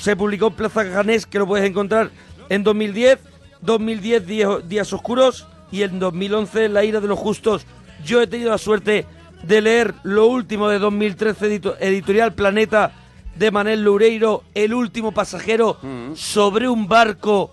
se 0.01 0.15
publicó 0.15 0.47
en 0.47 0.53
Plaza 0.53 0.83
Ganés 0.83 1.27
que 1.27 1.37
lo 1.37 1.45
puedes 1.45 1.69
encontrar 1.69 2.09
en 2.49 2.63
2010, 2.63 3.19
2010 3.61 4.25
Días, 4.25 4.67
Días 4.67 4.91
Oscuros 4.91 5.47
y 5.72 5.84
en 5.84 5.99
2011 5.99 6.70
La 6.70 6.84
Ira 6.84 6.99
de 7.01 7.07
los 7.07 7.20
Justos. 7.20 7.66
Yo 8.03 8.22
he 8.22 8.28
tenido 8.28 8.51
la 8.51 8.57
suerte 8.57 9.05
de 9.43 9.61
leer 9.61 9.93
lo 10.03 10.28
último 10.28 10.70
de 10.70 10.80
2013 10.80 11.47
edito- 11.47 11.76
editorial 11.80 12.34
Planeta 12.34 12.91
de 13.36 13.51
Manel 13.51 13.84
Loureiro, 13.84 14.43
El 14.53 14.74
último 14.74 15.11
pasajero 15.11 15.78
sobre 16.16 16.70
un 16.70 16.88
barco 16.88 17.51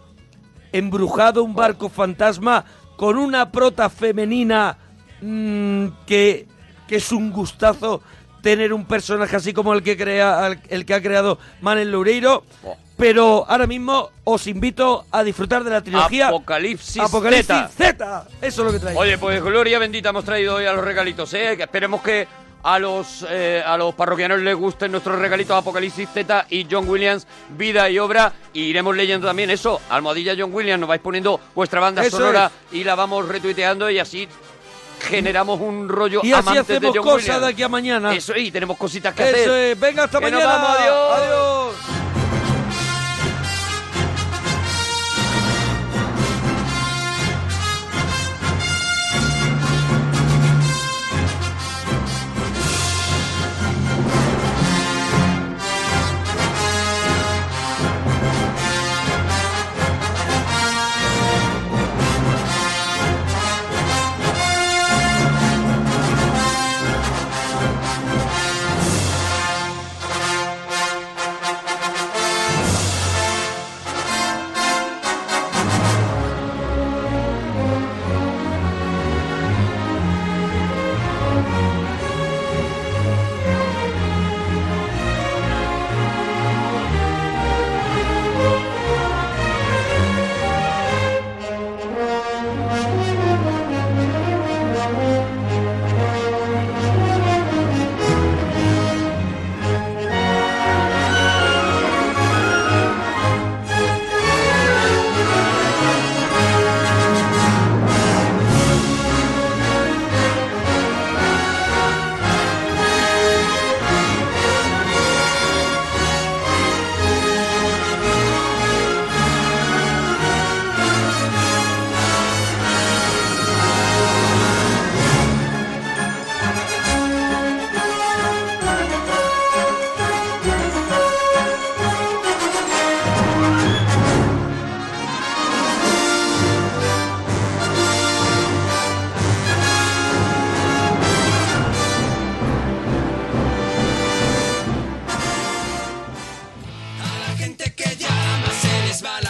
embrujado, 0.73 1.43
un 1.45 1.55
barco 1.55 1.89
fantasma 1.89 2.65
con 2.97 3.19
una 3.19 3.51
prota 3.51 3.91
femenina 3.91 4.79
mm, 5.21 5.87
que, 6.07 6.47
que 6.87 6.97
es 6.97 7.11
un 7.13 7.31
gustazo 7.33 8.01
tener 8.43 8.73
un 8.73 8.85
personaje 8.87 9.37
así 9.37 9.53
como 9.53 9.73
el 9.75 9.83
que 9.83 9.97
crea 9.97 10.59
el 10.69 10.85
que 10.85 10.95
ha 10.95 11.03
creado 11.03 11.39
Manuel 11.61 11.93
Loureiro. 11.93 12.45
Pero 13.03 13.44
ahora 13.48 13.66
mismo 13.66 14.11
os 14.22 14.46
invito 14.46 15.07
a 15.11 15.24
disfrutar 15.24 15.64
de 15.64 15.70
la 15.70 15.80
trilogía 15.80 16.28
Apocalipsis 16.28 17.03
Apocalipsis 17.03 17.46
Z. 17.46 17.68
Z. 17.76 18.24
Eso 18.40 18.62
es 18.62 18.66
lo 18.66 18.72
que 18.72 18.78
traigo. 18.78 19.00
Oye, 19.00 19.18
pues 19.18 19.42
gloria 19.42 19.78
bendita 19.80 20.11
hemos 20.11 20.24
traído 20.24 20.55
hoy 20.55 20.66
a 20.66 20.72
los 20.72 20.84
regalitos, 20.84 21.34
¿eh? 21.34 21.57
Que 21.57 21.64
esperemos 21.64 22.00
que 22.00 22.28
a 22.62 22.78
los, 22.78 23.26
eh, 23.28 23.61
a 23.66 23.76
los 23.76 23.92
parroquianos 23.96 24.38
les 24.38 24.55
gusten 24.55 24.92
nuestros 24.92 25.18
regalitos 25.18 25.57
Apocalipsis 25.57 26.09
Z 26.14 26.46
y 26.50 26.64
John 26.70 26.88
Williams, 26.88 27.26
Vida 27.59 27.90
y 27.90 27.98
Obra. 27.98 28.32
Y 28.53 28.62
iremos 28.66 28.94
leyendo 28.94 29.26
también 29.26 29.50
eso, 29.50 29.80
Almohadilla 29.90 30.34
John 30.38 30.55
Williams, 30.55 30.78
nos 30.78 30.88
vais 30.88 31.00
poniendo 31.00 31.40
vuestra 31.57 31.80
banda 31.80 32.05
Eso 32.05 32.18
sonora 32.18 32.53
y 32.70 32.84
la 32.84 32.94
vamos 32.94 33.26
retuiteando 33.26 33.90
y 33.90 33.98
así 33.98 34.28
generamos 35.00 35.61
un 35.61 35.88
rollo 35.88 36.20
y 36.22 36.32
así 36.32 36.40
amantes 36.50 36.68
de 36.68 36.76
hacemos 36.76 36.96
John 36.96 37.05
cosas 37.05 37.22
Williams. 37.24 37.40
de 37.40 37.46
aquí 37.48 37.62
a 37.64 37.68
mañana. 37.68 38.14
Eso, 38.14 38.36
y 38.36 38.53
tenemos 38.53 38.76
cositas 38.76 39.12
que 39.12 39.24
Eso 39.28 39.36
hacer. 39.50 39.72
es. 39.72 39.80
Venga, 39.80 40.05
hasta 40.05 40.20
Que 40.20 40.30
nos 40.30 40.40
mañana. 40.40 40.53
vamos, 40.62 40.78
adiós. 40.78 41.12
adiós. 41.16 42.01